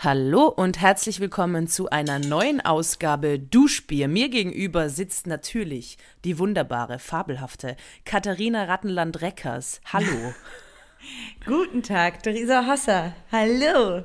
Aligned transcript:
Hallo 0.00 0.46
und 0.46 0.80
herzlich 0.80 1.18
willkommen 1.18 1.66
zu 1.66 1.90
einer 1.90 2.20
neuen 2.20 2.60
Ausgabe 2.60 3.38
Duschbier. 3.40 4.06
Mir 4.06 4.28
gegenüber 4.28 4.90
sitzt 4.90 5.26
natürlich 5.26 5.98
die 6.24 6.38
wunderbare, 6.38 7.00
fabelhafte 7.00 7.76
Katharina 8.04 8.64
Rattenland-Reckers. 8.64 9.80
Hallo. 9.92 10.34
Guten 11.46 11.82
Tag, 11.82 12.22
Theresa 12.22 12.64
Hasser. 12.64 13.12
Hallo. 13.32 14.04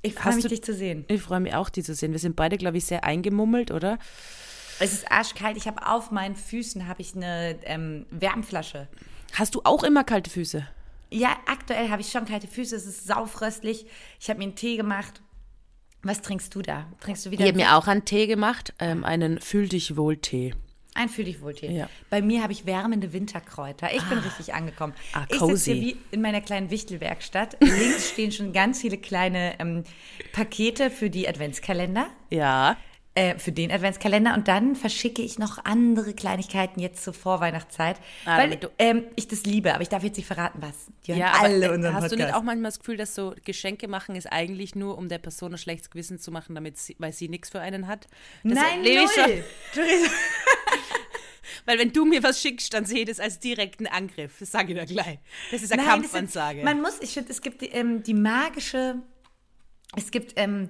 Ich 0.00 0.14
freue 0.14 0.34
mich, 0.36 0.44
du- 0.44 0.48
dich 0.48 0.64
zu 0.64 0.72
sehen. 0.72 1.04
Ich 1.08 1.20
freue 1.20 1.40
mich 1.40 1.54
auch, 1.54 1.68
dich 1.68 1.84
zu 1.84 1.94
sehen. 1.94 2.12
Wir 2.12 2.18
sind 2.18 2.34
beide, 2.36 2.56
glaube 2.56 2.78
ich, 2.78 2.86
sehr 2.86 3.04
eingemummelt, 3.04 3.70
oder? 3.72 3.98
Es 4.78 4.94
ist 4.94 5.10
arschkalt. 5.12 5.58
Ich 5.58 5.66
habe 5.66 5.86
auf 5.86 6.10
meinen 6.10 6.36
Füßen 6.36 6.86
habe 6.88 7.02
ich 7.02 7.14
eine 7.14 7.58
ähm, 7.64 8.06
Wärmflasche. 8.10 8.88
Hast 9.34 9.54
du 9.54 9.60
auch 9.64 9.82
immer 9.82 10.04
kalte 10.04 10.30
Füße? 10.30 10.66
Ja, 11.10 11.36
aktuell 11.46 11.88
habe 11.90 12.02
ich 12.02 12.10
schon 12.10 12.24
kalte 12.24 12.48
Füße. 12.48 12.74
Es 12.74 12.86
ist 12.86 13.06
saufröstlich. 13.06 13.86
Ich 14.20 14.28
habe 14.28 14.38
mir 14.38 14.44
einen 14.44 14.56
Tee 14.56 14.76
gemacht. 14.76 15.22
Was 16.02 16.22
trinkst 16.22 16.54
du 16.54 16.62
da? 16.62 16.86
Trinkst 17.00 17.26
du 17.26 17.30
wieder 17.30 17.44
Ich 17.44 17.48
habe 17.48 17.58
mir 17.58 17.76
auch 17.76 17.86
einen 17.86 18.04
Tee 18.04 18.26
gemacht, 18.26 18.74
ähm, 18.78 19.04
einen 19.04 19.40
Fühl 19.40 19.68
dich 19.68 19.96
wohl 19.96 20.16
Tee. 20.16 20.54
ein 20.94 21.08
Fühl 21.08 21.24
dich 21.24 21.42
wohl 21.42 21.54
Tee? 21.54 21.70
Ja. 21.70 21.88
Bei 22.10 22.22
mir 22.22 22.42
habe 22.42 22.52
ich 22.52 22.64
wärmende 22.64 23.12
Winterkräuter. 23.12 23.92
Ich 23.94 24.02
bin 24.04 24.18
richtig 24.18 24.54
angekommen. 24.54 24.94
Ah, 25.12 25.26
ich 25.28 25.38
sitze 25.38 25.44
hier 25.44 25.48
cozy. 25.48 25.80
wie 25.80 25.96
in 26.10 26.22
meiner 26.22 26.40
kleinen 26.40 26.70
Wichtelwerkstatt. 26.70 27.56
Links 27.60 28.10
stehen 28.10 28.32
schon 28.32 28.52
ganz 28.52 28.80
viele 28.80 28.98
kleine 28.98 29.58
ähm, 29.58 29.84
Pakete 30.32 30.90
für 30.90 31.10
die 31.10 31.28
Adventskalender. 31.28 32.06
Ja. 32.30 32.76
Äh, 33.16 33.38
für 33.38 33.50
den 33.50 33.72
Adventskalender 33.72 34.34
und 34.34 34.46
dann 34.46 34.76
verschicke 34.76 35.22
ich 35.22 35.38
noch 35.38 35.64
andere 35.64 36.14
Kleinigkeiten 36.14 36.78
jetzt 36.80 37.02
zur 37.02 37.14
Vorweihnachtszeit, 37.14 37.96
Ah, 38.24 38.38
weil 38.38 38.58
ähm, 38.78 39.04
ich 39.16 39.26
das 39.26 39.44
liebe, 39.44 39.72
aber 39.72 39.82
ich 39.82 39.88
darf 39.88 40.04
jetzt 40.04 40.16
nicht 40.16 40.26
verraten, 40.26 40.58
was. 40.60 40.86
Die 41.06 41.12
Ja, 41.12 41.32
alle 41.40 41.66
aber 41.66 41.74
unseren 41.74 41.94
hast 41.94 42.02
Podcast. 42.02 42.12
du 42.12 42.16
nicht 42.26 42.34
auch 42.34 42.42
manchmal 42.42 42.70
das 42.70 42.78
Gefühl, 42.78 42.96
dass 42.96 43.14
so 43.14 43.34
Geschenke 43.44 43.88
machen 43.88 44.14
ist 44.16 44.26
eigentlich 44.30 44.74
nur, 44.74 44.98
um 44.98 45.08
der 45.08 45.18
Person 45.18 45.52
ein 45.52 45.58
schlechtes 45.58 45.90
Gewissen 45.90 46.18
zu 46.18 46.30
machen, 46.30 46.54
damit 46.54 46.78
sie, 46.78 46.94
weil 46.98 47.12
sie 47.12 47.28
nichts 47.28 47.50
für 47.50 47.60
einen 47.60 47.86
hat? 47.88 48.06
Das 48.44 48.54
Nein, 48.54 48.82
null. 48.82 49.44
Weil 51.64 51.78
wenn 51.78 51.92
du 51.92 52.04
mir 52.04 52.22
was 52.22 52.40
schickst, 52.40 52.74
dann 52.74 52.84
sehe 52.84 53.00
ich 53.00 53.06
das 53.06 53.18
als 53.18 53.40
direkten 53.40 53.86
Angriff. 53.86 54.36
Das 54.38 54.52
sage 54.52 54.72
ich 54.72 54.78
dir 54.78 54.86
gleich. 54.86 55.18
Das 55.50 55.62
ist 55.62 55.72
eine 55.72 55.82
Nein, 55.82 55.90
Kampfansage. 56.02 56.58
Ist, 56.60 56.64
man 56.64 56.80
muss, 56.80 57.00
ich 57.00 57.10
finde, 57.12 57.32
es 57.32 57.40
gibt 57.40 57.60
die, 57.60 57.66
ähm, 57.66 58.02
die 58.02 58.14
magische, 58.14 58.96
es 59.96 60.10
gibt 60.10 60.34
ähm, 60.36 60.68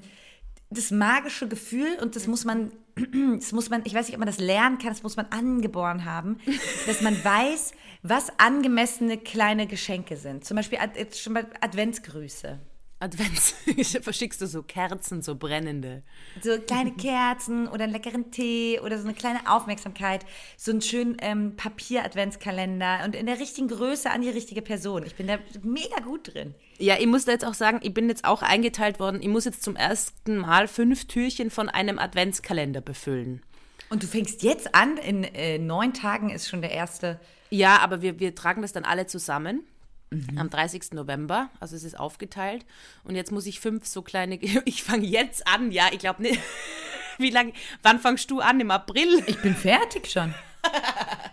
das 0.70 0.91
magische 0.91 1.48
Gefühl 1.48 1.98
und 2.03 2.17
das 2.17 2.27
muss 2.27 2.45
man, 2.45 2.72
das 3.39 3.53
muss 3.53 3.70
man, 3.70 3.83
ich 3.84 3.95
weiß 3.95 4.06
nicht, 4.06 4.14
ob 4.14 4.20
man 4.20 4.27
das 4.27 4.39
lernen 4.39 4.78
kann, 4.78 4.89
das 4.89 5.03
muss 5.03 5.17
man 5.17 5.27
angeboren 5.27 6.05
haben, 6.05 6.39
dass 6.86 7.00
man 7.00 7.22
weiß, 7.22 7.72
was 8.03 8.39
angemessene 8.39 9.19
kleine 9.19 9.67
Geschenke 9.67 10.17
sind. 10.17 10.44
Zum 10.44 10.56
Beispiel 10.56 10.78
jetzt 10.97 11.20
schon 11.20 11.34
mal 11.34 11.47
Adventsgrüße. 11.61 12.59
Advents. 12.99 13.55
Verschickst 14.01 14.41
du 14.41 14.47
so 14.47 14.63
Kerzen, 14.63 15.21
so 15.21 15.35
brennende. 15.35 16.03
So 16.43 16.59
kleine 16.59 16.93
Kerzen 16.93 17.69
oder 17.69 17.85
einen 17.85 17.93
leckeren 17.93 18.31
Tee 18.31 18.81
oder 18.81 18.99
so 18.99 19.05
eine 19.05 19.15
kleine 19.15 19.51
Aufmerksamkeit, 19.51 20.25
so 20.57 20.71
einen 20.71 20.81
schönen 20.81 21.17
ähm, 21.21 21.57
Papier-Adventskalender 21.57 23.01
und 23.05 23.15
in 23.15 23.27
der 23.27 23.39
richtigen 23.39 23.69
Größe 23.69 24.11
an 24.11 24.23
die 24.23 24.31
richtige 24.31 24.63
Person. 24.63 25.05
Ich 25.05 25.15
bin 25.15 25.27
da 25.27 25.39
mega 25.63 26.01
gut 26.01 26.33
drin. 26.33 26.55
Ja, 26.79 26.97
ich 26.99 27.07
muss 27.07 27.27
da 27.27 27.33
jetzt 27.33 27.45
auch 27.45 27.55
sagen, 27.55 27.81
ich 27.83 27.93
bin 27.93 28.09
jetzt 28.09 28.25
auch 28.25 28.41
eingeteilt 28.41 28.99
worden. 28.99 29.21
Ich 29.21 29.29
muss 29.29 29.45
jetzt 29.45 29.63
zum 29.63 29.77
ersten 29.77 30.39
Mal 30.39 30.67
fünf 30.67 31.07
Türchen 31.07 31.51
von 31.51 31.69
einem 31.69 31.99
Adventskalender 31.99 32.81
befüllen. 32.81 33.43
Und 33.91 34.03
du 34.03 34.07
fängst 34.07 34.43
jetzt 34.43 34.75
an, 34.75 34.97
in 34.97 35.23
äh, 35.23 35.59
neun 35.59 35.93
Tagen 35.93 36.31
ist 36.31 36.49
schon 36.49 36.63
der 36.63 36.73
erste. 36.73 37.21
Ja, 37.51 37.79
aber 37.79 38.01
wir, 38.03 38.19
wir 38.19 38.35
tragen 38.35 38.63
das 38.63 38.73
dann 38.73 38.85
alle 38.85 39.06
zusammen. 39.06 39.65
Mhm. 40.11 40.39
Am 40.39 40.50
30. 40.50 40.93
November, 40.93 41.50
also 41.59 41.75
es 41.75 41.83
ist 41.84 41.99
aufgeteilt. 41.99 42.65
Und 43.05 43.17
jetzt 43.17 43.33
muss 43.33 43.47
ich 43.47 43.59
fünf 43.61 43.87
so 43.87 44.03
kleine. 44.03 44.39
Ich 44.65 44.83
fange 44.83 45.05
jetzt 45.06 45.47
an, 45.47 45.72
ja, 45.72 45.89
ich 45.93 45.99
glaube 45.99 46.22
nicht. 46.22 46.41
Wie 47.19 47.31
lange? 47.31 47.53
Wann 47.83 47.99
fangst 47.99 48.31
du 48.31 48.41
an? 48.41 48.61
Im 48.61 48.71
April? 48.71 49.22
Ich 49.27 49.39
bin 49.41 49.55
fertig 49.56 50.11
schon. 50.11 50.34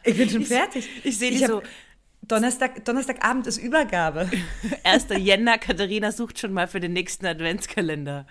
Ich 0.05 0.17
bin 0.17 0.29
schon 0.29 0.43
fertig. 0.45 0.89
ich 1.05 1.17
seh 1.17 1.29
Ich 1.29 1.37
die 1.37 1.43
hab- 1.45 1.49
so- 1.51 1.61
Donnerstag, 2.27 2.85
Donnerstagabend 2.85 3.47
ist 3.47 3.57
Übergabe. 3.57 4.29
1. 4.83 5.07
Jänner, 5.17 5.57
Katharina 5.57 6.11
sucht 6.11 6.39
schon 6.39 6.53
mal 6.53 6.67
für 6.67 6.79
den 6.79 6.93
nächsten 6.93 7.25
Adventskalender. 7.25 8.25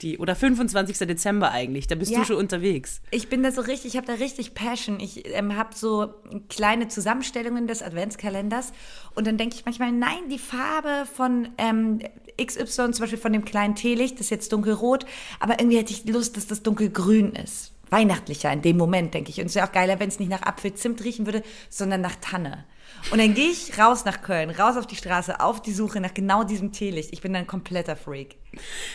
Die, 0.00 0.18
oder 0.18 0.34
25. 0.34 0.98
Dezember 1.06 1.50
eigentlich, 1.50 1.86
da 1.86 1.94
bist 1.94 2.10
Ja. 2.12 2.20
du 2.20 2.24
schon 2.24 2.36
unterwegs. 2.36 3.02
Ich 3.10 3.28
bin 3.28 3.42
da 3.42 3.52
so 3.52 3.60
richtig, 3.60 3.92
ich 3.92 3.96
habe 3.96 4.06
da 4.06 4.14
richtig 4.14 4.54
Passion. 4.54 4.98
Ich 4.98 5.28
ähm, 5.36 5.56
habe 5.56 5.70
so 5.74 6.14
kleine 6.48 6.88
Zusammenstellungen 6.88 7.66
des 7.66 7.82
Adventskalenders 7.82 8.72
und 9.14 9.26
dann 9.26 9.36
denke 9.36 9.56
ich 9.56 9.64
manchmal, 9.66 9.92
nein, 9.92 10.28
die 10.30 10.38
Farbe 10.38 11.06
von 11.14 11.48
ähm, 11.58 12.00
XY, 12.42 12.92
zum 12.92 12.92
Beispiel 13.00 13.18
von 13.18 13.32
dem 13.32 13.44
kleinen 13.44 13.74
Teelicht, 13.74 14.14
das 14.14 14.22
ist 14.26 14.30
jetzt 14.30 14.52
dunkelrot, 14.52 15.04
aber 15.38 15.60
irgendwie 15.60 15.78
hätte 15.78 15.92
ich 15.92 16.06
Lust, 16.06 16.36
dass 16.36 16.46
das 16.46 16.62
dunkelgrün 16.62 17.32
ist. 17.34 17.72
Weihnachtlicher 17.90 18.50
in 18.52 18.62
dem 18.62 18.76
Moment, 18.78 19.12
denke 19.14 19.30
ich. 19.30 19.38
Und 19.40 19.46
es 19.46 19.54
wäre 19.54 19.68
auch 19.68 19.72
geiler, 19.72 20.00
wenn 20.00 20.08
es 20.08 20.18
nicht 20.18 20.30
nach 20.30 20.42
Apfelzimt 20.42 21.04
riechen 21.04 21.26
würde, 21.26 21.42
sondern 21.68 22.00
nach 22.00 22.16
Tanne. 22.20 22.64
Und 23.10 23.18
dann 23.18 23.34
gehe 23.34 23.50
ich 23.50 23.78
raus 23.78 24.04
nach 24.04 24.22
Köln, 24.22 24.50
raus 24.50 24.76
auf 24.76 24.86
die 24.86 24.96
Straße, 24.96 25.40
auf 25.40 25.62
die 25.62 25.72
Suche 25.72 26.00
nach 26.00 26.14
genau 26.14 26.42
diesem 26.42 26.72
Teelicht. 26.72 27.12
Ich 27.12 27.20
bin 27.20 27.32
dann 27.32 27.42
ein 27.42 27.46
kompletter 27.46 27.96
Freak. 27.96 28.36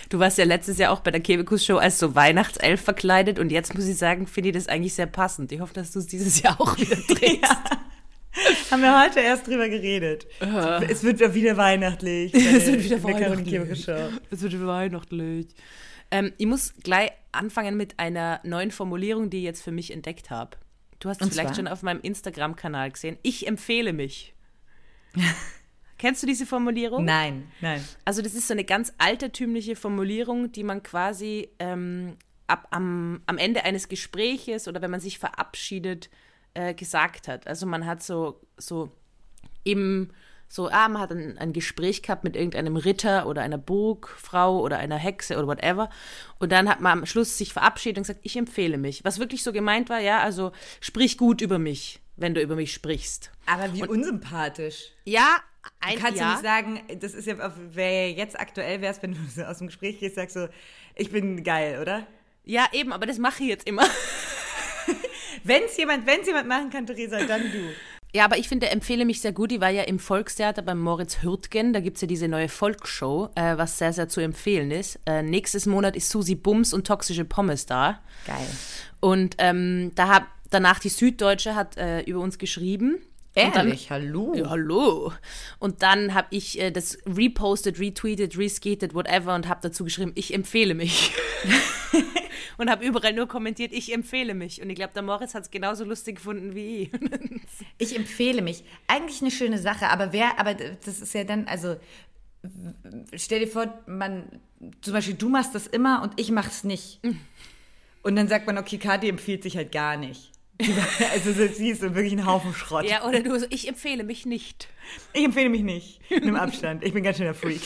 Du 0.10 0.20
warst 0.20 0.38
ja 0.38 0.46
letztes 0.46 0.78
Jahr 0.78 0.92
auch 0.92 1.02
bei 1.02 1.12
der 1.12 1.22
Kebekus-Show 1.22 1.78
als 1.78 2.00
so 2.00 2.16
Weihnachtself 2.16 2.82
verkleidet 2.82 3.40
und 3.40 3.52
jetzt 3.52 3.76
muss 3.76 3.88
ich 3.88 3.98
sagen, 3.98 4.28
finde 4.28 4.50
ich 4.50 4.56
das 4.56 4.68
eigentlich 4.68 4.94
sehr 4.94 5.06
passend. 5.06 5.52
Ich 5.52 5.60
hoffe, 5.60 5.74
dass 5.74 5.92
du 5.92 6.00
es 6.00 6.08
dieses 6.08 6.42
Jahr 6.42 6.60
auch 6.60 6.78
wieder 6.78 6.96
drehst. 7.08 7.56
Haben 8.72 8.82
wir 8.82 9.04
heute 9.04 9.20
erst 9.20 9.48
drüber 9.48 9.68
geredet. 9.70 10.28
Es 10.88 11.04
wird 11.04 11.20
ja 11.20 11.34
wieder 11.34 11.58
weihnachtlich. 11.58 12.34
Es 12.34 12.68
wird 12.68 12.84
wieder 12.84 13.04
weihnachtlich. 13.04 13.88
Es 14.30 14.42
wird 14.42 14.54
wieder 14.54 14.68
weihnachtlich. 14.68 15.48
Ähm, 16.12 16.34
ich 16.38 16.46
muss 16.46 16.74
gleich 16.84 17.12
anfangen 17.32 17.78
mit 17.78 18.00
einer 18.00 18.40
neuen 18.44 18.72
Formulierung, 18.72 19.30
die 19.30 19.38
ich 19.40 19.44
jetzt 19.44 19.62
für 19.62 19.72
mich 19.72 19.92
entdeckt 19.92 20.30
habe. 20.30 20.58
Du 21.00 21.10
hast 21.10 21.22
es 21.22 21.30
vielleicht 21.30 21.50
zwar? 21.50 21.56
schon 21.56 21.68
auf 21.68 21.82
meinem 21.82 22.02
Instagram-Kanal 22.02 22.92
gesehen. 22.92 23.18
Ich 23.24 23.48
empfehle 23.48 23.94
mich. 23.94 24.34
Kennst 25.98 26.24
du 26.24 26.28
diese 26.28 26.46
Formulierung? 26.46 27.04
Nein, 27.04 27.52
nein. 27.60 27.84
Also 28.06 28.22
das 28.22 28.34
ist 28.34 28.48
so 28.48 28.54
eine 28.54 28.64
ganz 28.64 28.94
altertümliche 28.98 29.76
Formulierung, 29.76 30.52
die 30.52 30.64
man 30.64 30.82
quasi 30.82 31.50
ähm, 31.60 32.16
ab, 32.48 32.68
am, 32.72 33.22
am 33.26 33.38
Ende 33.38 33.66
eines 33.66 33.90
Gespräches 33.90 34.68
oder 34.68 34.82
wenn 34.82 34.92
man 34.92 35.02
sich 35.02 35.20
verabschiedet 35.20 36.10
äh, 36.54 36.74
gesagt 36.74 37.28
hat. 37.28 37.48
Also 37.48 37.66
man 37.66 37.86
hat 37.86 38.02
so, 38.02 38.40
so 38.58 38.92
im, 39.64 40.12
so, 40.52 40.68
ah, 40.68 40.90
man 40.90 41.02
hat 41.02 41.12
ein, 41.12 41.38
ein 41.38 41.54
Gespräch 41.54 42.02
gehabt 42.02 42.24
mit 42.24 42.36
irgendeinem 42.36 42.76
Ritter 42.76 43.28
oder 43.28 43.44
einer 43.44 43.60
Burgfrau 43.60 44.60
oder 44.60 44.80
einer 44.80 44.98
Hexe 44.98 45.38
oder 45.38 45.48
whatever. 45.48 45.92
Und 46.40 46.52
dann 46.52 46.68
hat 46.68 46.82
man 46.82 47.00
am 47.00 47.06
Schluss 47.06 47.38
sich 47.38 47.54
verabschiedet 47.54 48.00
und 48.00 48.04
gesagt, 48.04 48.22
ich 48.24 48.36
empfehle 48.36 48.80
mich. 48.80 49.06
Was 49.06 49.20
wirklich 49.20 49.44
so 49.44 49.54
gemeint 49.54 49.90
war, 49.90 50.00
ja, 50.00 50.20
also 50.22 50.52
sprich 50.82 51.20
gut 51.20 51.42
über 51.42 51.60
mich, 51.60 52.00
wenn 52.18 52.34
du 52.34 52.42
über 52.42 52.56
mich 52.56 52.74
sprichst. 52.74 53.32
Aber 53.46 53.72
wie 53.74 53.84
unsympathisch. 53.84 54.92
Ja, 55.06 55.38
ein 55.82 55.98
Du 55.98 56.02
kannst 56.02 56.20
ja. 56.20 56.26
ja 56.26 56.32
nicht 56.32 56.44
sagen, 56.44 57.00
das 57.00 57.14
ist 57.14 57.28
ja, 57.28 57.36
wäre 57.72 58.08
jetzt 58.08 58.40
aktuell 58.40 58.82
wärst, 58.82 59.04
wenn 59.04 59.14
du 59.14 59.20
so 59.30 59.44
aus 59.44 59.60
dem 59.60 59.68
Gespräch 59.68 60.00
gehst, 60.00 60.16
sagst 60.16 60.34
so, 60.34 60.48
ich 60.96 61.12
bin 61.12 61.44
geil, 61.44 61.80
oder? 61.80 62.08
Ja, 62.44 62.66
eben, 62.72 62.92
aber 62.92 63.06
das 63.06 63.20
mache 63.20 63.44
ich 63.44 63.50
jetzt 63.50 63.68
immer. 63.68 63.86
Wenn 65.44 65.64
es 65.64 65.78
jemand, 65.78 66.08
wenn's 66.08 66.26
jemand 66.26 66.48
machen 66.48 66.70
kann, 66.72 66.88
Theresa, 66.88 67.24
dann 67.24 67.44
du. 67.52 67.70
Ja, 68.14 68.26
aber 68.26 68.38
ich 68.38 68.50
finde, 68.50 68.70
empfehle 68.70 69.06
mich 69.06 69.22
sehr 69.22 69.32
gut. 69.32 69.52
Die 69.52 69.62
war 69.62 69.70
ja 69.70 69.84
im 69.84 70.00
Volkstheater 70.00 70.64
beim 70.64 70.80
Moritz 70.80 71.22
Hürtgen. 71.22 71.74
Da 71.74 71.80
gibt's 71.80 72.02
ja 72.02 72.08
diese 72.08 72.28
neue 72.28 72.50
Volksshow, 72.50 73.30
äh, 73.36 73.56
was 73.58 73.78
sehr, 73.78 73.94
sehr 73.94 74.10
zu 74.10 74.20
empfehlen 74.20 74.72
ist. 74.72 75.00
Äh, 75.06 75.22
nächstes 75.22 75.68
Monat 75.68 75.96
ist 75.96 76.10
Susi 76.10 76.34
Bums 76.36 76.74
und 76.74 76.88
Toxische 76.88 77.24
Pommes 77.26 77.68
da. 77.68 78.00
Geil. 78.26 78.48
Und 79.00 79.36
ähm, 79.38 79.92
da 79.94 80.08
hat 80.08 80.24
danach 80.50 80.80
die 80.80 80.90
Süddeutsche 80.90 81.54
hat 81.54 81.78
äh, 81.78 82.02
über 82.02 82.20
uns 82.22 82.40
geschrieben. 82.40 82.96
Und 83.36 83.56
dann- 83.56 83.68
Ehrlich, 83.68 83.92
hallo. 83.92 84.34
Ja, 84.36 84.50
hallo. 84.50 85.14
Und 85.60 85.84
dann 85.84 86.16
habe 86.16 86.28
ich 86.32 86.60
äh, 86.60 86.72
das 86.72 86.98
repostet, 87.06 87.80
retweetet, 87.80 88.36
reskated, 88.40 88.96
whatever 88.96 89.36
und 89.36 89.48
habe 89.48 89.60
dazu 89.62 89.84
geschrieben, 89.84 90.14
ich 90.16 90.34
empfehle 90.34 90.74
mich. 90.74 91.12
und 92.58 92.70
habe 92.70 92.86
überall 92.86 93.14
nur 93.14 93.28
kommentiert, 93.28 93.72
ich 93.74 93.94
empfehle 93.94 94.34
mich. 94.34 94.62
Und 94.62 94.70
ich 94.70 94.76
glaube, 94.76 94.94
der 94.94 95.04
Moritz 95.04 95.34
hat 95.34 95.44
es 95.44 95.52
genauso 95.52 95.84
lustig 95.86 96.16
gefunden 96.18 96.56
wie 96.56 96.84
ich. 96.84 96.92
Ich 97.78 97.96
empfehle 97.96 98.42
mich. 98.42 98.64
Eigentlich 98.88 99.22
eine 99.22 99.32
schöne 99.32 99.58
Sache, 99.58 99.88
aber 99.88 100.12
wer, 100.14 100.40
aber 100.40 100.54
das 100.54 101.00
ist 101.02 101.14
ja 101.14 101.24
dann, 101.24 101.48
also 101.48 101.76
stell 103.16 103.40
dir 103.40 103.48
vor, 103.48 103.82
man, 103.88 104.40
zum 104.82 104.94
Beispiel 104.94 105.16
du 105.16 105.30
machst 105.30 105.56
das 105.56 105.68
immer 105.68 106.02
und 106.04 106.20
ich 106.20 106.32
mach's 106.32 106.64
nicht. 106.64 107.00
Und 108.02 108.16
dann 108.16 108.30
sagt 108.30 108.48
man, 108.48 108.58
okay, 108.58 108.78
Kathi 108.78 109.10
empfiehlt 109.10 109.44
sich 109.44 109.58
halt 109.58 109.74
gar 109.74 109.98
nicht. 109.98 110.32
Also 111.12 111.34
so- 111.34 111.48
sie 111.48 111.70
ist 111.70 111.82
wirklich 111.82 112.14
ein 112.14 112.26
Haufen 112.26 112.54
Schrott. 112.54 112.90
ja, 112.90 113.06
oder 113.06 113.22
du 113.22 113.38
so, 113.38 113.46
ich 113.50 113.68
empfehle 113.68 114.04
mich 114.06 114.26
nicht. 114.26 114.70
Ich 115.12 115.26
empfehle 115.26 115.50
mich 115.50 115.64
nicht. 115.64 116.00
Nimm 116.10 116.36
Abstand. 116.38 116.84
Ich 116.86 116.94
bin 116.94 117.04
ganz 117.04 117.18
schöner 117.18 117.34
Freak. 117.34 117.62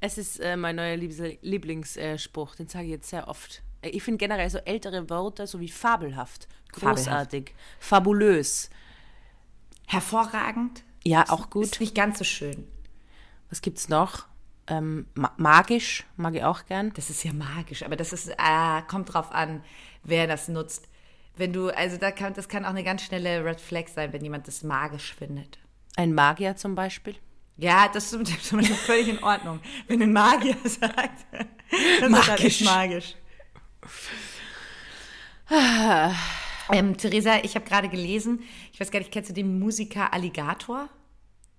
Es 0.00 0.18
ist 0.18 0.40
äh, 0.40 0.56
mein 0.56 0.74
neuer 0.76 0.96
Liebs 0.96 1.18
Lieblingsspruch, 1.42 2.56
den 2.56 2.66
sage 2.66 2.86
ich 2.86 2.90
jetzt 2.90 3.10
sehr 3.10 3.28
oft. 3.28 3.62
Äh, 3.82 3.90
Ich 3.90 4.02
finde 4.02 4.18
generell 4.18 4.48
so 4.50 4.58
ältere 4.58 5.08
Wörter 5.10 5.46
so 5.46 5.60
wie 5.60 5.68
fabelhaft, 5.68 6.48
großartig, 6.72 7.54
fabulös. 7.78 8.70
Hervorragend. 9.86 10.82
Ja, 11.04 11.24
auch 11.28 11.48
gut. 11.50 11.64
Ist 11.64 11.80
nicht 11.80 11.94
ganz 11.94 12.18
so 12.18 12.24
schön. 12.24 12.66
Was 13.48 13.62
gibt's 13.62 13.88
noch? 13.88 14.26
ähm, 14.70 15.06
ma 15.14 15.32
magisch, 15.36 16.04
mag 16.16 16.34
ich 16.34 16.44
auch 16.44 16.66
gern. 16.66 16.92
Das 16.94 17.10
ist 17.10 17.24
ja 17.24 17.32
magisch, 17.32 17.82
aber 17.82 17.96
das 17.96 18.12
ist, 18.12 18.38
ah, 18.38 18.82
kommt 18.82 19.12
drauf 19.12 19.32
an, 19.32 19.62
wer 20.04 20.26
das 20.26 20.48
nutzt. 20.48 20.88
Wenn 21.36 21.52
du, 21.52 21.68
also 21.70 21.96
da 21.96 22.10
kann, 22.10 22.34
das 22.34 22.48
kann 22.48 22.64
auch 22.64 22.70
eine 22.70 22.84
ganz 22.84 23.02
schnelle 23.02 23.44
Red 23.44 23.60
Flag 23.60 23.88
sein, 23.88 24.12
wenn 24.12 24.22
jemand 24.22 24.46
das 24.48 24.62
magisch 24.62 25.14
findet. 25.14 25.58
Ein 25.96 26.12
Magier 26.12 26.56
zum 26.56 26.74
Beispiel. 26.74 27.16
Ja, 27.56 27.88
das 27.88 28.12
ist 28.12 28.44
zum 28.44 28.58
Beispiel 28.58 28.76
völlig 28.76 29.08
in 29.08 29.22
Ordnung. 29.22 29.60
Wenn 29.86 30.02
ein 30.02 30.12
Magier 30.12 30.56
sagt, 30.64 31.26
dann 32.00 32.14
ist 32.14 32.28
das 32.28 32.40
echt 32.40 32.64
magisch. 32.64 33.14
ähm, 36.72 36.96
Theresa, 36.96 37.38
ich 37.42 37.54
habe 37.54 37.64
gerade 37.64 37.88
gelesen, 37.88 38.42
ich 38.72 38.80
weiß 38.80 38.90
gar 38.90 38.98
nicht, 38.98 39.12
kennst 39.12 39.30
du 39.30 39.34
den 39.34 39.58
Musiker 39.58 40.12
Alligator? 40.12 40.88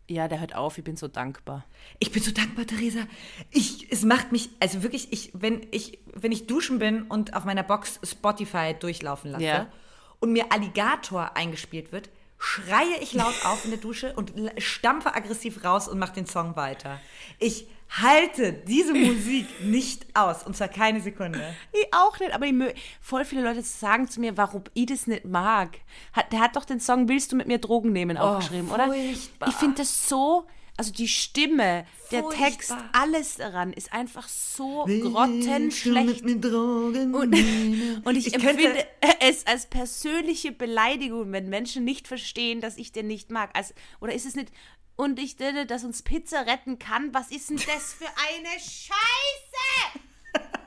Ja, 0.08 0.28
der 0.28 0.40
hört 0.40 0.56
auf, 0.56 0.78
ich 0.78 0.84
bin 0.84 0.98
so 0.98 1.08
dankbar. 1.08 1.66
Ich 2.00 2.12
bin 2.12 2.24
so 2.24 2.32
dankbar, 2.32 2.66
Theresa. 2.66 3.02
Ich, 3.52 3.92
es 3.92 4.04
macht 4.04 4.32
mich, 4.32 4.50
also 4.60 4.82
wirklich, 4.82 5.14
ich, 5.14 5.32
wenn 5.34 5.68
ich, 5.72 6.00
wenn 6.14 6.32
ich 6.32 6.48
duschen 6.48 6.80
bin 6.80 7.04
und 7.04 7.36
auf 7.36 7.46
meiner 7.46 7.62
Box 7.64 8.00
Spotify 8.04 8.76
durchlaufen 8.80 9.32
lasse 9.32 9.44
Ja. 9.44 9.68
und 10.20 10.32
mir 10.34 10.52
Alligator 10.52 11.38
eingespielt 11.38 11.92
wird, 11.92 12.10
schreie 12.40 12.96
ich 13.02 13.14
laut 13.14 13.36
auf 13.46 13.66
in 13.66 13.72
der 13.72 13.80
Dusche 13.80 14.14
und 14.14 14.34
stampfe 14.58 15.14
aggressiv 15.14 15.64
raus 15.64 15.88
und 15.88 16.00
mache 16.00 16.14
den 16.14 16.26
Song 16.26 16.56
weiter. 16.56 17.00
Ich 17.38 17.68
halte 17.90 18.54
diese 18.54 18.94
Musik 18.94 19.48
nicht 19.64 20.06
aus 20.16 20.44
und 20.44 20.56
zwar 20.56 20.68
keine 20.68 21.02
Sekunde. 21.02 21.42
Ich 21.74 21.88
auch 21.94 22.20
nicht, 22.20 22.34
aber 22.34 22.46
ich 22.46 22.54
voll 23.02 23.26
viele 23.26 23.44
Leute 23.44 23.64
sagen 23.64 24.08
zu 24.08 24.20
mir, 24.20 24.38
warum 24.38 24.64
ich 24.74 24.86
das 24.86 25.08
nicht 25.08 25.26
mag. 25.26 25.80
Hat, 26.14 26.32
der 26.32 26.40
hat 26.40 26.56
doch 26.56 26.66
den 26.66 26.80
Song 26.80 27.10
Willst 27.10 27.32
du 27.32 27.36
mit 27.36 27.48
mir 27.48 27.58
Drogen 27.58 27.92
nehmen 27.92 28.18
aufgeschrieben, 28.18 28.70
oder? 28.70 28.88
furchtbar. 28.88 29.50
Ich 29.50 29.56
finde 29.56 29.78
das 29.78 30.08
so, 30.08 30.46
also 30.78 30.94
die 30.94 31.08
Stimme, 31.10 31.86
der 32.12 32.22
Furchtbar. 32.22 32.48
Text, 32.48 32.76
alles 32.94 33.36
daran 33.36 33.74
ist 33.74 33.92
einfach 33.92 34.30
so 34.30 34.86
grottenschlecht. 34.86 36.24
Drogen 36.42 37.14
Und, 37.14 37.36
und 38.06 38.16
ich, 38.16 38.28
Ich 38.28 38.34
empfinde 38.36 38.86
es 39.20 39.46
als 39.46 39.66
persönliche 39.66 40.52
Beleidigung, 40.52 41.32
wenn 41.32 41.50
Menschen 41.50 41.84
nicht 41.84 42.08
verstehen, 42.08 42.62
dass 42.62 42.78
ich 42.78 42.92
den 42.92 43.08
nicht 43.08 43.30
mag. 43.30 43.50
Also, 43.54 43.74
oder 44.00 44.14
ist 44.14 44.26
es 44.26 44.36
nicht, 44.36 44.52
und 45.00 45.18
ich 45.18 45.38
denke, 45.38 45.66
dass 45.66 45.86
uns 45.86 46.02
Pizza 46.02 46.46
retten 46.46 46.78
kann? 46.78 47.14
Was 47.14 47.32
ist 47.32 47.50
denn 47.50 47.56
das 47.56 47.94
für 47.94 48.06
eine 48.06 48.60
Scheiße? 48.60 50.00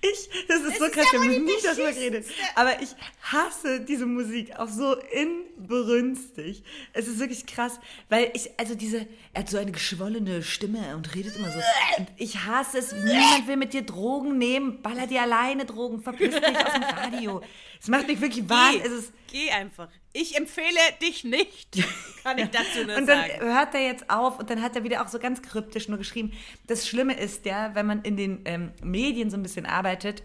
Ich, 0.00 0.48
das 0.48 0.62
ist 0.62 0.78
so 0.78 0.86
ist 0.86 0.92
krass, 0.92 1.06
wir 1.12 1.20
haben 1.20 1.44
nie 1.44 1.52
darüber 1.62 1.92
geredet. 1.92 2.26
Aber 2.56 2.82
ich 2.82 2.96
hasse 3.22 3.80
diese 3.80 4.06
Musik 4.06 4.58
auch 4.58 4.66
so 4.66 4.96
inbrünstig. 4.96 6.64
Es 6.92 7.06
ist 7.06 7.20
wirklich 7.20 7.46
krass, 7.46 7.78
weil 8.08 8.32
ich, 8.34 8.50
also 8.58 8.74
diese, 8.74 9.06
er 9.32 9.42
hat 9.42 9.48
so 9.48 9.58
eine 9.58 9.70
geschwollene 9.70 10.42
Stimme 10.42 10.96
und 10.96 11.14
redet 11.14 11.36
immer 11.36 11.52
so. 11.52 11.60
Und 11.98 12.08
ich 12.16 12.44
hasse 12.44 12.78
es, 12.78 12.90
niemand 12.90 13.46
will 13.46 13.56
mit 13.56 13.72
dir 13.72 13.82
Drogen 13.82 14.36
nehmen, 14.36 14.82
baller 14.82 15.06
dir 15.06 15.22
alleine 15.22 15.64
Drogen, 15.64 16.02
verpiss 16.02 16.34
dich 16.34 16.56
aus 16.56 16.72
dem 16.72 16.82
Radio. 16.82 17.42
Es 17.82 17.88
macht 17.88 18.06
mich 18.06 18.20
wirklich 18.20 18.48
wahnsinnig. 18.48 19.10
Geh 19.26 19.50
einfach. 19.50 19.88
Ich 20.12 20.36
empfehle 20.36 20.78
dich 21.00 21.24
nicht. 21.24 21.82
Kann 22.22 22.38
ich 22.38 22.48
dazu 22.50 22.84
nur 22.86 22.96
und 22.96 23.06
dann 23.06 23.28
sagen. 23.28 23.40
hört 23.40 23.74
er 23.74 23.80
jetzt 23.80 24.08
auf 24.08 24.38
und 24.38 24.48
dann 24.50 24.62
hat 24.62 24.76
er 24.76 24.84
wieder 24.84 25.02
auch 25.02 25.08
so 25.08 25.18
ganz 25.18 25.42
kryptisch 25.42 25.88
nur 25.88 25.98
geschrieben. 25.98 26.32
Das 26.68 26.86
Schlimme 26.86 27.18
ist 27.18 27.44
ja, 27.44 27.74
wenn 27.74 27.86
man 27.86 28.02
in 28.02 28.16
den 28.16 28.42
ähm, 28.44 28.72
Medien 28.84 29.30
so 29.30 29.36
ein 29.36 29.42
bisschen 29.42 29.66
arbeitet, 29.66 30.22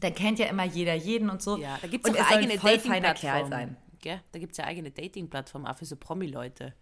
dann 0.00 0.14
kennt 0.14 0.38
ja 0.38 0.46
immer 0.46 0.64
jeder 0.64 0.92
jeden 0.92 1.30
und 1.30 1.40
so. 1.40 1.56
Ja, 1.56 1.78
da 1.80 1.88
gibt 1.88 2.06
es 2.06 2.14
auch 2.14 2.30
eigene 2.30 2.58
Dating-Plattformen. 2.58 3.76
Da 4.02 4.38
gibt 4.38 4.52
es 4.52 4.58
ja 4.58 4.64
eigene 4.64 4.90
Dating-Plattformen, 4.90 5.66
auch 5.66 5.78
für 5.78 5.86
so 5.86 5.96
Promi-Leute. 5.96 6.74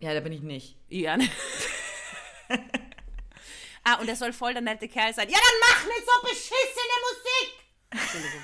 Ja, 0.00 0.12
da 0.12 0.18
bin 0.18 0.32
ich 0.32 0.42
nicht. 0.42 0.76
Ja, 0.88 1.16
ne? 1.16 1.28
ah, 3.84 3.94
und 4.00 4.08
er 4.08 4.16
soll 4.16 4.32
voll 4.32 4.54
der 4.54 4.62
nette 4.62 4.88
Kerl 4.88 5.14
sein. 5.14 5.28
Ja, 5.28 5.38
dann 5.38 5.60
mach 5.60 5.84
nicht 5.86 6.04
so 6.04 6.28
beschissene 6.28 6.96
Musik! 7.06 7.66
Entschuldigung. 7.92 8.42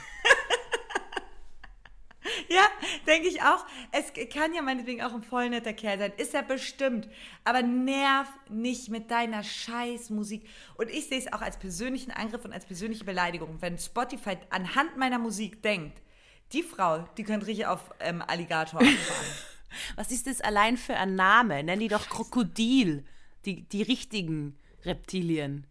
Ja, 2.54 2.66
denke 3.06 3.28
ich 3.28 3.40
auch. 3.42 3.64
Es 3.92 4.12
kann 4.30 4.52
ja 4.54 4.60
meinetwegen 4.62 5.02
auch 5.02 5.12
ein 5.14 5.22
voll 5.22 5.48
netter 5.48 5.72
Kerl 5.72 5.98
sein. 5.98 6.12
Ist 6.16 6.34
er 6.34 6.42
bestimmt. 6.42 7.08
Aber 7.44 7.62
nerv 7.62 8.28
nicht 8.50 8.88
mit 8.90 9.10
deiner 9.10 9.42
Scheißmusik. 9.42 10.46
Und 10.74 10.90
ich 10.90 11.06
sehe 11.08 11.18
es 11.18 11.32
auch 11.32 11.40
als 11.40 11.58
persönlichen 11.58 12.10
Angriff 12.10 12.44
und 12.44 12.52
als 12.52 12.66
persönliche 12.66 13.04
Beleidigung. 13.04 13.56
Wenn 13.60 13.78
Spotify 13.78 14.36
anhand 14.50 14.96
meiner 14.96 15.18
Musik 15.18 15.62
denkt, 15.62 16.02
die 16.52 16.62
Frau, 16.62 17.08
die 17.16 17.24
könnte 17.24 17.46
richtig 17.46 17.66
auf 17.66 17.80
ähm, 18.00 18.22
Alligator 18.26 18.80
anfahren. 18.80 19.26
Was 19.96 20.10
ist 20.10 20.26
das 20.26 20.40
allein 20.42 20.76
für 20.76 20.96
ein 20.96 21.14
Name? 21.14 21.62
Nenn 21.64 21.80
die 21.80 21.88
doch 21.88 22.08
Krokodil. 22.08 23.04
Die, 23.46 23.62
die 23.62 23.82
richtigen 23.82 24.58
Reptilien. 24.84 25.66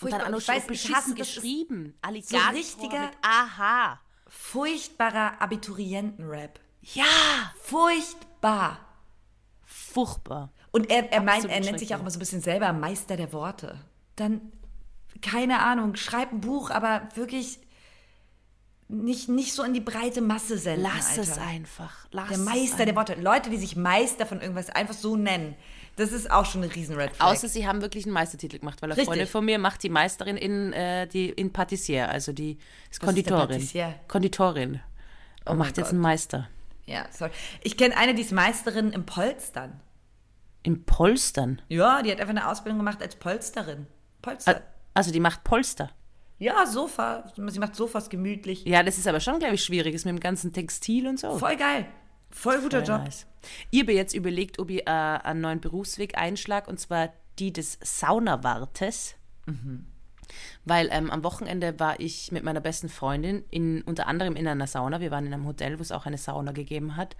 Und 0.00 0.12
dann 0.12 0.20
Furchtbar. 0.20 0.26
auch 0.26 0.30
noch 0.30 0.38
Ich 0.38 0.46
so 0.46 0.52
weiß, 0.54 0.66
beschissen 0.66 1.14
geschrieben. 1.14 1.94
Alligator 2.00 2.52
richtiger- 2.54 3.06
mit 3.08 3.18
Aha. 3.22 4.00
Furchtbarer 4.30 5.42
Abiturientenrap. 5.42 6.60
Ja, 6.82 7.04
Furchtbar. 7.62 8.78
furchtbar. 9.64 10.50
Und 10.70 10.88
er, 10.88 11.12
er 11.12 11.20
meint, 11.20 11.44
er 11.46 11.60
nennt 11.60 11.80
sich 11.80 11.94
auch 11.94 12.00
immer 12.00 12.10
so 12.10 12.16
ein 12.16 12.20
bisschen 12.20 12.40
selber 12.40 12.72
Meister 12.72 13.16
der 13.16 13.32
Worte. 13.32 13.80
Dann, 14.14 14.40
keine 15.20 15.58
Ahnung, 15.60 15.96
schreib 15.96 16.32
ein 16.32 16.40
Buch, 16.40 16.70
aber 16.70 17.08
wirklich 17.16 17.58
nicht, 18.86 19.28
nicht 19.28 19.52
so 19.52 19.64
in 19.64 19.74
die 19.74 19.80
breite 19.80 20.20
Masse 20.20 20.58
senden. 20.58 20.82
Lass 20.84 21.18
Alter. 21.18 21.22
es 21.22 21.38
einfach. 21.38 22.06
Lass 22.12 22.28
Der 22.28 22.38
Meister 22.38 22.84
der. 22.86 22.94
Worte. 22.94 23.14
Leute, 23.20 23.50
die 23.50 23.56
sich 23.56 23.74
Meister 23.76 24.26
von 24.26 24.40
irgendwas 24.40 24.70
einfach 24.70 24.94
so 24.94 25.16
nennen, 25.16 25.56
das 26.00 26.12
ist 26.12 26.30
auch 26.30 26.44
schon 26.46 26.62
eine 26.62 26.74
riesen 26.74 26.96
Red 26.96 27.12
Flag. 27.14 27.26
Außer 27.26 27.48
sie 27.48 27.66
haben 27.66 27.80
wirklich 27.82 28.04
einen 28.04 28.12
Meistertitel 28.14 28.58
gemacht, 28.58 28.82
weil 28.82 28.90
eine. 28.90 29.04
Freundin 29.06 29.26
von 29.28 29.44
mir 29.44 29.58
macht 29.58 29.82
die 29.82 29.88
Meisterin 29.90 30.36
in, 30.36 30.72
äh, 30.72 31.06
die, 31.06 31.28
in 31.30 31.52
Patissier, 31.52 32.08
also 32.08 32.32
die 32.32 32.58
Konditorin. 33.00 33.68
Konditorin. 34.08 34.80
Und 35.44 35.52
Oh 35.52 35.54
macht 35.54 35.78
jetzt 35.78 35.90
einen 35.90 36.00
Meister. 36.00 36.48
ja, 36.86 37.06
sorry. 37.10 37.30
Ich 37.62 37.76
kenne 37.76 37.96
eine, 37.96 38.14
die 38.14 38.22
ist 38.22 38.32
Meisterin 38.32 38.92
im 38.92 39.06
Polstern. 39.06 39.80
Im 40.62 40.84
Polstern. 40.84 41.62
Ja, 41.68 42.02
die 42.02 42.10
hat 42.10 42.20
einfach 42.20 42.34
eine 42.36 42.46
Ausbildung 42.48 42.78
gemacht 42.78 43.00
als 43.02 43.16
Polsterin. 43.16 43.86
Polster. 44.20 44.56
Al- 44.56 44.62
Also 44.92 45.10
die 45.12 45.20
macht 45.20 45.42
Polster. 45.44 45.90
ja, 46.38 46.66
Sofa. 46.66 47.24
Sie 47.34 47.58
macht 47.58 47.74
Sofas 47.74 48.10
gemütlich. 48.10 48.64
Ja, 48.66 48.82
das 48.82 48.98
ist 48.98 49.06
aber 49.08 49.20
schon, 49.20 49.38
glaube 49.38 49.54
ich, 49.54 49.64
schwierig, 49.64 49.94
ist 49.94 50.04
mit 50.04 50.12
dem 50.14 50.20
ganzen 50.20 50.52
Textil 50.52 51.06
und 51.06 51.18
so. 51.18 51.38
Voll 51.38 51.56
geil. 51.56 51.86
Voll 52.30 52.60
guter 52.60 52.84
Voll 52.84 52.94
Job. 52.94 53.04
nice. 53.04 53.26
Ich 53.70 53.80
habe 53.80 53.92
jetzt 53.92 54.14
überlegt, 54.14 54.58
ob 54.58 54.70
ich 54.70 54.86
äh, 54.86 54.90
einen 54.90 55.40
neuen 55.40 55.60
Berufsweg 55.60 56.16
einschlage, 56.18 56.68
und 56.70 56.78
zwar 56.78 57.10
die 57.38 57.52
des 57.52 57.78
Saunawartes. 57.82 59.14
Weil 60.64 60.88
ähm, 60.92 61.10
am 61.10 61.24
Wochenende 61.24 61.80
war 61.80 61.98
ich 61.98 62.30
mit 62.30 62.44
meiner 62.44 62.60
besten 62.60 62.88
Freundin 62.88 63.44
in, 63.50 63.82
unter 63.82 64.06
anderem 64.06 64.36
in 64.36 64.46
einer 64.46 64.66
Sauna. 64.66 65.00
Wir 65.00 65.10
waren 65.10 65.26
in 65.26 65.34
einem 65.34 65.46
Hotel, 65.46 65.78
wo 65.78 65.82
es 65.82 65.90
auch 65.90 66.06
eine 66.06 66.18
Sauna 66.18 66.52
gegeben 66.52 66.96
hat. 66.96 67.16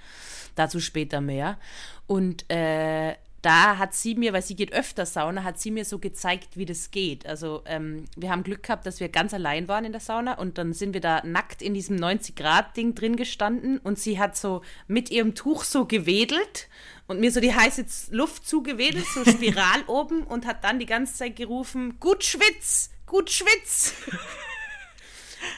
Dazu 0.55 0.79
später 0.79 1.21
mehr. 1.21 1.59
Und 2.07 2.49
äh, 2.50 3.17
da 3.42 3.78
hat 3.78 3.94
sie 3.94 4.14
mir, 4.14 4.32
weil 4.32 4.42
sie 4.42 4.56
geht 4.56 4.73
öfter 4.73 5.06
Sauna, 5.06 5.44
hat 5.44 5.59
sie 5.59 5.70
mir 5.70 5.85
so 5.85 5.99
gezeigt, 5.99 6.56
wie 6.56 6.66
das 6.66 6.90
geht. 6.90 7.26
Also 7.26 7.62
ähm, 7.66 8.04
wir 8.16 8.30
haben 8.30 8.42
Glück 8.42 8.62
gehabt, 8.62 8.87
dass 8.87 9.00
wir 9.00 9.09
ganz 9.09 9.32
allein 9.32 9.68
waren 9.68 9.85
in 9.85 9.92
der 9.92 10.00
Sauna 10.00 10.35
und 10.35 10.59
dann 10.59 10.73
sind 10.73 10.92
wir 10.92 11.00
da 11.00 11.23
nackt 11.25 11.62
in 11.62 11.75
diesem 11.75 11.97
90-Grad-Ding 11.97 12.94
drin 12.94 13.16
gestanden 13.16 13.78
und 13.78 13.99
sie 13.99 14.18
hat 14.18 14.37
so 14.37 14.62
mit 14.88 15.11
ihrem 15.11 15.35
Tuch 15.35 15.64
so 15.64 15.87
gewedelt 15.87 16.68
und 17.06 17.20
mir 17.20 17.32
so 17.32 17.40
die 17.40 17.54
heiße 17.54 17.87
Luft 18.14 18.47
zugewedelt, 18.47 19.06
so 19.06 19.25
Spiral 19.30 19.82
oben 19.87 20.23
und 20.23 20.47
hat 20.47 20.62
dann 20.64 20.78
die 20.78 20.87
ganze 20.87 21.14
Zeit 21.14 21.37
gerufen, 21.37 21.99
gut 21.99 22.25
schwitz, 22.25 22.90
gut 23.06 23.30
schwitz. 23.30 23.94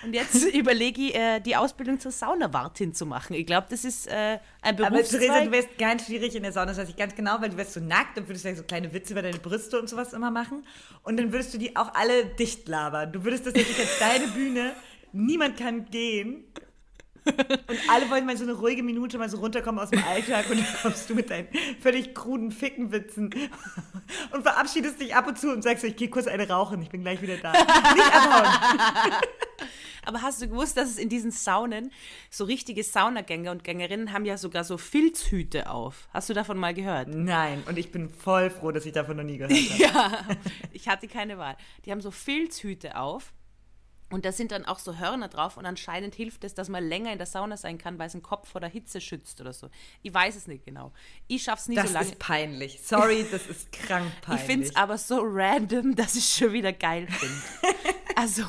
Und 0.04 0.14
jetzt 0.14 0.44
überlege 0.54 1.00
ich, 1.00 1.14
äh, 1.14 1.40
die 1.40 1.56
Ausbildung 1.56 1.98
zur 2.00 2.12
Saunawartin 2.12 2.94
zu 2.94 3.06
machen. 3.06 3.34
Ich 3.34 3.46
glaube, 3.46 3.66
das 3.70 3.84
ist 3.84 4.06
äh, 4.06 4.38
ein 4.60 4.82
Aber 4.82 5.02
Theresa, 5.02 5.44
du 5.44 5.52
wärst 5.52 5.78
ganz 5.78 6.06
schwierig 6.06 6.34
in 6.34 6.42
der 6.42 6.52
Sauna, 6.52 6.66
das 6.66 6.78
weiß 6.78 6.88
ich 6.88 6.96
ganz 6.96 7.14
genau, 7.14 7.40
weil 7.40 7.50
du 7.50 7.56
wärst 7.56 7.74
so 7.74 7.80
nackt 7.80 8.18
und 8.18 8.28
würdest 8.28 8.44
ja 8.44 8.54
so 8.54 8.62
kleine 8.62 8.92
Witze 8.92 9.12
über 9.12 9.22
deine 9.22 9.38
Brüste 9.38 9.80
und 9.80 9.88
sowas 9.88 10.12
immer 10.12 10.30
machen. 10.30 10.64
Und 11.02 11.18
dann 11.18 11.32
würdest 11.32 11.54
du 11.54 11.58
die 11.58 11.76
auch 11.76 11.94
alle 11.94 12.26
dicht 12.26 12.68
labern. 12.68 13.12
Du 13.12 13.24
würdest 13.24 13.46
das 13.46 13.54
wirklich 13.54 13.78
als 13.78 13.98
deine 13.98 14.28
Bühne, 14.28 14.72
niemand 15.12 15.56
kann 15.56 15.86
gehen. 15.90 16.44
Und 17.24 17.78
alle 17.88 18.10
wollen 18.10 18.26
mal 18.26 18.36
so 18.36 18.44
eine 18.44 18.52
ruhige 18.52 18.82
Minute 18.82 19.18
mal 19.18 19.28
so 19.28 19.38
runterkommen 19.38 19.80
aus 19.80 19.90
dem 19.90 20.02
Alltag 20.04 20.50
und 20.50 20.58
dann 20.58 20.66
kommst 20.82 21.08
du 21.08 21.14
mit 21.14 21.30
deinen 21.30 21.48
völlig 21.80 22.14
kruden 22.14 22.50
Fickenwitzen 22.50 23.32
und 24.32 24.42
verabschiedest 24.42 25.00
dich 25.00 25.14
ab 25.14 25.26
und 25.28 25.38
zu 25.38 25.52
und 25.52 25.62
sagst, 25.62 25.84
ich 25.84 25.96
gehe 25.96 26.08
kurz 26.08 26.26
eine 26.26 26.48
rauchen, 26.48 26.82
ich 26.82 26.90
bin 26.90 27.02
gleich 27.02 27.22
wieder 27.22 27.36
da. 27.36 27.52
Nicht 27.52 28.14
abhauen. 28.14 29.12
Aber 30.04 30.22
hast 30.22 30.42
du 30.42 30.48
gewusst, 30.48 30.76
dass 30.76 30.90
es 30.90 30.98
in 30.98 31.08
diesen 31.08 31.30
Saunen 31.30 31.92
so 32.28 32.44
richtige 32.44 32.82
Saunagänger 32.82 33.52
und 33.52 33.62
Gängerinnen 33.62 34.12
haben 34.12 34.24
ja 34.24 34.36
sogar 34.36 34.64
so 34.64 34.76
Filzhüte 34.76 35.70
auf? 35.70 36.08
Hast 36.12 36.28
du 36.28 36.34
davon 36.34 36.58
mal 36.58 36.74
gehört? 36.74 37.08
Nein, 37.08 37.62
und 37.68 37.78
ich 37.78 37.92
bin 37.92 38.10
voll 38.10 38.50
froh, 38.50 38.72
dass 38.72 38.84
ich 38.84 38.92
davon 38.92 39.16
noch 39.16 39.22
nie 39.22 39.38
gehört 39.38 39.52
habe. 39.70 39.82
Ja, 39.82 40.24
ich 40.72 40.88
hatte 40.88 41.06
keine 41.06 41.38
Wahl. 41.38 41.56
Die 41.84 41.92
haben 41.92 42.00
so 42.00 42.10
Filzhüte 42.10 42.96
auf 42.96 43.32
Und 44.12 44.24
da 44.24 44.32
sind 44.32 44.52
dann 44.52 44.64
auch 44.66 44.78
so 44.78 44.98
Hörner 44.98 45.28
drauf 45.28 45.56
und 45.56 45.64
anscheinend 45.64 46.14
hilft 46.14 46.44
es, 46.44 46.54
dass 46.54 46.68
man 46.68 46.86
länger 46.86 47.12
in 47.12 47.18
der 47.18 47.26
Sauna 47.26 47.56
sein 47.56 47.78
kann, 47.78 47.98
weil 47.98 48.06
es 48.06 48.12
den 48.12 48.22
Kopf 48.22 48.48
vor 48.48 48.60
der 48.60 48.70
Hitze 48.70 49.00
schützt 49.00 49.40
oder 49.40 49.52
so. 49.52 49.70
Ich 50.02 50.12
weiß 50.12 50.36
es 50.36 50.46
nicht 50.46 50.64
genau. 50.64 50.92
Ich 51.28 51.44
schaff's 51.44 51.68
nicht 51.68 51.78
das 51.78 51.88
so 51.88 51.94
lange. 51.94 52.06
ist 52.06 52.18
peinlich. 52.18 52.80
Sorry, 52.82 53.26
das 53.30 53.46
ist 53.46 53.72
krank 53.86 54.12
peinlich. 54.20 54.42
Ich 54.42 54.46
finde 54.46 54.66
es 54.66 54.76
aber 54.76 54.98
so 54.98 55.20
random, 55.22 55.96
dass 55.96 56.14
ich 56.14 56.28
schon 56.28 56.52
wieder 56.52 56.72
geil 56.72 57.06
finde. 57.08 57.74
also, 58.16 58.42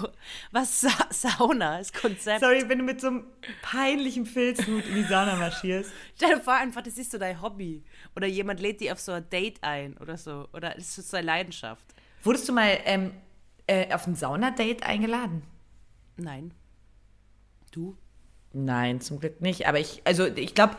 was 0.52 0.82
Sa 0.82 0.92
Sauna, 1.10 1.78
das 1.78 1.94
Konzept. 1.94 2.42
Sorry, 2.42 2.68
wenn 2.68 2.80
du 2.80 2.84
mit 2.84 3.00
so 3.00 3.08
einem 3.08 3.26
peinlichen 3.62 4.26
Filzhut 4.26 4.86
in 4.86 4.96
die 4.96 5.04
Sauna 5.04 5.36
marschierst. 5.36 5.92
Stell 6.16 6.36
dir 6.36 6.42
vor, 6.42 6.56
einfach, 6.56 6.82
das 6.82 6.98
ist 6.98 7.12
so 7.12 7.18
dein 7.18 7.42
Hobby. 7.42 7.84
Oder 8.16 8.28
jemand 8.28 8.60
lädt 8.60 8.82
dich 8.82 8.92
auf 8.92 9.00
so 9.00 9.14
ein 9.14 9.30
Date 9.30 9.64
ein 9.64 9.98
oder 9.98 10.18
so. 10.18 10.48
Oder 10.54 10.72
das 10.72 10.98
ist 10.98 11.10
so 11.10 11.18
eine 11.18 11.26
Leidenschaft. 11.26 11.86
Wurdest 12.24 12.50
du 12.50 12.54
mal 12.54 12.80
ähm, 12.86 13.14
äh, 13.68 13.94
auf 13.94 14.08
ein 14.08 14.16
Saunadate 14.16 14.86
eingeladen? 14.86 15.44
Nein. 16.18 16.54
Du? 17.72 17.98
Nein, 18.54 19.02
zum 19.02 19.20
Glück 19.20 19.42
nicht. 19.42 19.68
Aber 19.68 19.80
ich, 19.80 20.02
also 20.06 20.26
ich 20.28 20.54
glaube, 20.54 20.76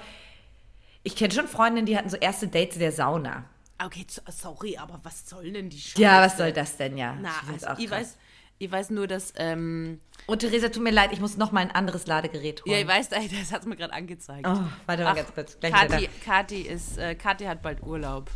ich 1.03 1.17
kenne 1.17 1.35
schon 1.35 1.49
Freundinnen, 1.49 1.87
die 1.87 1.97
hatten 1.97 2.09
so 2.09 2.17
erste 2.17 2.49
Dates 2.49 2.77
in 2.77 2.81
der 2.81 2.93
Sauna. 2.93 3.45
Okay, 3.85 4.07
so- 4.09 4.23
sorry, 4.31 4.77
aber 4.77 5.01
was 5.03 5.29
soll 5.29 5.51
denn 5.53 5.69
die 5.69 5.79
Scheiße? 5.81 6.01
Ja, 6.01 6.21
was 6.25 6.37
soll 6.37 6.53
das 6.53 6.77
denn, 6.77 6.97
ja? 6.97 7.17
Na, 7.21 7.33
also 7.53 7.67
ich 7.83 7.91
weiß, 7.91 8.17
ich 8.65 8.73
weiß 8.73 8.91
nur, 8.91 9.07
dass, 9.07 9.33
ähm, 9.37 10.01
Und 10.27 10.39
Theresa, 10.41 10.69
tut 10.69 10.83
mir 10.83 10.91
leid, 10.91 11.13
ich 11.13 11.21
muss 11.21 11.37
noch 11.37 11.53
mal 11.53 11.61
ein 11.61 11.71
anderes 11.71 12.07
Ladegerät 12.07 12.65
holen. 12.65 12.73
ja, 12.73 12.81
ich 12.81 12.87
weiß, 12.89 13.11
das 13.11 13.53
hat 13.53 13.67
mir 13.67 13.77
gerade 13.77 13.93
angezeigt. 13.93 14.47
Oh, 14.49 14.59
warte 14.87 15.05
mal 15.05 15.11
Ach, 15.11 15.17
ganz 15.17 15.35
kurz. 15.35 15.61
Gleich 15.61 15.73
Kathi, 15.73 16.09
Kathi, 16.25 16.61
ist, 16.63 16.99
äh, 16.99 17.15
Kathi 17.15 17.45
hat 17.45 17.63
bald 17.63 17.83
Urlaub. 17.83 18.31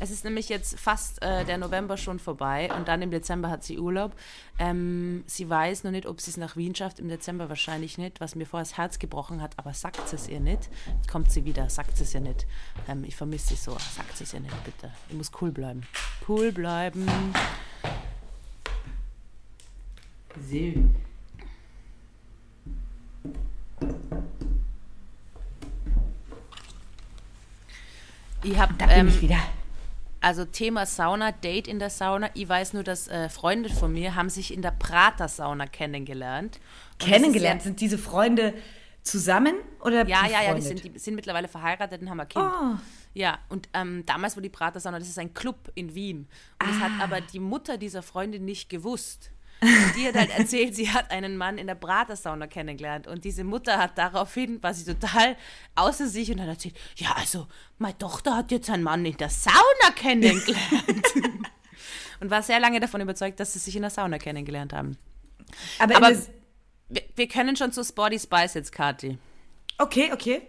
Es 0.00 0.10
ist 0.10 0.24
nämlich 0.24 0.48
jetzt 0.48 0.80
fast 0.80 1.22
äh, 1.22 1.44
der 1.44 1.58
November 1.58 1.96
schon 1.96 2.18
vorbei 2.18 2.70
und 2.76 2.88
dann 2.88 3.02
im 3.02 3.10
Dezember 3.10 3.50
hat 3.50 3.62
sie 3.62 3.78
Urlaub. 3.78 4.12
Ähm, 4.58 5.22
sie 5.26 5.48
weiß 5.48 5.84
noch 5.84 5.90
nicht, 5.92 6.06
ob 6.06 6.20
sie 6.20 6.30
es 6.30 6.36
nach 6.36 6.56
Wien 6.56 6.74
schafft, 6.74 6.98
im 6.98 7.08
Dezember 7.08 7.48
wahrscheinlich 7.48 7.98
nicht, 7.98 8.20
was 8.20 8.34
mir 8.34 8.46
vorher 8.46 8.64
das 8.64 8.76
Herz 8.76 8.98
gebrochen 8.98 9.42
hat, 9.42 9.52
aber 9.58 9.74
sagt 9.74 10.12
es 10.12 10.28
ihr 10.28 10.40
nicht. 10.40 10.70
Jetzt 10.96 11.08
kommt 11.08 11.30
sie 11.30 11.44
wieder, 11.44 11.68
sagt 11.70 12.00
es 12.00 12.14
ihr 12.14 12.20
nicht. 12.20 12.46
Ähm, 12.88 13.04
ich 13.04 13.14
vermisse 13.14 13.48
sie 13.48 13.56
so, 13.56 13.72
sagt 13.72 14.20
es 14.20 14.32
ihr 14.34 14.40
nicht, 14.40 14.64
bitte. 14.64 14.90
Ich 15.08 15.14
muss 15.14 15.30
cool 15.40 15.52
bleiben. 15.52 15.82
Cool 16.26 16.50
bleiben. 16.52 17.06
So. 20.40 20.72
Ich 28.42 28.58
habe 28.58 28.74
Da 28.78 28.86
bin 28.86 28.96
ähm, 28.96 29.08
ich 29.08 29.20
wieder. 29.22 29.38
Also 30.20 30.44
Thema 30.44 30.86
Sauna, 30.86 31.32
Date 31.32 31.66
in 31.68 31.78
der 31.78 31.90
Sauna. 31.90 32.30
Ich 32.34 32.48
weiß 32.48 32.74
nur, 32.74 32.84
dass 32.84 33.08
äh, 33.08 33.28
Freunde 33.28 33.68
von 33.70 33.92
mir 33.92 34.14
haben 34.14 34.30
sich 34.30 34.54
in 34.54 34.62
der 34.62 34.70
Prater-Sauna 34.70 35.66
kennengelernt. 35.66 36.56
Und 36.92 37.02
das 37.02 37.08
Kennengelernt, 37.08 37.58
Ist 37.58 37.64
sind 37.64 37.80
diese 37.80 37.98
Freunde 37.98 38.54
zusammen 39.02 39.54
oder 39.80 40.06
ja, 40.06 40.26
ja, 40.26 40.26
ja, 40.26 40.42
ja, 40.42 40.54
die 40.54 40.60
befreundet? 40.60 40.64
sind, 40.82 40.94
die 40.94 40.98
sind 40.98 41.14
mittlerweile 41.16 41.48
verheiratet 41.48 42.00
und 42.02 42.10
haben 42.10 42.20
ein 42.20 42.28
Kind. 42.28 42.44
Oh. 42.44 42.76
Ja, 43.14 43.38
und 43.48 43.68
ähm, 43.74 44.04
damals 44.06 44.36
war 44.36 44.42
die 44.42 44.48
Prater-Sauna, 44.48 44.98
das 45.00 45.08
ist 45.08 45.18
ein 45.18 45.34
Club 45.34 45.70
in 45.74 45.94
Wien. 45.94 46.28
Und 46.60 46.70
das 46.70 46.76
Ah. 46.76 46.80
hat 46.80 46.92
aber 47.02 47.20
die 47.20 47.40
Mutter 47.40 47.76
dieser 47.76 48.02
Freundin 48.02 48.44
nicht 48.44 48.68
gewusst. 48.70 49.30
Und 49.62 49.96
die 49.96 50.06
hat 50.08 50.16
halt 50.16 50.30
erzählt, 50.36 50.74
sie 50.74 50.90
hat 50.90 51.10
einen 51.10 51.36
Mann 51.36 51.56
in 51.56 51.68
der 51.68 51.76
Prater-Sauna 51.76 52.48
kennengelernt. 52.48 53.06
Und 53.06 53.24
diese 53.24 53.44
Mutter 53.44 53.78
hat 53.78 53.96
daraufhin, 53.96 54.62
war 54.62 54.74
sie 54.74 54.84
total 54.84 55.36
außer 55.76 56.08
sich 56.08 56.30
und 56.32 56.40
hat 56.40 56.48
erzählt, 56.48 56.76
ja, 56.96 57.12
also, 57.12 57.46
meine 57.78 57.96
Tochter 57.96 58.36
hat 58.36 58.50
jetzt 58.50 58.68
einen 58.70 58.82
Mann 58.82 59.06
in 59.06 59.16
der 59.16 59.30
Sauna 59.30 59.92
kennengelernt. 59.94 61.06
und 62.20 62.30
war 62.30 62.42
sehr 62.42 62.58
lange 62.58 62.80
davon 62.80 63.00
überzeugt, 63.00 63.38
dass 63.38 63.52
sie 63.52 63.60
sich 63.60 63.76
in 63.76 63.82
der 63.82 63.90
Sauna 63.90 64.18
kennengelernt 64.18 64.72
haben. 64.72 64.98
Aber, 65.78 65.96
Aber 65.96 66.10
wir, 66.88 67.02
wir 67.14 67.28
können 67.28 67.56
schon 67.56 67.72
zu 67.72 67.84
Sporty 67.84 68.18
Spice 68.18 68.54
jetzt, 68.54 68.72
Kathi. 68.72 69.18
okay, 69.78 70.10
okay. 70.12 70.42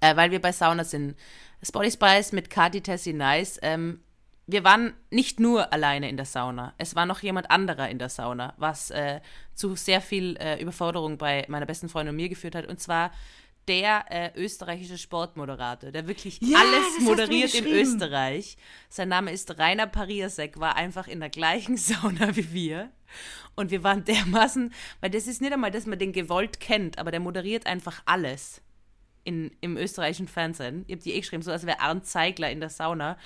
äh, 0.00 0.16
weil 0.16 0.30
wir 0.30 0.40
bei 0.40 0.52
Sauna 0.52 0.84
sind. 0.84 1.16
Spotty 1.62 1.90
Spice 1.90 2.32
mit 2.32 2.50
Kati 2.50 2.80
Tessie 2.80 3.12
Nice. 3.12 3.58
Ähm, 3.62 4.00
wir 4.46 4.62
waren 4.62 4.94
nicht 5.10 5.40
nur 5.40 5.72
alleine 5.72 6.08
in 6.08 6.16
der 6.16 6.26
Sauna. 6.26 6.74
Es 6.78 6.94
war 6.94 7.04
noch 7.04 7.20
jemand 7.20 7.50
anderer 7.50 7.88
in 7.88 7.98
der 7.98 8.08
Sauna, 8.08 8.54
was 8.58 8.90
äh, 8.90 9.20
zu 9.54 9.74
sehr 9.74 10.00
viel 10.00 10.36
äh, 10.36 10.60
Überforderung 10.62 11.18
bei 11.18 11.44
meiner 11.48 11.66
besten 11.66 11.88
Freundin 11.88 12.10
und 12.10 12.16
mir 12.16 12.28
geführt 12.28 12.54
hat. 12.54 12.66
Und 12.66 12.78
zwar 12.78 13.10
der 13.66 14.04
äh, 14.10 14.30
österreichische 14.36 14.98
Sportmoderator, 14.98 15.90
der 15.90 16.06
wirklich 16.06 16.38
Ja, 16.40 16.58
alles 16.58 17.00
moderiert 17.00 17.54
in. 17.54 17.66
Österreich. 17.66 18.56
Sein 18.88 19.08
Name 19.08 19.32
ist 19.32 19.58
Rainer 19.58 19.88
Pariasek, 19.88 20.60
war 20.60 20.76
einfach 20.76 21.08
in 21.08 21.18
der 21.18 21.30
gleichen 21.30 21.76
Sauna 21.76 22.36
wie 22.36 22.52
wir. 22.52 22.90
Und 23.56 23.72
wir 23.72 23.82
waren 23.82 24.04
dermaßen, 24.04 24.72
weil 25.00 25.10
das 25.10 25.26
ist 25.26 25.40
nicht 25.40 25.52
einmal, 25.52 25.72
dass 25.72 25.86
man 25.86 25.98
den 25.98 26.12
gewollt 26.12 26.60
kennt, 26.60 26.98
aber 26.98 27.10
der 27.10 27.20
moderiert 27.20 27.66
einfach 27.66 28.02
alles 28.04 28.62
in, 29.24 29.50
im 29.60 29.76
österreichischen 29.76 30.28
Fernsehen. 30.28 30.84
Ich 30.86 30.92
habe 30.92 31.02
die 31.02 31.14
eh 31.14 31.20
geschrieben, 31.20 31.42
so 31.42 31.50
als 31.50 31.66
wäre 31.66 31.80
Arndt 31.80 32.06
Zeigler 32.06 32.50
in 32.50 32.60
der 32.60 32.70
Sauna. 32.70 33.18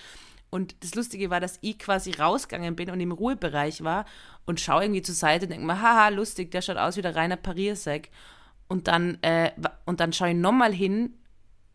Und 0.51 0.83
das 0.83 0.95
Lustige 0.95 1.31
war, 1.31 1.41
dass 1.41 1.59
ich 1.61 1.79
quasi 1.79 2.13
rausgegangen 2.13 2.75
bin 2.75 2.91
und 2.91 3.01
im 3.01 3.13
Ruhebereich 3.13 3.85
war 3.85 4.05
und 4.47 4.61
schaue 4.61 4.83
irgendwie 4.83 5.03
zur 5.03 5.15
Seite 5.15 5.47
und 5.47 5.53
denke 5.53 5.65
mir, 5.65 5.81
haha, 5.81 6.09
lustig, 6.09 6.51
der 6.51 6.61
schaut 6.61 6.77
aus 6.77 6.97
wie 6.97 7.03
der 7.03 7.15
Rainer 7.15 7.37
Pariersek. 7.37 8.11
Und 8.67 8.89
dann, 8.89 9.19
äh, 9.23 9.53
und 9.85 10.01
dann 10.01 10.13
schaue 10.13 10.31
ich 10.31 10.37
nochmal 10.37 10.73
hin 10.73 11.15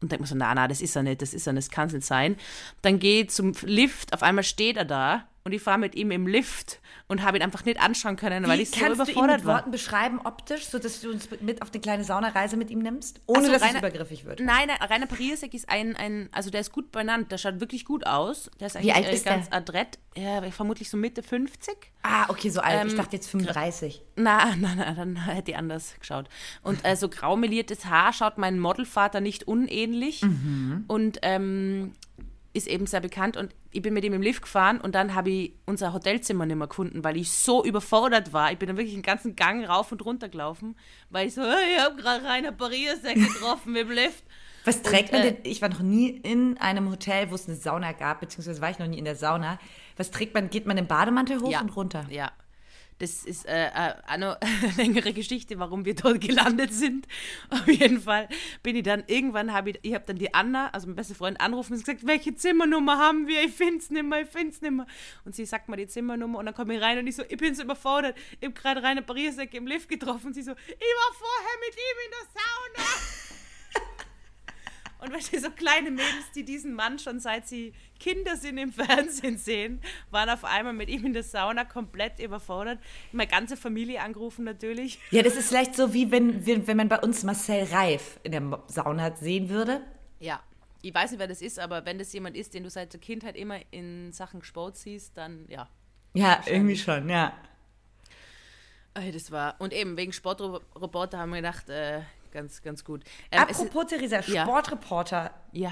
und 0.02 0.12
denke 0.12 0.24
mir 0.24 0.28
so, 0.28 0.36
na, 0.36 0.54
na, 0.54 0.68
das 0.68 0.82
ist 0.82 0.96
er 0.96 1.04
nicht, 1.04 1.22
das 1.22 1.34
ist 1.34 1.48
er 1.48 1.54
nicht, 1.54 1.68
das 1.68 1.72
kann 1.72 1.88
es 1.88 1.94
nicht 1.94 2.06
sein. 2.06 2.36
Dann 2.82 3.00
gehe 3.00 3.24
ich 3.24 3.30
zum 3.30 3.54
Lift, 3.64 4.14
auf 4.14 4.24
einmal 4.24 4.44
steht 4.44 4.78
er 4.78 4.86
da 4.86 5.28
und 5.46 5.52
ich 5.54 5.62
fahre 5.62 5.78
mit 5.78 5.94
ihm 5.94 6.10
im 6.10 6.26
Lift 6.26 6.80
und 7.08 7.22
habe 7.22 7.38
ihn 7.38 7.44
einfach 7.44 7.64
nicht 7.66 7.80
anschauen 7.80 8.16
können, 8.16 8.48
weil 8.48 8.58
Wie 8.58 8.64
ich 8.64 8.72
so 8.72 8.80
kannst 8.80 9.00
du 9.00 9.04
ihn 9.04 9.10
überfordert 9.12 9.38
mit 9.38 9.46
war. 9.46 9.56
Worten 9.58 9.70
beschreiben, 9.72 10.20
optisch, 10.24 10.66
sodass 10.66 11.02
du 11.02 11.12
uns 11.12 11.30
mit 11.40 11.62
auf 11.62 11.72
eine 11.72 11.82
kleine 11.82 12.04
Saunareise 12.04 12.58
mit 12.58 12.72
ihm 12.72 12.80
nimmst? 12.80 13.22
Ohne 13.28 13.42
Also 13.42 13.52
dass 13.52 13.62
Rainer- 13.62 13.74
es 13.76 13.80
übergriffig 13.80 14.26
wird. 14.26 14.40
Nein, 14.40 14.68
nein, 14.70 14.78
Rainer 14.90 15.06
Pariasek 15.06 15.54
ist 15.54 15.70
ein, 15.70 15.96
ein, 15.96 16.30
also 16.32 16.50
der 16.50 16.62
ist 16.62 16.72
gut 16.72 16.92
benannt, 16.92 17.32
der 17.32 17.38
schaut 17.38 17.60
wirklich 17.60 17.86
gut 17.86 18.08
aus. 18.08 18.50
Der 18.60 18.68
ist 18.68 18.74
Wie 18.82 18.92
eigentlich 18.92 18.96
alt 18.96 19.06
äh, 19.06 19.14
ist 19.14 19.26
der? 19.28 19.34
ganz 19.34 19.48
adrett, 19.52 20.00
ja, 20.18 20.42
vermutlich 20.50 20.90
so 20.90 20.98
Mitte 20.98 21.22
50. 21.22 21.76
Ah, 22.02 22.26
okay, 22.30 22.50
so 22.50 22.62
alt. 22.62 22.84
ich 22.88 22.92
Ähm, 22.94 22.98
dachte 22.98 23.16
jetzt 23.16 23.30
35. 23.30 24.02
Na, 24.16 24.52
na, 24.60 24.74
na, 24.76 24.94
dann 24.94 25.16
hätte 25.28 25.52
ich 25.52 25.58
anders 25.58 25.94
geschaut. 26.00 26.28
Und 26.64 26.84
äh, 26.84 26.96
so 26.96 27.08
graumeliertes 27.08 27.86
Haar 27.86 28.14
schaut 28.14 28.40
mein 28.40 28.58
Modelvater 28.60 29.22
nicht 29.22 29.48
unähnlich 29.48 30.24
und 30.88 31.20
ähm, 31.22 31.94
ist 32.56 32.68
eben 32.68 32.88
sehr 32.88 33.02
bekannt. 33.02 33.38
Und 33.38 33.54
ich 33.72 33.82
bin 33.82 33.94
mit 33.94 34.04
ihm 34.04 34.14
im 34.14 34.22
Lift 34.22 34.42
gefahren 34.42 34.80
und 34.80 34.96
dann 34.96 35.14
habe 35.14 35.30
ich 35.30 35.54
unser 35.66 35.94
Hotelzimmer 35.94 36.46
nicht 36.46 36.56
mehr 36.56 36.68
gefunden, 36.68 37.04
weil 37.04 37.18
ich 37.18 37.32
so 37.32 37.64
überfordert 37.64 38.34
war. 38.34 38.52
Ich 38.52 38.58
bin 38.58 38.68
dann 38.68 38.78
wirklich 38.78 38.96
den 38.96 39.04
ganzen 39.04 39.36
Gang 39.36 39.68
rauf 39.68 39.92
und 39.92 40.04
runter 40.06 40.30
gelaufen, 40.30 40.76
weil 41.10 41.28
ich 41.28 41.34
so, 41.34 41.42
hey, 41.42 41.76
ich 41.76 41.82
habe 41.82 41.96
gerade 41.98 42.26
Rainer 42.26 42.52
Pariasek 42.54 43.16
getroffen 43.34 43.76
im 43.76 43.92
Lift. 43.92 44.24
Was 44.64 44.82
trägt 44.82 45.12
Und, 45.12 45.20
man 45.20 45.28
äh, 45.28 45.34
denn? 45.34 45.42
Ich 45.44 45.62
war 45.62 45.70
noch 45.70 45.82
nie 45.82 46.10
in 46.10 46.58
einem 46.58 46.90
Hotel, 46.90 47.30
wo 47.30 47.36
es 47.36 47.48
eine 47.48 47.58
Sauna 47.58 47.92
gab, 47.92 48.22
beziehungsweise 48.22 48.62
war 48.62 48.70
ich 48.70 48.80
noch 48.80 48.88
nie 48.88 48.98
in 48.98 49.06
der 49.06 49.16
Sauna. 49.16 49.60
Was 49.98 50.12
trägt 50.12 50.34
man? 50.34 50.50
Geht 50.50 50.66
man 50.66 50.78
im 50.78 50.88
Bademantel 50.88 51.42
hoch 51.42 51.52
ja, 51.52 51.62
und 51.62 51.76
runter? 51.76 52.06
Ja. 52.10 52.32
Das 52.98 53.26
ist 53.26 53.46
äh, 53.46 53.68
äh, 53.68 53.94
eine 54.08 54.38
längere 54.78 55.14
Geschichte, 55.14 55.60
warum 55.60 55.86
wir 55.86 55.96
dort 55.96 56.22
gelandet 56.22 56.74
sind. 56.74 57.08
Auf 57.50 57.68
jeden 57.68 58.02
Fall 58.02 58.30
bin 58.64 58.76
ich 58.76 58.84
dann, 58.84 59.04
irgendwann 59.08 59.54
habe 59.54 59.72
ich, 59.72 59.80
ich 59.82 59.94
habe 59.94 60.06
dann 60.06 60.18
die 60.18 60.34
Anna, 60.34 60.70
also 60.70 60.88
meine 60.88 60.96
beste 60.96 61.16
Freundin, 61.16 61.40
angerufen 61.40 61.74
und 61.74 61.80
gesagt, 61.80 62.06
welche 62.06 62.36
Zimmernummer 62.36 62.98
haben 62.98 63.28
wir? 63.28 63.44
Ich 63.44 63.54
finde 63.54 63.78
es 63.78 63.90
nicht 63.90 64.06
mehr, 64.06 64.22
ich 64.22 64.30
finde 64.30 64.50
es 64.50 64.62
nicht 64.62 64.72
mehr. 64.72 64.88
Und 65.26 65.36
sie 65.36 65.46
sagt 65.46 65.68
mal 65.68 65.76
die 65.76 65.88
Zimmernummer 65.88 66.40
und 66.40 66.46
dann 66.46 66.56
komme 66.56 66.76
ich 66.76 66.82
rein 66.82 66.98
und 66.98 67.08
ich 67.08 67.16
so, 67.16 67.24
ich 67.28 67.38
bin 67.38 67.54
so 67.54 67.64
überfordert. 67.64 68.16
Ich 68.40 68.48
habe 68.48 68.54
gerade 68.54 68.82
Rainer 68.82 69.02
Pariasek 69.02 69.54
im 69.54 69.68
Lift 69.68 69.90
getroffen 69.90 70.28
und 70.28 70.34
sie 70.34 70.44
so, 70.44 70.52
ich 70.52 70.58
war 70.58 71.14
vorher 71.14 71.60
mit 71.60 71.76
ihm 71.76 71.98
in 72.06 72.12
der 72.12 72.26
Sauna. 72.34 73.25
Und 75.06 75.14
weißt 75.14 75.34
du, 75.34 75.40
so 75.40 75.52
kleine 75.52 75.92
Mädels, 75.92 76.32
die 76.34 76.44
diesen 76.44 76.74
Mann 76.74 76.98
schon 76.98 77.20
seit 77.20 77.48
sie 77.48 77.74
Kinder 78.00 78.36
sind 78.36 78.58
im 78.58 78.72
Fernsehen 78.74 79.38
sehen, 79.38 79.82
waren 80.10 80.30
auf 80.30 80.44
einmal 80.44 80.74
mit 80.74 80.90
ihm 80.90 81.06
in 81.06 81.14
der 81.14 81.24
Sauna 81.24 81.64
komplett 81.64 82.20
überfordert. 82.20 82.80
Meine 83.12 83.30
ganze 83.30 83.56
Familie 83.56 84.02
angerufen 84.02 84.46
natürlich. 84.46 85.00
Ja, 85.12 85.22
das 85.22 85.36
ist 85.36 85.50
vielleicht 85.50 85.76
so, 85.76 85.94
wie 85.94 86.12
wenn, 86.12 86.46
wenn, 86.46 86.66
wenn 86.68 86.78
man 86.78 86.90
bei 86.90 87.00
uns 87.00 87.24
Marcel 87.24 87.66
Reif 87.66 88.20
in 88.24 88.32
der 88.32 88.64
Sauna 88.68 89.16
sehen 89.16 89.50
würde. 89.50 89.82
Ja. 90.20 90.42
Ich 90.82 90.94
weiß 90.94 91.12
nicht, 91.12 91.20
wer 91.20 91.28
das 91.28 91.42
ist, 91.42 91.58
aber 91.58 91.84
wenn 91.86 91.98
das 91.98 92.14
jemand 92.14 92.38
ist, 92.38 92.54
den 92.54 92.64
du 92.64 92.70
seit 92.70 92.94
der 92.94 93.00
Kindheit 93.00 93.36
immer 93.36 93.58
in 93.72 94.12
Sachen 94.12 94.44
Sport 94.44 94.78
siehst, 94.78 95.18
dann 95.18 95.46
ja. 95.48 95.68
Ja, 96.14 96.44
irgendwie 96.46 96.78
schon, 96.78 97.10
ja. 97.10 97.34
Das 98.94 99.32
war, 99.32 99.56
und 99.60 99.74
eben 99.74 99.98
wegen 99.98 100.14
Sportroboter 100.14 101.18
haben 101.18 101.32
wir 101.32 101.38
gedacht, 101.38 101.70
äh, 101.70 102.02
ganz, 102.36 102.62
ganz 102.62 102.84
gut. 102.84 103.04
Ähm, 103.32 103.42
Apropos, 103.42 103.86
Theresa. 103.88 104.22
Sportreporter, 104.22 105.34
ja, 105.54 105.72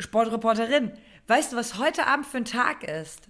Sportreporterin, 0.00 0.92
weißt 1.26 1.52
du, 1.52 1.56
was 1.56 1.78
heute 1.78 2.06
Abend 2.06 2.26
für 2.26 2.38
ein 2.38 2.44
Tag 2.44 2.82
ist? 2.84 3.28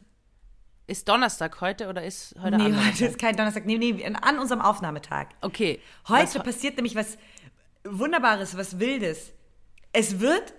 ist 0.87 1.07
Donnerstag 1.07 1.61
heute 1.61 1.89
oder 1.89 2.03
ist 2.03 2.35
heute 2.41 2.57
nee, 2.57 2.65
Abend? 2.65 2.87
heute 2.87 3.05
ist 3.05 3.19
kein 3.19 3.37
Donnerstag, 3.37 3.67
nee, 3.67 3.77
nee, 3.77 4.03
an 4.23 4.39
unserem 4.39 4.63
Aufnahmetag. 4.63 5.27
Okay. 5.43 5.81
Heute 6.09 6.37
Was- 6.37 6.43
passiert 6.43 6.77
nämlich 6.77 6.95
was 6.95 7.19
Wunderbares, 7.85 8.57
was 8.57 8.79
Wildes. 8.79 9.33
Es 9.93 10.21
wird 10.21 10.55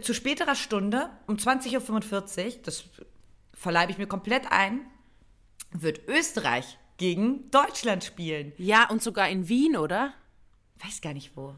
zu 0.00 0.14
späterer 0.14 0.54
Stunde 0.54 1.10
um 1.26 1.36
20.45 1.36 2.46
Uhr, 2.46 2.62
das 2.62 2.84
verleibe 3.52 3.92
ich 3.92 3.98
mir 3.98 4.06
komplett 4.06 4.50
ein, 4.50 4.80
wird 5.72 6.08
Österreich 6.08 6.78
gegen 6.96 7.50
Deutschland 7.50 8.04
spielen. 8.04 8.52
Ja, 8.56 8.88
und 8.88 9.02
sogar 9.02 9.28
in 9.28 9.48
Wien, 9.48 9.76
oder? 9.76 10.14
Weiß 10.82 11.00
gar 11.00 11.12
nicht 11.14 11.36
wo. 11.36 11.54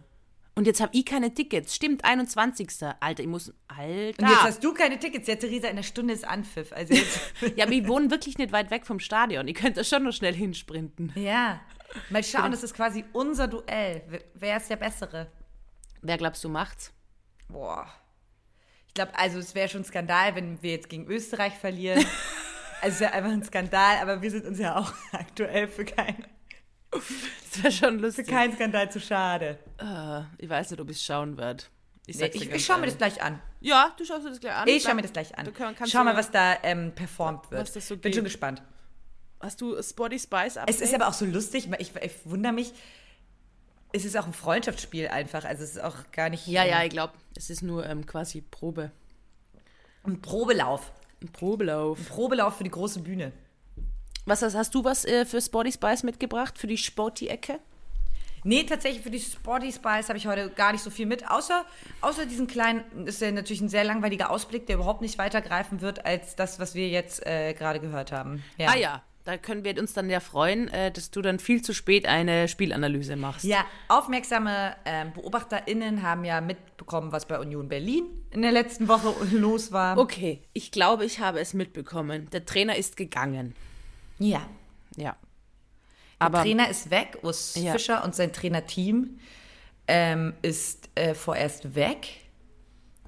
Und 0.54 0.66
jetzt 0.66 0.80
habe 0.80 0.90
ich 0.96 1.04
keine 1.04 1.34
Tickets. 1.34 1.74
Stimmt, 1.76 2.04
21. 2.04 2.70
Alter, 3.00 3.22
ich 3.22 3.28
muss. 3.28 3.52
Alter. 3.68 4.22
Und 4.22 4.30
jetzt 4.30 4.42
hast 4.42 4.64
du 4.64 4.72
keine 4.72 4.98
Tickets. 4.98 5.28
Ja, 5.28 5.36
Theresa, 5.36 5.66
in 5.68 5.74
einer 5.74 5.82
Stunde 5.82 6.14
ist 6.14 6.24
Anpfiff. 6.24 6.72
Also 6.72 6.94
jetzt, 6.94 7.20
ja, 7.56 7.64
aber 7.66 7.74
ich 7.74 7.86
wohne 7.86 8.10
wirklich 8.10 8.38
nicht 8.38 8.52
weit 8.52 8.70
weg 8.70 8.86
vom 8.86 8.98
Stadion. 8.98 9.46
Ich 9.48 9.54
könnte 9.54 9.80
da 9.80 9.84
schon 9.84 10.04
noch 10.04 10.12
schnell 10.12 10.34
hinsprinten. 10.34 11.12
ja. 11.14 11.60
Mal 12.10 12.24
schauen, 12.24 12.50
das 12.50 12.64
ist 12.64 12.74
quasi 12.74 13.04
unser 13.12 13.46
Duell. 13.46 14.02
Wer- 14.34 14.56
ist 14.56 14.68
der 14.68 14.76
Bessere? 14.76 15.30
Wer 16.02 16.18
glaubst 16.18 16.42
du 16.42 16.48
macht's? 16.48 16.92
Boah. 17.48 17.86
Ich 18.88 18.94
glaube, 18.94 19.16
also 19.16 19.38
es 19.38 19.54
wäre 19.54 19.68
schon 19.68 19.82
ein 19.82 19.84
Skandal, 19.84 20.34
wenn 20.34 20.60
wir 20.62 20.72
jetzt 20.72 20.88
gegen 20.88 21.06
Österreich 21.06 21.54
verlieren. 21.54 22.04
also 22.82 22.94
es 22.94 23.00
wäre 23.00 23.12
einfach 23.12 23.30
ein 23.30 23.44
Skandal, 23.44 23.98
aber 23.98 24.20
wir 24.20 24.30
sind 24.30 24.44
uns 24.46 24.58
ja 24.58 24.76
auch 24.76 24.92
aktuell 25.12 25.68
für, 25.68 25.84
kein, 25.84 26.26
Das 26.90 27.62
wäre 27.62 27.72
schon 27.72 27.98
für 27.98 28.06
lustig. 28.06 28.28
keinen 28.28 28.54
Skandal 28.54 28.90
zu 28.90 29.00
schade. 29.00 29.58
Äh, 29.78 30.22
ich 30.42 30.48
weiß 30.48 30.70
nicht, 30.70 30.80
ob 30.80 30.90
ich 30.90 30.96
es 30.96 31.04
schauen 31.04 31.36
werde. 31.36 31.64
Ich, 32.06 32.18
Nee, 32.18 32.30
ich 32.32 32.50
ich 32.50 32.64
schaue 32.64 32.78
mir 32.78 32.86
das 32.86 32.98
gleich 32.98 33.20
an. 33.22 33.40
Ja, 33.60 33.92
du 33.96 34.04
schaust 34.04 34.24
dir 34.24 34.30
das 34.30 34.40
gleich 34.40 34.54
an. 34.54 34.68
Ich 34.68 34.82
schaue 34.82 34.94
mir 34.94 35.02
das 35.02 35.12
gleich 35.12 35.36
an. 35.36 35.52
Schau 35.86 36.04
mal, 36.04 36.16
was 36.16 36.30
da 36.30 36.56
ähm, 36.62 36.92
performt 36.94 37.50
wird. 37.50 37.66
So 37.68 37.96
Bin 37.96 38.12
schon 38.12 38.24
gespannt. 38.24 38.62
Hast 39.40 39.60
du 39.60 39.80
Spotty 39.82 40.18
Spice 40.18 40.58
Es 40.66 40.80
ist 40.80 40.94
aber 40.94 41.08
auch 41.08 41.12
so 41.12 41.24
lustig, 41.24 41.68
ich, 41.78 41.94
ich 41.96 42.12
wundere 42.24 42.52
mich, 42.52 42.72
es 43.92 44.04
ist 44.04 44.16
auch 44.16 44.26
ein 44.26 44.32
Freundschaftsspiel 44.32 45.08
einfach. 45.08 45.44
Also 45.44 45.64
es 45.64 45.70
ist 45.76 45.82
auch 45.82 46.10
gar 46.12 46.30
nicht 46.30 46.46
Ja, 46.46 46.64
ja, 46.64 46.80
ähm, 46.80 46.86
ich 46.86 46.90
glaube, 46.90 47.12
es 47.36 47.50
ist 47.50 47.62
nur 47.62 47.84
ähm, 47.86 48.06
quasi 48.06 48.40
Probe. 48.40 48.92
ein 50.04 50.20
Probelauf. 50.22 50.92
Ein 51.22 51.32
Probelauf. 51.32 51.98
Probelauf 52.08 52.56
für 52.56 52.64
die 52.64 52.70
große 52.70 53.00
Bühne. 53.00 53.32
Was 54.26 54.42
hast, 54.42 54.56
hast 54.56 54.74
du 54.74 54.82
was 54.82 55.04
äh, 55.04 55.24
für 55.24 55.40
Spotty 55.40 55.70
Spice 55.70 56.02
mitgebracht? 56.02 56.58
Für 56.58 56.66
die 56.66 56.76
Sporty-Ecke? 56.76 57.60
Nee, 58.42 58.64
tatsächlich 58.64 59.02
für 59.02 59.10
die 59.10 59.20
Sporty 59.20 59.72
Spice 59.72 60.08
habe 60.08 60.18
ich 60.18 60.26
heute 60.26 60.50
gar 60.50 60.72
nicht 60.72 60.82
so 60.82 60.90
viel 60.90 61.06
mit. 61.06 61.30
Außer, 61.30 61.64
außer 62.00 62.26
diesen 62.26 62.48
kleinen, 62.48 63.06
ist 63.06 63.20
ja 63.20 63.30
natürlich 63.30 63.60
ein 63.60 63.68
sehr 63.68 63.84
langweiliger 63.84 64.30
Ausblick, 64.30 64.66
der 64.66 64.76
überhaupt 64.76 65.00
nicht 65.00 65.16
weitergreifen 65.18 65.80
wird 65.80 66.04
als 66.04 66.34
das, 66.34 66.58
was 66.58 66.74
wir 66.74 66.88
jetzt 66.88 67.24
äh, 67.24 67.54
gerade 67.54 67.78
gehört 67.78 68.10
haben. 68.10 68.42
Ja. 68.58 68.70
Ah 68.70 68.76
ja, 68.76 69.02
da 69.24 69.36
können 69.36 69.64
wir 69.64 69.78
uns 69.78 69.92
dann 69.92 70.10
ja 70.10 70.18
freuen, 70.18 70.68
äh, 70.68 70.90
dass 70.90 71.12
du 71.12 71.22
dann 71.22 71.38
viel 71.38 71.62
zu 71.62 71.72
spät 71.72 72.06
eine 72.06 72.48
Spielanalyse 72.48 73.14
machst. 73.14 73.44
Ja, 73.44 73.64
aufmerksame 73.86 74.74
ähm, 74.84 75.12
BeobachterInnen 75.12 76.02
haben 76.02 76.24
ja 76.24 76.40
mitbekommen, 76.40 77.12
was 77.12 77.26
bei 77.26 77.38
Union 77.38 77.68
Berlin 77.68 78.06
in 78.32 78.42
der 78.42 78.52
letzten 78.52 78.88
Woche 78.88 79.14
los 79.36 79.70
war. 79.70 79.98
Okay, 79.98 80.42
ich 80.52 80.72
glaube, 80.72 81.04
ich 81.04 81.20
habe 81.20 81.38
es 81.38 81.54
mitbekommen. 81.54 82.28
Der 82.30 82.44
Trainer 82.44 82.76
ist 82.76 82.96
gegangen. 82.96 83.54
Ja. 84.18 84.48
Ja. 84.96 85.14
Der 86.20 86.26
Aber 86.26 86.42
Trainer 86.42 86.68
ist 86.70 86.90
weg, 86.90 87.18
Urs 87.22 87.54
Ja. 87.56 87.72
Fischer 87.72 88.02
und 88.04 88.14
sein 88.14 88.32
Trainerteam 88.32 89.18
ähm, 89.88 90.32
ist 90.42 90.88
äh, 90.94 91.14
vorerst 91.14 91.74
weg. 91.74 92.08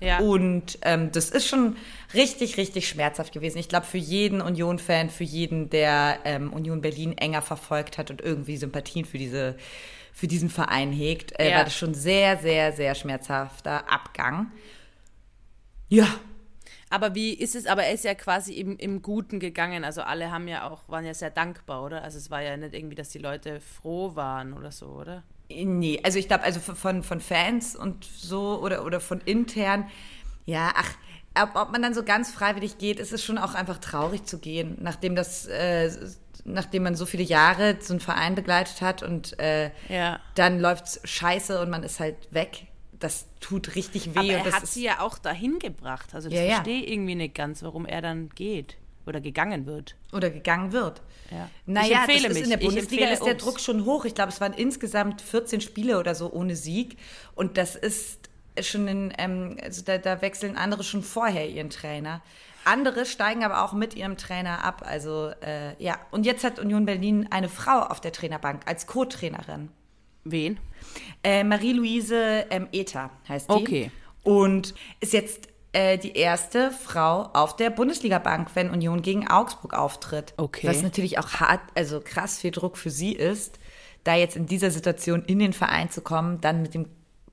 ja. 0.00 0.18
Und 0.20 0.78
ähm, 0.82 1.10
das 1.12 1.30
ist 1.30 1.48
schon 1.48 1.76
richtig, 2.14 2.56
richtig 2.58 2.86
schmerzhaft 2.88 3.32
gewesen. 3.32 3.58
Ich 3.58 3.68
glaube, 3.68 3.86
für 3.86 3.98
jeden 3.98 4.40
Union-Fan, 4.42 5.10
für 5.10 5.24
jeden, 5.24 5.70
der 5.70 6.18
ähm, 6.24 6.52
Union 6.52 6.80
Berlin 6.82 7.16
enger 7.18 7.42
verfolgt 7.42 7.98
hat 7.98 8.10
und 8.10 8.20
irgendwie 8.20 8.56
Sympathien 8.58 9.04
für, 9.06 9.18
diese, 9.18 9.56
für 10.12 10.28
diesen 10.28 10.50
Verein 10.50 10.92
hegt, 10.92 11.32
äh, 11.40 11.50
Ja. 11.50 11.56
war 11.56 11.64
das 11.64 11.74
schon 11.76 11.94
sehr, 11.94 12.36
sehr, 12.36 12.72
sehr 12.72 12.94
schmerzhafter 12.94 13.90
Abgang. 13.90 14.52
Ja, 15.88 16.06
Aber 16.90 17.14
wie 17.14 17.34
ist 17.34 17.54
es, 17.54 17.66
aber 17.66 17.84
er 17.84 17.92
ist 17.92 18.04
ja 18.04 18.14
quasi 18.14 18.54
im, 18.54 18.76
im 18.78 19.02
Guten 19.02 19.40
gegangen. 19.40 19.84
Also 19.84 20.02
alle 20.02 20.30
haben 20.30 20.48
ja 20.48 20.68
auch, 20.68 20.88
waren 20.88 21.04
ja 21.04 21.14
sehr 21.14 21.30
dankbar, 21.30 21.82
oder? 21.84 22.02
Also 22.02 22.18
es 22.18 22.30
war 22.30 22.40
ja 22.42 22.56
nicht 22.56 22.74
irgendwie, 22.74 22.94
dass 22.94 23.10
die 23.10 23.18
Leute 23.18 23.60
froh 23.60 24.16
waren 24.16 24.52
oder 24.54 24.72
so, 24.72 24.86
oder? 24.86 25.22
Nee, 25.50 26.00
also 26.02 26.18
ich 26.18 26.28
glaube, 26.28 26.44
also 26.44 26.60
von, 26.60 27.02
von 27.02 27.20
Fans 27.20 27.74
und 27.76 28.04
so 28.04 28.60
oder, 28.62 28.84
oder 28.84 29.00
von 29.00 29.20
intern, 29.22 29.88
ja, 30.44 30.72
ach, 30.74 30.90
ob, 31.42 31.56
ob 31.56 31.72
man 31.72 31.82
dann 31.82 31.94
so 31.94 32.02
ganz 32.02 32.30
freiwillig 32.30 32.78
geht, 32.78 32.98
ist 33.00 33.12
es 33.12 33.22
schon 33.24 33.38
auch 33.38 33.54
einfach 33.54 33.78
traurig 33.78 34.24
zu 34.24 34.38
gehen, 34.38 34.76
nachdem 34.80 35.14
das, 35.14 35.46
äh, 35.46 35.90
nachdem 36.44 36.82
man 36.84 36.94
so 36.94 37.06
viele 37.06 37.22
Jahre 37.22 37.76
so 37.80 37.92
einen 37.92 38.00
Verein 38.00 38.34
begleitet 38.34 38.80
hat 38.80 39.02
und 39.02 39.38
äh, 39.38 39.70
Ja. 39.88 40.20
dann 40.34 40.58
läuft's 40.60 41.00
scheiße 41.04 41.60
und 41.60 41.70
man 41.70 41.82
ist 41.82 42.00
halt 42.00 42.16
weg. 42.32 42.67
Das 43.00 43.26
tut 43.40 43.74
richtig 43.76 44.14
weh. 44.14 44.18
Aber 44.18 44.28
und 44.28 44.30
er 44.30 44.44
das 44.44 44.54
hat 44.54 44.66
sie 44.66 44.82
ja 44.84 45.00
auch 45.00 45.18
dahin 45.18 45.58
gebracht. 45.58 46.14
Also 46.14 46.28
das 46.28 46.38
Ja, 46.38 46.44
ja. 46.44 46.54
verstehe 46.56 46.82
ich 46.82 46.90
irgendwie 46.92 47.14
nicht 47.14 47.34
ganz, 47.34 47.62
warum 47.62 47.86
er 47.86 48.02
dann 48.02 48.28
geht 48.30 48.76
oder 49.06 49.20
gegangen 49.20 49.66
wird. 49.66 49.94
oder 50.12 50.30
gegangen 50.30 50.72
wird. 50.72 51.00
Ja. 51.30 51.48
Naja, 51.66 51.86
ich 51.86 51.94
empfehle 51.94 52.28
das 52.28 52.30
ist 52.30 52.34
mich. 52.34 52.42
in 52.44 52.50
der 52.50 52.58
Ich 52.60 52.66
Bundesliga 52.66 53.08
ist 53.08 53.22
der 53.24 53.34
uns. 53.34 53.42
Druck 53.44 53.60
schon 53.60 53.84
hoch. 53.84 54.04
Ich 54.04 54.14
glaube, 54.14 54.30
es 54.30 54.40
waren 54.40 54.52
insgesamt 54.52 55.20
14 55.22 55.60
Spiele 55.60 55.98
oder 55.98 56.14
so 56.14 56.30
ohne 56.32 56.56
Sieg. 56.56 56.96
Und 57.34 57.56
das 57.56 57.76
ist 57.76 58.28
schon 58.60 58.88
in, 58.88 59.12
ähm, 59.18 59.56
also 59.62 59.82
da, 59.82 59.98
da 59.98 60.20
wechseln 60.20 60.56
andere 60.56 60.82
schon 60.82 61.02
vorher 61.02 61.48
ihren 61.48 61.70
Trainer. 61.70 62.20
Andere 62.64 63.06
steigen 63.06 63.44
aber 63.44 63.64
auch 63.64 63.72
mit 63.72 63.94
ihrem 63.94 64.16
Trainer 64.16 64.64
ab. 64.64 64.82
Also 64.84 65.30
äh, 65.42 65.80
ja, 65.82 65.98
und 66.10 66.26
jetzt 66.26 66.44
hat 66.44 66.58
Union 66.58 66.84
Berlin 66.84 67.28
eine 67.30 67.48
Frau 67.48 67.80
auf 67.80 68.00
der 68.00 68.12
Trainerbank 68.12 68.62
als 68.66 68.86
Co-Trainerin. 68.86 69.70
Wen? 70.30 70.58
Äh, 71.22 71.44
Marie-Louise 71.44 72.46
ähm, 72.50 72.68
Ether 72.72 73.10
heißt 73.28 73.50
die. 73.50 73.54
Okay. 73.54 73.90
Und 74.22 74.74
ist 75.00 75.12
jetzt 75.12 75.48
äh, 75.72 75.98
die 75.98 76.12
erste 76.12 76.70
Frau 76.70 77.24
auf 77.32 77.56
der 77.56 77.70
Bundesliga-Bank, 77.70 78.50
wenn 78.54 78.70
Union 78.70 79.02
gegen 79.02 79.28
Augsburg 79.28 79.74
auftritt. 79.74 80.34
Okay. 80.36 80.66
Was 80.66 80.82
natürlich 80.82 81.18
auch 81.18 81.28
hart, 81.34 81.60
also 81.74 82.00
krass 82.00 82.38
viel 82.38 82.50
Druck 82.50 82.76
für 82.76 82.90
sie 82.90 83.12
ist, 83.12 83.58
da 84.04 84.14
jetzt 84.14 84.36
in 84.36 84.46
dieser 84.46 84.70
Situation 84.70 85.22
in 85.24 85.38
den 85.38 85.52
Verein 85.52 85.90
zu 85.90 86.00
kommen, 86.00 86.40
dann 86.40 86.62
mit 86.62 86.74
dem 86.74 86.86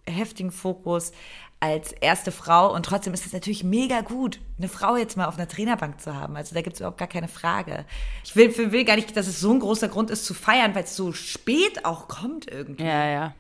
heftigen 0.08 0.52
Fokus 0.52 1.12
als 1.60 1.92
erste 1.94 2.32
Frau. 2.32 2.74
Und 2.74 2.86
trotzdem 2.86 3.14
ist 3.14 3.26
es 3.26 3.34
natürlich 3.34 3.64
mega 3.64 4.02
gut, 4.02 4.40
eine 4.58 4.68
Frau 4.68 4.98
jetzt 4.98 5.18
mal 5.18 5.26
auf 5.26 5.36
einer 5.38 5.48
Trainerbank 5.48 6.00
zu 6.02 6.14
haben. 6.16 6.36
Also 6.36 6.54
da 6.54 6.62
gibt 6.62 6.76
es 6.76 6.80
überhaupt 6.82 6.98
gar 6.98 7.08
keine 7.08 7.28
Frage. 7.28 7.86
Ich 8.24 8.36
will, 8.36 8.56
will 8.72 8.86
gar 8.86 8.96
nicht, 8.96 9.16
dass 9.18 9.28
es 9.28 9.40
so 9.40 9.52
ein 9.52 9.60
großer 9.60 9.88
Grund 9.88 10.12
ist 10.12 10.26
zu 10.26 10.34
feiern, 10.34 10.76
weil 10.76 10.84
es 10.84 10.96
so 10.96 11.12
spät 11.14 11.86
auch 11.86 12.08
kommt 12.08 12.48
irgendwie. 12.52 12.84
Ja, 12.84 13.06
ja. 13.10 13.34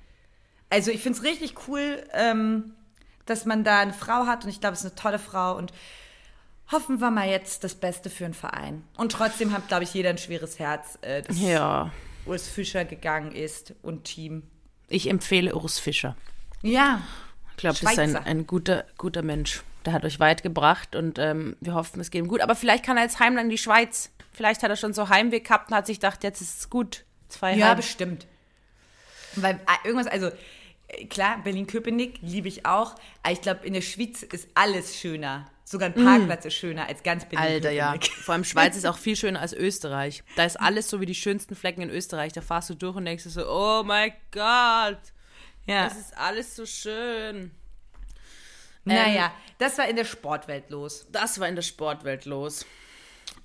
Also 0.69 0.91
ich 0.91 1.01
finde 1.01 1.19
es 1.19 1.23
richtig 1.23 1.55
cool, 1.67 2.03
ähm, 2.13 2.73
dass 3.25 3.45
man 3.45 3.63
da 3.63 3.79
eine 3.79 3.93
Frau 3.93 4.25
hat 4.25 4.43
und 4.43 4.49
ich 4.49 4.59
glaube, 4.59 4.73
es 4.73 4.79
ist 4.83 4.91
eine 4.91 4.95
tolle 4.95 5.19
Frau 5.19 5.55
und 5.57 5.71
hoffen 6.71 6.99
wir 6.99 7.11
mal 7.11 7.29
jetzt 7.29 7.63
das 7.63 7.75
Beste 7.75 8.09
für 8.09 8.23
den 8.23 8.33
Verein. 8.33 8.83
Und 8.97 9.11
trotzdem 9.11 9.53
hat, 9.53 9.67
glaube 9.67 9.83
ich, 9.83 9.93
jeder 9.93 10.09
ein 10.09 10.17
schweres 10.17 10.57
Herz, 10.57 10.97
äh, 11.01 11.21
dass 11.21 11.39
Ja. 11.39 11.91
Urs 12.25 12.47
Fischer 12.47 12.85
gegangen 12.85 13.31
ist 13.33 13.75
und 13.83 14.05
Team. 14.05 14.43
Ich 14.87 15.09
empfehle 15.09 15.53
Urs 15.55 15.77
Fischer. 15.77 16.15
Ja, 16.63 17.01
Ich 17.55 17.61
glaube, 17.61 17.77
das 17.81 17.91
ist 17.91 17.99
ein, 17.99 18.15
ein 18.15 18.47
guter, 18.47 18.85
guter 18.97 19.21
Mensch. 19.21 19.63
Der 19.85 19.93
hat 19.93 20.03
euch 20.03 20.19
weit 20.19 20.43
gebracht 20.43 20.95
und 20.95 21.19
ähm, 21.19 21.55
wir 21.61 21.73
hoffen, 21.73 21.99
es 22.01 22.11
geht 22.11 22.23
ihm 22.23 22.27
gut. 22.27 22.41
Aber 22.41 22.55
vielleicht 22.55 22.83
kann 22.83 22.97
er 22.97 23.03
jetzt 23.03 23.19
heimlang 23.19 23.45
in 23.45 23.49
die 23.51 23.57
Schweiz. 23.57 24.11
Vielleicht 24.33 24.63
hat 24.63 24.69
er 24.69 24.75
schon 24.75 24.93
so 24.93 25.09
Heimweh 25.09 25.39
gehabt 25.39 25.69
und 25.69 25.77
hat 25.77 25.85
sich 25.85 25.99
gedacht, 25.99 26.23
jetzt 26.23 26.41
ist 26.41 26.59
es 26.59 26.69
gut. 26.69 27.05
Zwei 27.29 27.55
ja, 27.55 27.69
Heim. 27.69 27.77
bestimmt. 27.77 28.27
Weil 29.35 29.55
äh, 29.55 29.87
irgendwas, 29.87 30.07
also 30.07 30.31
äh, 30.87 31.05
klar, 31.05 31.39
Berlin-Köpenick 31.43 32.19
liebe 32.21 32.47
ich 32.47 32.65
auch, 32.65 32.95
aber 33.23 33.33
ich 33.33 33.41
glaube, 33.41 33.65
in 33.65 33.73
der 33.73 33.81
Schweiz 33.81 34.23
ist 34.23 34.49
alles 34.53 34.97
schöner. 34.97 35.45
Sogar 35.63 35.89
ein 35.89 35.95
Parkplatz 35.95 36.45
ist 36.45 36.53
schöner 36.53 36.87
als 36.87 37.01
ganz 37.01 37.25
Berlin-Köpenick. 37.25 37.65
Alter, 37.65 37.71
ja. 37.71 37.95
Vor 38.23 38.33
allem 38.33 38.43
Schweiz 38.43 38.75
ist 38.75 38.85
auch 38.85 38.97
viel 38.97 39.15
schöner 39.15 39.41
als 39.41 39.53
Österreich. 39.53 40.23
Da 40.35 40.45
ist 40.45 40.59
alles 40.59 40.89
so 40.89 41.01
wie 41.01 41.05
die 41.05 41.15
schönsten 41.15 41.55
Flecken 41.55 41.81
in 41.81 41.89
Österreich. 41.89 42.33
Da 42.33 42.41
fahrst 42.41 42.69
du 42.69 42.75
durch 42.75 42.95
und 42.95 43.05
denkst 43.05 43.23
dir 43.23 43.29
so, 43.31 43.49
oh 43.49 43.83
mein 43.83 44.11
Gott, 44.31 44.99
Ja. 45.67 45.85
das 45.85 45.97
ist 45.97 46.17
alles 46.17 46.55
so 46.55 46.65
schön. 46.65 47.51
Naja, 48.83 49.33
das 49.57 49.77
war 49.79 49.87
in 49.87 49.95
der 49.95 50.05
Sportwelt 50.05 50.69
los. 50.69 51.07
Das 51.11 51.39
war 51.39 51.47
in 51.47 51.55
der 51.55 51.63
Sportwelt 51.63 52.25
los. 52.25 52.65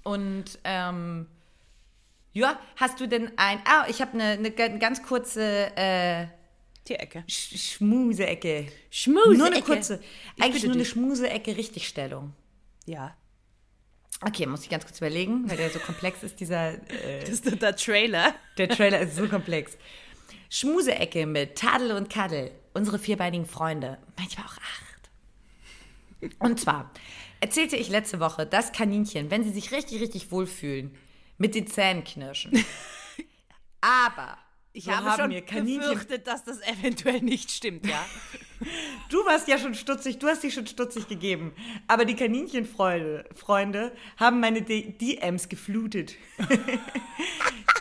Und 0.03 0.59
ähm, 0.65 1.27
ja, 2.33 2.59
hast 2.77 3.01
du 3.01 3.07
denn 3.09 3.33
ein. 3.39 3.61
Ah, 3.65 3.87
ich 3.89 4.01
habe 4.03 4.13
eine, 4.13 4.25
eine 4.33 4.51
ga- 4.51 4.69
ganz 4.69 5.03
kurze 5.03 5.75
äh, 5.77 6.27
Die 6.89 6.95
Ecke. 6.97 7.25
Sch 7.27 7.57
Schmuseecke. 7.77 8.71
Schmuseecke. 8.91 9.37
Nur 9.39 9.47
eine 9.47 9.63
kurze. 9.63 10.01
Ich 10.37 10.43
Eigentlich 10.43 10.65
nur 10.65 10.75
eine. 10.75 10.85
Schmuseecke 10.85 11.57
Richtigstellung. 11.57 12.35
Ja. 12.87 13.17
Okay, 14.23 14.45
muss 14.45 14.63
ich 14.65 14.69
ganz 14.69 14.85
kurz 14.85 14.99
überlegen, 14.99 15.49
weil 15.49 15.57
der 15.57 15.71
so 15.71 15.79
komplex 15.79 16.23
ist, 16.23 16.39
dieser. 16.41 16.73
Äh, 16.91 17.21
Das 17.21 17.31
ist 17.31 17.63
der 17.63 17.75
Trailer. 17.77 18.35
der 18.59 18.69
Trailer 18.69 19.01
ist 19.01 19.17
so 19.17 19.27
komplex. 19.27 19.79
Schmuseecke 20.51 21.27
mit 21.27 21.57
Tadel 21.57 21.93
und 21.93 22.11
Kaddel. 22.11 22.51
Unsere 22.75 22.99
vierbeinigen 22.99 23.47
Freunde. 23.47 23.99
Manchmal 24.19 24.47
auch 24.47 24.59
acht. 24.59 25.11
Und 26.39 26.61
zwar 26.61 26.93
erzählte 27.41 27.77
ich 27.77 27.89
letzte 27.89 28.21
Woche, 28.21 28.45
dass 28.47 28.73
Kaninchen, 28.73 29.31
wenn 29.31 29.43
sie 29.45 29.51
sich 29.51 29.73
richtig, 29.73 30.03
richtig 30.03 30.31
wohlfühlen, 30.31 30.95
mit 31.39 31.55
den 31.55 31.67
Zähnen 31.67 32.05
knirschen. 32.05 32.53
Aber 33.81 34.37
Ich 34.73 34.85
so 34.85 34.93
habe 34.93 35.23
schon 35.23 35.29
mir 35.31 35.41
Kaninchen 35.41 35.81
befürchtet, 35.81 36.27
dass 36.27 36.45
das 36.45 36.61
eventuell 36.61 37.23
nicht 37.23 37.51
stimmt, 37.51 37.87
ja. 37.87 38.05
Du 39.09 39.25
warst 39.25 39.49
ja 39.49 39.57
schon 39.57 39.75
stutzig, 39.75 40.19
du 40.19 40.27
hast 40.29 40.43
dich 40.43 40.53
schon 40.53 40.67
stutzig 40.67 41.09
gegeben. 41.09 41.55
Aber 41.89 42.05
die 42.05 42.15
Kaninchenfreunde 42.15 43.25
Freunde 43.35 43.93
haben 44.19 44.39
meine 44.39 44.61
D 44.61 44.93
DMs 45.01 45.49
geflutet. 45.49 46.17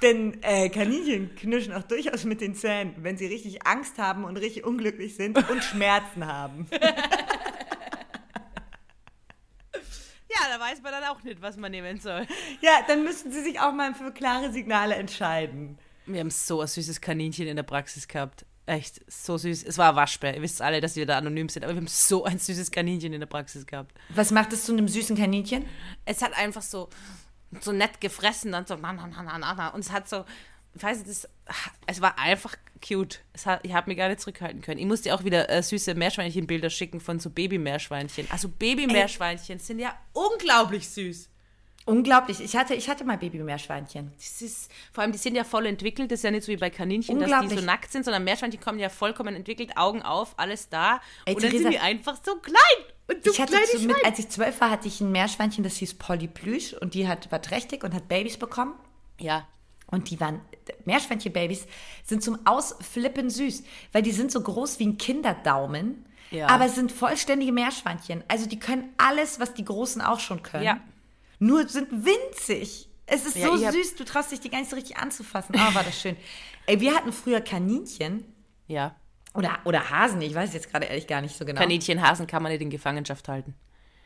Denn 0.02 0.42
äh, 0.44 0.70
Kaninchen 0.70 1.36
knirschen 1.36 1.74
auch 1.74 1.84
durchaus 1.84 2.24
mit 2.24 2.42
den 2.42 2.56
Zähnen, 2.56 2.96
wenn 3.00 3.18
sie 3.18 3.26
richtig 3.26 3.66
Angst 3.68 3.98
haben 3.98 4.24
und 4.24 4.38
richtig 4.38 4.64
unglücklich 4.64 5.16
sind 5.16 5.38
und 5.50 5.64
Schmerzen 5.64 6.26
haben. 6.26 6.68
Ja, 10.32 10.58
da 10.58 10.64
weiß 10.64 10.82
man 10.84 10.92
dann 10.92 11.04
auch 11.06 11.22
nicht, 11.24 11.42
was 11.42 11.58
man 11.58 11.72
nehmen 11.72 12.00
soll. 12.00 12.26
Ja, 12.62 12.80
dann 12.88 13.04
müssten 13.04 13.32
sie 13.32 13.42
sich 13.42 13.60
auch 13.60 13.74
mal 13.74 13.94
für 13.94 14.12
klare 14.12 14.52
Signale 14.52 14.96
entscheiden. 14.96 15.78
Wir 16.06 16.20
haben 16.22 16.30
so 16.30 16.62
ein 16.62 16.68
süßes 16.68 17.02
Kaninchen 17.02 17.48
in 17.48 17.56
der 17.56 17.64
Praxis 17.64 18.08
gehabt. 18.08 18.46
Echt, 18.66 19.02
so 19.12 19.38
süß. 19.38 19.64
Es 19.64 19.80
war 19.80 19.90
ein 19.90 19.96
Waschbär. 19.96 20.36
Ihr 20.36 20.42
wisst 20.44 20.62
alle, 20.62 20.80
dass 20.80 20.96
wir 20.96 21.08
da 21.08 21.18
anonym 21.18 21.50
sind, 21.50 21.64
aber 21.64 21.74
wir 21.74 21.82
haben 21.82 21.88
so 21.88 22.24
ein 22.24 22.38
süßes 22.38 22.70
Kaninchen 22.70 23.12
in 23.14 23.20
der 23.20 23.28
Praxis 23.28 23.66
gehabt. 23.66 23.92
Was 24.10 24.30
macht 24.30 24.54
es 24.54 24.66
zu 24.66 24.74
einem 24.74 24.88
süßen 24.88 25.18
Kaninchen? 25.18 25.66
Es 26.06 26.22
hat 26.22 26.38
einfach 26.38 26.62
so, 26.62 26.90
so 27.62 27.72
nett 27.72 28.02
gefressen 28.02 28.54
und 28.54 28.68
so, 28.68 28.76
na, 28.76 28.94
na, 28.94 29.08
na, 29.08 29.38
na, 29.38 29.54
na. 29.54 29.70
Und 29.70 29.82
es 29.82 29.92
hat 29.92 30.08
so, 30.08 30.26
ich 30.74 30.84
weiß 30.84 30.98
nicht, 31.00 31.10
das, 31.10 31.28
es 31.88 32.02
war 32.02 32.18
einfach 32.20 32.56
cute. 32.86 33.22
Hat, 33.46 33.62
ich 33.64 33.74
habe 33.74 33.90
mich 33.90 33.98
gar 33.98 34.08
nicht 34.08 34.22
zurückhalten 34.22 34.62
können. 34.62 34.80
Ich 34.80 34.86
musste 34.86 35.14
auch 35.14 35.24
wieder 35.24 35.50
äh, 35.50 35.62
süße 35.64 35.96
Meerschweinchenbilder 35.96 36.70
schicken 36.70 37.00
von 37.00 37.20
so 37.20 37.30
Baby-Meerschweinchen. 37.30 38.28
Also 38.32 38.50
Baby-Meerschweinchen 38.50 39.60
sind 39.60 39.80
ja 39.80 39.96
unglaublich 40.14 40.88
süß. 40.90 41.30
Unglaublich. 41.86 42.40
Ich 42.40 42.56
hatte, 42.56 42.76
ich 42.76 42.88
hatte 42.88 43.04
mal 43.04 43.18
Baby-Meerschweinchen. 43.18 44.12
Das 44.16 44.42
ist, 44.44 44.72
vor 44.92 45.02
allem, 45.02 45.12
die 45.12 45.18
sind 45.18 45.36
ja 45.36 45.44
voll 45.44 45.66
entwickelt. 45.66 46.12
Das 46.12 46.20
ist 46.20 46.24
ja 46.24 46.32
nicht 46.32 46.44
so 46.44 46.52
wie 46.52 46.58
bei 46.58 46.70
Kaninchen, 46.70 47.20
dass 47.20 47.42
die 47.42 47.56
so 47.56 47.62
nackt 47.62 47.92
sind, 47.92 48.06
sondern 48.06 48.24
Meerschweinchen 48.24 48.60
kommen 48.62 48.78
ja 48.80 48.90
vollkommen 48.90 49.36
entwickelt, 49.36 49.76
Augen 49.76 50.04
auf, 50.04 50.38
alles 50.38 50.70
da. 50.70 51.02
Ey, 51.26 51.34
und 51.34 51.44
dann 51.44 51.50
Theresa, 51.50 51.64
sind 51.64 51.74
die 51.74 51.80
einfach 51.80 52.18
so 52.24 52.36
klein. 52.36 52.94
Und 53.10 53.26
du 53.26 53.32
Ich 53.32 53.42
hatte 53.42 53.56
zu, 53.72 53.80
mit, 53.88 54.06
als 54.06 54.20
ich 54.20 54.30
zwölf 54.30 54.62
war, 54.62 54.70
hatte 54.70 54.88
ich 54.88 55.02
ein 55.02 55.12
Meerschweinchen, 55.12 55.64
das 55.64 55.78
hieß 55.78 55.96
Polly 55.96 56.28
Plüsch 56.28 56.74
und 56.74 56.94
die 56.94 57.08
hat, 57.08 57.32
war 57.32 57.42
trächtig 57.42 57.84
und 57.84 57.94
hat 57.94 58.08
Babys 58.08 58.38
bekommen. 58.38 58.74
Ja, 59.20 59.48
Und 59.92 60.10
die 60.12 60.20
waren, 60.20 60.42
Meerschweinchen-Babys 60.86 61.66
sind 62.06 62.24
zum 62.24 62.46
Ausflippen 62.46 63.30
süß, 63.30 63.64
weil 63.92 64.04
die 64.04 64.12
sind 64.12 64.32
so 64.32 64.40
groß 64.42 64.78
wie 64.80 64.86
ein 64.88 64.98
Kinderdaumen, 64.98 66.06
Ja. 66.32 66.48
aber 66.48 66.66
es 66.66 66.76
sind 66.76 66.92
vollständige 66.92 67.52
Meerschweinchen. 67.52 68.24
Also 68.28 68.46
die 68.48 68.60
können 68.60 68.94
alles, 68.98 69.40
was 69.40 69.54
die 69.56 69.66
Großen 69.66 70.02
auch 70.02 70.20
schon 70.20 70.44
können. 70.44 70.64
Ja. 70.64 70.80
Nur 71.40 71.68
sind 71.68 71.88
winzig. 71.92 72.88
Es 73.08 73.26
ist 73.26 73.36
Ja, 73.38 73.48
so 73.48 73.58
süß, 73.58 73.96
du 73.96 74.06
traust 74.06 74.32
dich 74.32 74.40
die 74.40 74.50
gar 74.52 74.60
nicht 74.60 74.70
so 74.70 74.76
richtig 74.76 74.98
anzufassen. 74.98 75.56
Ah, 75.58 75.74
war 75.74 75.84
das 75.84 76.00
schön. 76.00 76.16
Ey, 76.68 76.80
wir 76.80 76.94
hatten 76.94 77.12
früher 77.12 77.42
Kaninchen 77.42 78.24
ja. 78.68 78.96
Oder, 79.34 79.60
oder 79.66 79.90
Hasen, 79.90 80.22
ich 80.22 80.34
weiß 80.34 80.54
jetzt 80.54 80.72
gerade 80.72 80.86
ehrlich 80.88 81.08
gar 81.08 81.22
nicht 81.22 81.36
so 81.36 81.46
genau. 81.46 81.62
Kaninchen, 81.62 82.02
Hasen 82.02 82.28
kann 82.28 82.44
man 82.44 82.52
nicht 82.52 82.62
in 82.62 82.70
Gefangenschaft 82.70 83.28
halten. 83.28 83.56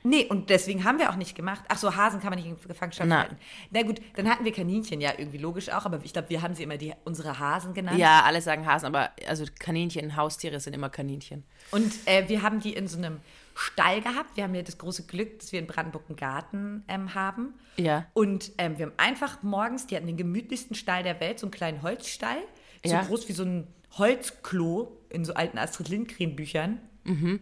Nee, 0.06 0.26
und 0.26 0.50
deswegen 0.50 0.84
haben 0.84 1.00
wir 1.00 1.10
auch 1.10 1.16
nicht 1.16 1.34
gemacht. 1.34 1.64
Ach 1.70 1.78
so, 1.78 1.96
Hasen 1.96 2.20
kann 2.20 2.30
man 2.30 2.38
nicht 2.38 2.48
in 2.48 2.58
Gefangenschaft 2.68 3.08
Na. 3.08 3.20
halten. 3.20 3.38
Na 3.72 3.84
gut, 3.84 4.02
dann 4.16 4.30
hatten 4.30 4.44
wir 4.44 4.52
Kaninchen, 4.52 5.00
ja, 5.00 5.14
irgendwie 5.18 5.38
logisch 5.38 5.70
auch, 5.70 5.86
aber 5.86 6.02
ich 6.04 6.12
glaube, 6.12 6.30
wir 6.30 6.42
haben 6.42 6.54
sie 6.56 6.64
immer 6.64 6.76
die, 6.76 6.94
unsere 7.06 7.40
Hasen 7.40 7.74
genannt. 7.74 7.98
Ja, 7.98 8.24
alle 8.24 8.42
sagen 8.42 8.66
Hasen, 8.68 8.86
aber 8.88 9.12
also 9.28 9.46
Kaninchen, 9.60 10.18
Haustiere 10.18 10.60
sind 10.60 10.74
immer 10.74 10.90
Kaninchen. 10.90 11.46
Und 11.72 11.94
äh, 12.06 12.28
wir 12.28 12.42
haben 12.42 12.60
die 12.60 12.74
in 12.74 12.88
so 12.90 12.98
einem 12.98 13.22
Stall 13.56 14.02
gehabt. 14.02 14.36
Wir 14.36 14.44
haben 14.44 14.56
ja 14.56 14.62
das 14.62 14.78
große 14.78 15.04
Glück, 15.04 15.40
dass 15.40 15.54
wir 15.54 15.60
in 15.60 15.68
Brandenburg 15.68 16.04
einen 16.10 16.18
Garten 16.18 16.84
ähm, 16.90 17.16
haben. 17.16 17.54
Ja. 17.78 18.06
Und 18.14 18.52
ähm, 18.58 18.78
wir 18.78 18.88
haben 18.88 18.94
einfach 18.98 19.42
morgens, 19.42 19.88
die 19.88 19.96
hatten 19.96 20.08
den 20.08 20.18
gemütlichsten 20.18 20.76
Stall 20.76 21.04
der 21.04 21.22
Welt, 21.22 21.40
so 21.40 21.46
einen 21.46 21.52
kleinen 21.52 21.82
Holzstall. 21.82 22.40
So 22.84 22.92
Ja. 22.92 23.04
groß 23.04 23.30
wie 23.30 23.34
so 23.34 23.44
ein 23.44 23.68
Holzklo 23.98 25.00
in 25.10 25.26
so 25.26 25.34
alten 25.34 25.58
Astrid 25.58 25.90
Lindgren-Büchern. 25.90 26.80
Mhm. 27.04 27.40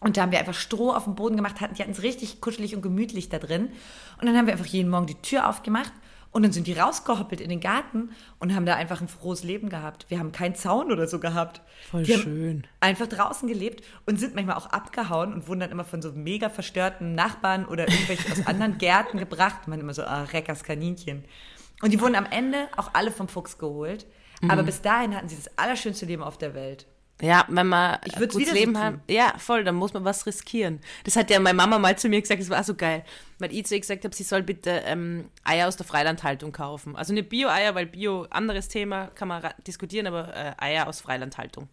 Und 0.00 0.16
da 0.16 0.22
haben 0.22 0.32
wir 0.32 0.38
einfach 0.38 0.54
Stroh 0.54 0.92
auf 0.92 1.04
dem 1.04 1.14
Boden 1.14 1.36
gemacht, 1.36 1.60
hatten, 1.60 1.74
die 1.74 1.82
hatten 1.82 1.92
es 1.92 2.02
richtig 2.02 2.40
kuschelig 2.40 2.74
und 2.76 2.82
gemütlich 2.82 3.28
da 3.28 3.38
drin. 3.38 3.70
Und 4.20 4.26
dann 4.26 4.36
haben 4.36 4.46
wir 4.46 4.52
einfach 4.52 4.66
jeden 4.66 4.90
Morgen 4.90 5.06
die 5.06 5.14
Tür 5.14 5.48
aufgemacht 5.48 5.92
und 6.34 6.42
dann 6.42 6.50
sind 6.50 6.66
die 6.66 6.72
rausgehoppelt 6.72 7.40
in 7.40 7.48
den 7.48 7.60
Garten 7.60 8.10
und 8.40 8.54
haben 8.56 8.66
da 8.66 8.74
einfach 8.74 9.00
ein 9.00 9.06
frohes 9.06 9.44
Leben 9.44 9.68
gehabt. 9.68 10.06
Wir 10.08 10.18
haben 10.18 10.32
keinen 10.32 10.56
Zaun 10.56 10.90
oder 10.90 11.06
so 11.06 11.20
gehabt. 11.20 11.62
Voll 11.90 12.02
die 12.02 12.14
schön. 12.14 12.66
Einfach 12.80 13.06
draußen 13.06 13.48
gelebt 13.48 13.84
und 14.04 14.18
sind 14.18 14.34
manchmal 14.34 14.56
auch 14.56 14.66
abgehauen 14.66 15.32
und 15.32 15.46
wurden 15.46 15.60
dann 15.60 15.70
immer 15.70 15.84
von 15.84 16.02
so 16.02 16.10
mega 16.10 16.50
verstörten 16.50 17.14
Nachbarn 17.14 17.64
oder 17.66 17.88
irgendwelche 17.88 18.32
aus 18.32 18.46
anderen 18.48 18.78
Gärten 18.78 19.18
gebracht. 19.18 19.68
Man 19.68 19.78
immer 19.78 19.94
so, 19.94 20.02
ah, 20.02 20.24
Reckers 20.24 20.64
Kaninchen. 20.64 21.24
Und 21.82 21.92
die 21.92 22.00
wurden 22.00 22.16
am 22.16 22.26
Ende 22.26 22.68
auch 22.76 22.90
alle 22.94 23.12
vom 23.12 23.28
Fuchs 23.28 23.56
geholt. 23.56 24.04
Aber 24.48 24.62
Mhm. 24.62 24.66
bis 24.66 24.80
dahin 24.82 25.14
hatten 25.14 25.28
sie 25.28 25.36
das 25.36 25.56
allerschönste 25.58 26.06
Leben 26.06 26.22
auf 26.22 26.38
der 26.38 26.54
Welt. 26.54 26.86
Ja, 27.22 27.44
wenn 27.48 27.68
man 27.68 27.98
Ich 28.04 28.14
ein 28.14 28.20
gutes 28.20 28.36
wieder 28.38 28.52
Leben 28.52 28.76
haben, 28.76 29.00
ja, 29.08 29.34
voll, 29.38 29.62
dann 29.62 29.76
muss 29.76 29.94
man 29.94 30.04
was 30.04 30.26
riskieren. 30.26 30.80
Das 31.04 31.14
hat 31.14 31.30
ja 31.30 31.38
meine 31.38 31.56
Mama 31.56 31.78
mal 31.78 31.96
zu 31.96 32.08
mir 32.08 32.20
gesagt, 32.20 32.40
das 32.40 32.50
war 32.50 32.64
so 32.64 32.74
geil, 32.74 33.04
weil 33.38 33.52
ich 33.54 33.64
zu 33.66 33.74
ihr 33.74 33.80
gesagt 33.80 34.04
habe, 34.04 34.14
sie 34.14 34.24
soll 34.24 34.42
bitte 34.42 34.70
ähm, 34.84 35.30
Eier 35.44 35.68
aus 35.68 35.76
der 35.76 35.86
Freilandhaltung 35.86 36.50
kaufen. 36.50 36.96
Also 36.96 37.12
nicht 37.14 37.28
Bio-Eier, 37.28 37.76
weil 37.76 37.86
Bio, 37.86 38.26
anderes 38.30 38.66
Thema, 38.68 39.06
kann 39.14 39.28
man 39.28 39.48
diskutieren, 39.66 40.08
aber 40.08 40.34
äh, 40.36 40.54
Eier 40.58 40.88
aus 40.88 41.00
Freilandhaltung. 41.00 41.68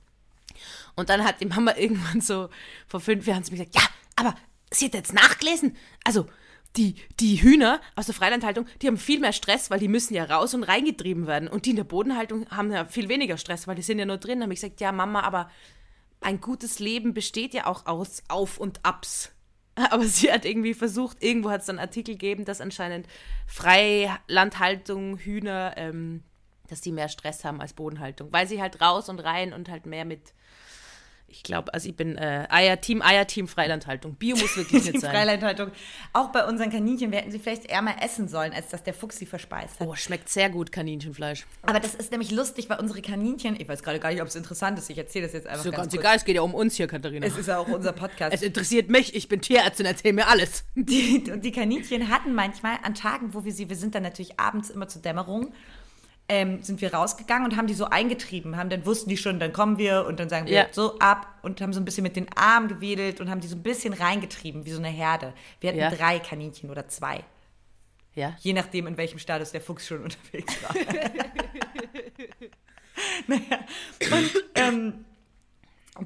Und 0.95 1.09
dann 1.09 1.23
hat 1.25 1.41
die 1.41 1.47
Mama 1.47 1.73
irgendwann 1.77 2.21
so 2.21 2.49
vor 2.87 2.99
fünf 2.99 3.25
Jahren 3.25 3.43
zu 3.43 3.51
mir 3.51 3.57
gesagt, 3.65 3.75
ja, 3.75 3.81
aber 4.15 4.35
sie 4.69 4.85
hat 4.85 4.93
jetzt 4.93 5.13
nachgelesen. 5.13 5.75
Also 6.03 6.27
die, 6.77 6.95
die 7.19 7.41
Hühner 7.41 7.81
aus 7.95 8.05
der 8.05 8.15
Freilandhaltung, 8.15 8.65
die 8.81 8.87
haben 8.87 8.97
viel 8.97 9.19
mehr 9.19 9.33
Stress, 9.33 9.69
weil 9.69 9.79
die 9.79 9.87
müssen 9.87 10.13
ja 10.13 10.23
raus 10.23 10.53
und 10.53 10.63
reingetrieben 10.63 11.27
werden. 11.27 11.47
Und 11.47 11.65
die 11.65 11.71
in 11.71 11.75
der 11.75 11.83
Bodenhaltung 11.83 12.49
haben 12.49 12.71
ja 12.71 12.85
viel 12.85 13.09
weniger 13.09 13.37
Stress, 13.37 13.67
weil 13.67 13.75
die 13.75 13.81
sind 13.81 13.99
ja 13.99 14.05
nur 14.05 14.17
drin. 14.17 14.39
Da 14.39 14.43
habe 14.43 14.53
ich 14.53 14.61
gesagt, 14.61 14.81
ja 14.81 14.91
Mama, 14.91 15.21
aber 15.21 15.49
ein 16.21 16.39
gutes 16.39 16.79
Leben 16.79 17.13
besteht 17.13 17.53
ja 17.53 17.65
auch 17.65 17.87
aus 17.87 18.23
Auf 18.29 18.57
und 18.57 18.85
Abs. 18.85 19.31
Aber 19.89 20.03
sie 20.05 20.31
hat 20.31 20.45
irgendwie 20.45 20.73
versucht, 20.73 21.23
irgendwo 21.23 21.49
hat 21.49 21.61
es 21.61 21.69
einen 21.69 21.79
Artikel 21.79 22.15
gegeben, 22.15 22.45
dass 22.45 22.61
anscheinend 22.61 23.07
Freilandhaltung, 23.47 25.17
Hühner, 25.17 25.73
ähm, 25.77 26.23
dass 26.67 26.81
die 26.81 26.91
mehr 26.91 27.09
Stress 27.09 27.43
haben 27.43 27.61
als 27.61 27.73
Bodenhaltung, 27.73 28.31
weil 28.31 28.47
sie 28.47 28.61
halt 28.61 28.81
raus 28.81 29.09
und 29.09 29.19
rein 29.19 29.53
und 29.53 29.69
halt 29.69 29.85
mehr 29.85 30.05
mit, 30.05 30.33
ich 31.31 31.43
glaube, 31.43 31.73
also 31.73 31.87
ich 31.87 31.95
bin 31.95 32.17
äh, 32.17 32.47
Eier, 32.49 32.81
Team 32.81 33.01
Eier, 33.01 33.27
Team 33.27 33.47
Freilandhaltung. 33.47 34.15
Bio 34.15 34.35
muss 34.35 34.57
wirklich 34.57 34.83
Die 34.83 34.91
nicht 34.91 35.01
sein. 35.01 35.11
Freilandhaltung. 35.11 35.71
Auch 36.13 36.31
bei 36.31 36.45
unseren 36.47 36.71
Kaninchen, 36.71 37.11
wir 37.11 37.19
hätten 37.19 37.31
sie 37.31 37.39
vielleicht 37.39 37.65
eher 37.65 37.81
mal 37.81 37.95
essen 38.01 38.27
sollen, 38.27 38.53
als 38.53 38.69
dass 38.69 38.83
der 38.83 38.93
Fuchs 38.93 39.19
sie 39.19 39.27
verspeist 39.27 39.79
hat. 39.79 39.87
Oh, 39.87 39.95
schmeckt 39.95 40.29
sehr 40.29 40.49
gut, 40.49 40.71
Kaninchenfleisch. 40.71 41.45
Aber 41.61 41.79
das 41.79 41.93
ist 41.93 42.11
nämlich 42.11 42.31
lustig, 42.31 42.69
weil 42.69 42.79
unsere 42.79 43.01
Kaninchen, 43.01 43.59
ich 43.59 43.67
weiß 43.67 43.83
gerade 43.83 43.99
gar 43.99 44.11
nicht, 44.11 44.21
ob 44.21 44.27
es 44.27 44.35
interessant 44.35 44.79
ist, 44.79 44.89
ich 44.89 44.97
erzähle 44.97 45.25
das 45.25 45.33
jetzt 45.33 45.47
einfach 45.47 45.59
Ist 45.59 45.71
ja 45.71 45.77
ganz 45.77 45.91
ganz 45.91 46.01
egal, 46.01 46.17
es 46.17 46.25
geht 46.25 46.35
ja 46.35 46.41
um 46.41 46.53
uns 46.53 46.75
hier, 46.75 46.87
Katharina. 46.87 47.25
Es 47.25 47.37
ist 47.37 47.47
ja 47.47 47.57
auch 47.57 47.67
unser 47.67 47.91
Podcast. 47.93 48.33
Es 48.33 48.41
interessiert 48.41 48.89
mich, 48.89 49.15
ich 49.15 49.27
bin 49.27 49.41
Tierärztin, 49.41 49.85
erzähl 49.85 50.13
mir 50.13 50.27
alles. 50.27 50.63
Die, 50.75 51.31
und 51.31 51.43
die 51.43 51.51
Kaninchen 51.51 52.09
hatten 52.09 52.33
manchmal 52.33 52.77
an 52.83 52.93
Tagen, 52.93 53.33
wo 53.33 53.43
wir 53.43 53.51
sie, 53.51 53.69
wir 53.69 53.75
sind 53.75 53.95
dann 53.95 54.03
natürlich 54.03 54.39
abends 54.39 54.69
immer 54.69 54.87
zur 54.87 55.01
Dämmerung, 55.01 55.53
ähm, 56.33 56.63
sind 56.63 56.79
wir 56.79 56.93
rausgegangen 56.93 57.45
und 57.51 57.57
haben 57.57 57.67
die 57.67 57.73
so 57.73 57.85
eingetrieben, 57.85 58.55
haben 58.55 58.69
dann 58.69 58.85
wussten 58.85 59.09
die 59.09 59.17
schon, 59.17 59.37
dann 59.39 59.51
kommen 59.51 59.77
wir 59.77 60.05
und 60.05 60.17
dann 60.19 60.29
sagen 60.29 60.45
wir 60.47 60.53
Ja. 60.53 60.65
so 60.71 60.97
ab 60.99 61.27
und 61.41 61.59
haben 61.59 61.73
so 61.73 61.81
ein 61.81 61.85
bisschen 61.85 62.03
mit 62.03 62.15
den 62.15 62.27
Armen 62.37 62.69
gewedelt 62.69 63.19
und 63.19 63.29
haben 63.29 63.41
die 63.41 63.47
so 63.49 63.57
ein 63.57 63.63
bisschen 63.63 63.93
reingetrieben, 63.93 64.63
wie 64.65 64.71
so 64.71 64.79
eine 64.79 64.87
Herde. 64.87 65.33
Wir 65.59 65.69
hatten 65.71 65.79
Ja. 65.79 65.91
drei 65.91 66.19
Kaninchen 66.19 66.69
oder 66.69 66.87
zwei, 66.87 67.25
Ja. 68.15 68.33
je 68.39 68.53
nachdem, 68.53 68.87
in 68.87 68.95
welchem 68.95 69.19
Status 69.19 69.51
der 69.51 69.59
Fuchs 69.59 69.85
schon 69.87 70.03
unterwegs 70.05 70.55
war. 70.63 70.73
naja, 73.27 73.59
und 74.11 74.31
ähm, 74.55 75.05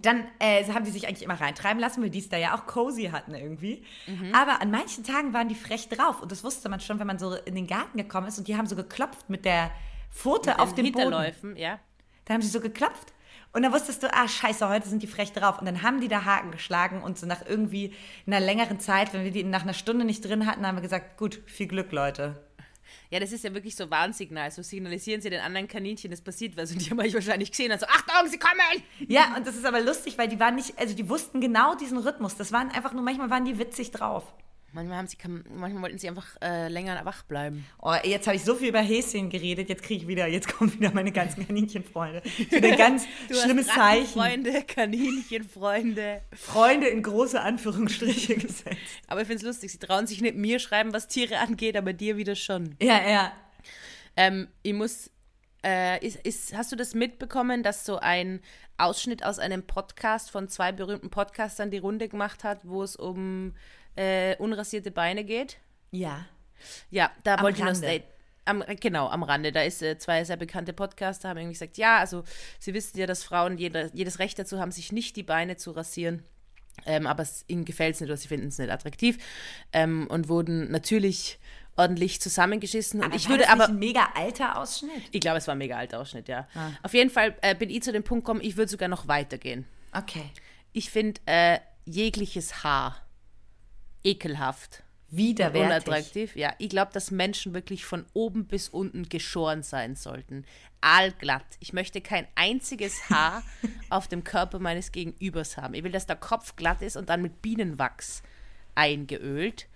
dann 0.01 0.25
äh, 0.39 0.63
haben 0.73 0.83
die 0.85 0.91
sich 0.91 1.07
eigentlich 1.07 1.21
immer 1.23 1.39
reintreiben 1.39 1.79
lassen, 1.79 2.01
weil 2.01 2.09
die 2.09 2.19
es 2.19 2.29
da 2.29 2.37
ja 2.37 2.55
auch 2.57 2.65
cozy 2.65 3.03
hatten 3.11 3.35
irgendwie. 3.35 3.83
Mhm. 4.07 4.33
Aber 4.33 4.61
an 4.61 4.71
manchen 4.71 5.03
Tagen 5.03 5.31
waren 5.33 5.47
die 5.47 5.55
frech 5.55 5.87
drauf. 5.89 6.21
Und 6.21 6.31
das 6.31 6.43
wusste 6.43 6.69
man 6.69 6.79
schon, 6.79 6.99
wenn 6.99 7.05
man 7.07 7.19
so 7.19 7.35
in 7.35 7.53
den 7.55 7.67
Garten 7.67 7.97
gekommen 7.97 8.27
ist. 8.27 8.37
Und 8.39 8.47
die 8.47 8.57
haben 8.57 8.65
so 8.65 8.75
geklopft 8.75 9.29
mit 9.29 9.45
der 9.45 9.69
Pfote 10.15 10.59
auf 10.59 10.73
dem 10.73 10.91
Boden. 10.91 11.55
Ja. 11.57 11.79
Da 12.23 12.33
haben 12.33 12.41
sie 12.41 12.47
so 12.47 12.61
geklopft. 12.61 13.13
Und 13.51 13.61
dann 13.61 13.71
wusstest 13.71 14.03
du, 14.03 14.13
ah, 14.13 14.27
scheiße, 14.27 14.67
heute 14.67 14.89
sind 14.89 15.03
die 15.03 15.07
frech 15.07 15.31
drauf. 15.31 15.59
Und 15.59 15.65
dann 15.65 15.81
haben 15.81 16.01
die 16.01 16.07
da 16.07 16.25
Haken 16.25 16.51
geschlagen. 16.51 17.01
Und 17.03 17.17
so 17.17 17.25
nach 17.25 17.45
irgendwie 17.45 17.93
einer 18.25 18.39
längeren 18.39 18.79
Zeit, 18.79 19.13
wenn 19.13 19.23
wir 19.23 19.31
die 19.31 19.43
nach 19.43 19.63
einer 19.63 19.73
Stunde 19.73 20.03
nicht 20.03 20.25
drin 20.25 20.45
hatten, 20.45 20.65
haben 20.65 20.75
wir 20.75 20.81
gesagt, 20.81 21.17
gut, 21.17 21.41
viel 21.45 21.67
Glück, 21.67 21.91
Leute. 21.91 22.43
Ja, 23.09 23.19
das 23.19 23.31
ist 23.31 23.43
ja 23.43 23.53
wirklich 23.53 23.75
so 23.75 23.89
Warnsignal. 23.89 24.51
So 24.51 24.61
signalisieren 24.61 25.21
sie 25.21 25.29
den 25.29 25.41
anderen 25.41 25.67
Kaninchen, 25.67 26.11
es 26.11 26.21
passiert 26.21 26.57
was. 26.57 26.71
Und 26.71 26.85
die 26.85 26.89
haben 26.89 26.99
euch 26.99 27.13
wahrscheinlich 27.13 27.51
gesehen 27.51 27.71
und 27.71 27.79
so, 27.79 27.85
Achtung, 27.85 28.29
sie 28.29 28.39
kommen! 28.39 28.83
Ja, 29.07 29.35
und 29.37 29.45
das 29.45 29.55
ist 29.55 29.65
aber 29.65 29.81
lustig, 29.81 30.17
weil 30.17 30.27
die 30.27 30.39
waren 30.39 30.55
nicht, 30.55 30.77
also 30.79 30.95
die 30.95 31.07
wussten 31.07 31.39
genau 31.39 31.75
diesen 31.75 31.97
Rhythmus. 31.97 32.35
Das 32.35 32.51
waren 32.51 32.71
einfach 32.71 32.93
nur, 32.93 33.03
manchmal 33.03 33.29
waren 33.29 33.45
die 33.45 33.57
witzig 33.59 33.91
drauf. 33.91 34.33
Manchmal, 34.75 34.97
haben 34.97 35.07
sie, 35.07 35.17
manchmal 35.55 35.83
wollten 35.83 35.97
sie 35.97 36.09
einfach 36.09 36.27
äh, 36.41 36.67
länger 36.67 36.99
wach 37.05 37.23
bleiben. 37.23 37.65
Oh, 37.81 37.93
jetzt 38.03 38.27
habe 38.27 38.35
ich 38.35 38.43
so 38.43 38.55
viel 38.55 38.67
über 38.67 38.81
Häschen 38.81 39.29
geredet, 39.29 39.69
jetzt 39.69 39.83
kriege 39.83 40.01
ich 40.01 40.07
wieder, 40.09 40.27
jetzt 40.27 40.49
kommen 40.53 40.73
wieder 40.73 40.91
meine 40.91 41.13
ganzen 41.13 41.47
Kaninchenfreunde. 41.47 42.21
Wieder 42.49 42.67
ein 42.67 42.77
ganz 42.77 43.07
schlimmes 43.31 43.67
Zeichen. 43.67 44.07
Freunde, 44.07 44.63
Kaninchenfreunde. 44.63 46.23
Freunde 46.33 46.87
in 46.87 47.03
große 47.03 47.39
Anführungsstriche 47.39 48.35
gesetzt. 48.35 48.75
Aber 49.07 49.21
ich 49.21 49.27
finde 49.27 49.37
es 49.37 49.43
lustig, 49.43 49.71
sie 49.71 49.79
trauen 49.79 50.07
sich 50.07 50.19
nicht 50.19 50.35
mir 50.35 50.59
schreiben, 50.59 50.91
was 50.91 51.07
Tiere 51.07 51.39
angeht, 51.39 51.77
aber 51.77 51.93
dir 51.93 52.17
wieder 52.17 52.35
schon. 52.35 52.75
Ja, 52.81 53.01
ja. 53.09 53.31
Ähm, 54.17 54.49
ich 54.61 54.73
muss. 54.73 55.09
Äh, 55.63 56.05
ist, 56.05 56.17
ist, 56.17 56.55
hast 56.55 56.73
du 56.73 56.75
das 56.75 56.93
mitbekommen, 56.93 57.63
dass 57.63 57.85
so 57.85 57.97
ein 57.97 58.41
Ausschnitt 58.77 59.23
aus 59.23 59.39
einem 59.39 59.65
Podcast 59.65 60.31
von 60.31 60.49
zwei 60.49 60.73
berühmten 60.73 61.09
Podcastern 61.09 61.71
die 61.71 61.77
Runde 61.77 62.09
gemacht 62.09 62.43
hat, 62.43 62.67
wo 62.67 62.83
es 62.83 62.97
um 62.97 63.53
äh, 63.95 64.35
unrasierte 64.37 64.91
Beine 64.91 65.23
geht? 65.23 65.57
Ja. 65.91 66.25
Ja, 66.89 67.11
da 67.23 67.35
Am 67.35 67.43
wollte 67.43 67.59
ich 67.59 67.63
noch 67.63 67.73
Rande. 67.73 67.87
State. 67.87 68.05
am, 68.45 68.63
genau, 68.79 69.07
am 69.07 69.23
Rande. 69.23 69.51
Da 69.51 69.61
ist 69.61 69.81
äh, 69.81 69.97
zwei 69.97 70.23
sehr 70.23 70.37
bekannte 70.37 70.73
Podcaster, 70.73 71.29
haben 71.29 71.37
irgendwie 71.37 71.53
gesagt, 71.53 71.77
ja, 71.77 71.99
also 71.99 72.23
sie 72.59 72.73
wissen 72.73 72.97
ja, 72.97 73.07
dass 73.07 73.23
Frauen 73.23 73.57
jeder, 73.57 73.93
jedes 73.93 74.19
Recht 74.19 74.37
dazu 74.39 74.59
haben, 74.59 74.71
sich 74.71 74.91
nicht 74.91 75.15
die 75.15 75.23
Beine 75.23 75.57
zu 75.57 75.71
rasieren. 75.71 76.23
Ähm, 76.85 77.07
aber 77.07 77.23
es, 77.23 77.45
ihnen 77.47 77.63
gefällt 77.63 77.95
es 77.95 78.01
nicht 78.01 78.09
oder 78.09 78.17
sie 78.17 78.27
finden 78.27 78.47
es 78.47 78.57
nicht 78.57 78.69
attraktiv. 78.69 79.17
Ähm, 79.71 80.07
und 80.07 80.27
wurden 80.27 80.71
natürlich 80.71 81.39
ordentlich 81.77 82.21
zusammengeschissen. 82.21 83.01
Aber 83.01 83.13
und 83.13 83.15
ich 83.15 83.29
würde 83.29 83.49
aber. 83.49 83.67
ein 83.69 83.79
mega 83.79 84.09
alter 84.15 84.57
Ausschnitt. 84.59 85.03
Ich 85.11 85.21
glaube, 85.21 85.37
es 85.37 85.47
war 85.47 85.55
ein 85.55 85.59
mega 85.59 85.77
alter 85.77 85.99
Ausschnitt, 85.99 86.27
ja. 86.27 86.47
Ah. 86.55 86.71
Auf 86.83 86.93
jeden 86.93 87.09
Fall 87.09 87.35
äh, 87.41 87.55
bin 87.55 87.69
ich 87.69 87.83
zu 87.83 87.91
dem 87.91 88.03
Punkt 88.03 88.25
gekommen, 88.25 88.41
ich 88.43 88.57
würde 88.57 88.69
sogar 88.69 88.89
noch 88.89 89.07
weitergehen. 89.07 89.65
Okay. 89.93 90.29
Ich 90.73 90.89
finde 90.89 91.21
äh, 91.25 91.59
jegliches 91.85 92.63
Haar 92.63 93.04
ekelhaft. 94.05 94.83
Widerwärtig. 95.11 95.87
Unattraktiv, 95.87 96.35
ja. 96.35 96.53
Ich 96.57 96.69
glaube, 96.69 96.91
dass 96.93 97.11
Menschen 97.11 97.53
wirklich 97.53 97.85
von 97.85 98.05
oben 98.13 98.47
bis 98.47 98.69
unten 98.69 99.07
geschoren 99.07 99.63
sein 99.63 99.95
sollten. 99.95 100.45
Aalglatt. 100.81 101.45
Ich 101.59 101.73
möchte 101.73 102.01
kein 102.01 102.27
einziges 102.35 103.09
Haar 103.09 103.43
auf 103.89 104.07
dem 104.07 104.23
Körper 104.23 104.59
meines 104.59 104.91
Gegenübers 104.91 105.57
haben. 105.57 105.73
Ich 105.73 105.83
will, 105.83 105.91
dass 105.91 106.05
der 106.05 106.15
Kopf 106.15 106.55
glatt 106.55 106.81
ist 106.81 106.97
und 106.97 107.09
dann 107.09 107.21
mit 107.21 107.41
Bienenwachs 107.41 108.23
eingeölt. 108.73 109.67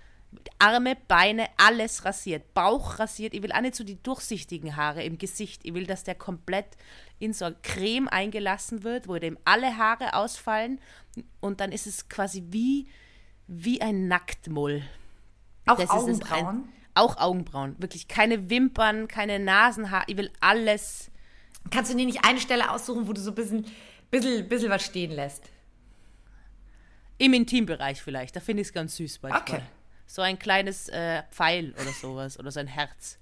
Arme, 0.60 0.96
Beine, 1.08 1.48
alles 1.58 2.06
rasiert. 2.06 2.54
Bauch 2.54 3.00
rasiert. 3.00 3.34
Ich 3.34 3.42
will 3.42 3.52
auch 3.52 3.62
nicht 3.62 3.76
so 3.76 3.84
die 3.84 4.02
durchsichtigen 4.02 4.76
Haare 4.76 5.04
im 5.04 5.18
Gesicht. 5.18 5.62
Ich 5.64 5.74
will, 5.74 5.88
dass 5.88 6.04
der 6.04 6.16
komplett 6.16 6.78
in 7.18 7.34
so 7.34 7.46
eine 7.46 7.56
Creme 7.64 8.08
eingelassen 8.08 8.84
wird, 8.84 9.08
wo 9.08 9.18
dem 9.18 9.38
alle 9.46 9.78
Haare 9.78 10.14
ausfallen. 10.14 10.80
Und 11.40 11.62
dann 11.62 11.72
ist 11.72 11.88
es 11.88 12.10
quasi 12.10 12.44
wie, 12.50 12.88
wie 13.52 13.82
ein 13.82 14.08
Nacktmull. 14.08 14.84
Auch 15.66 15.78
Das 15.78 15.90
Augenbrauen. 15.90 16.48
ein- 16.48 16.70
auch 16.94 17.18
Augenbrauen. 17.18 17.76
Wirklich 17.80 18.08
keine 18.08 18.50
Wimpern, 18.50 19.08
keine 19.08 19.40
Nasenhaare. 19.40 20.04
Ich 20.08 20.18
will 20.18 20.32
alles. 20.40 21.10
Kannst 21.72 21.92
du 21.92 21.98
dir 21.98 22.06
nicht 22.06 22.26
eine 22.26 22.40
Stelle 22.40 22.72
aussuchen, 22.72 23.08
wo 23.08 23.14
du 23.14 23.22
so 23.22 23.32
ein 23.32 23.36
bisschen, 23.36 23.66
bisschen, 24.12 24.48
bisschen 24.48 24.70
was 24.70 24.84
stehen 24.84 25.12
lässt? 25.12 25.44
Im 27.18 27.34
Intimbereich 27.34 28.02
vielleicht. 28.02 28.36
Da 28.36 28.40
finde 28.40 28.62
ich 28.62 28.68
es 28.70 28.74
ganz 28.74 28.96
süß 28.96 29.22
manchmal. 29.22 29.42
Okay. 29.42 29.62
So 30.06 30.22
ein 30.22 30.40
kleines 30.40 30.90
äh, 30.90 31.24
Pfeil 31.32 31.74
oder 31.82 31.92
sowas. 31.92 32.40
Oder 32.40 32.52
so 32.52 32.60
ein 32.60 32.68
Herz. 32.68 33.18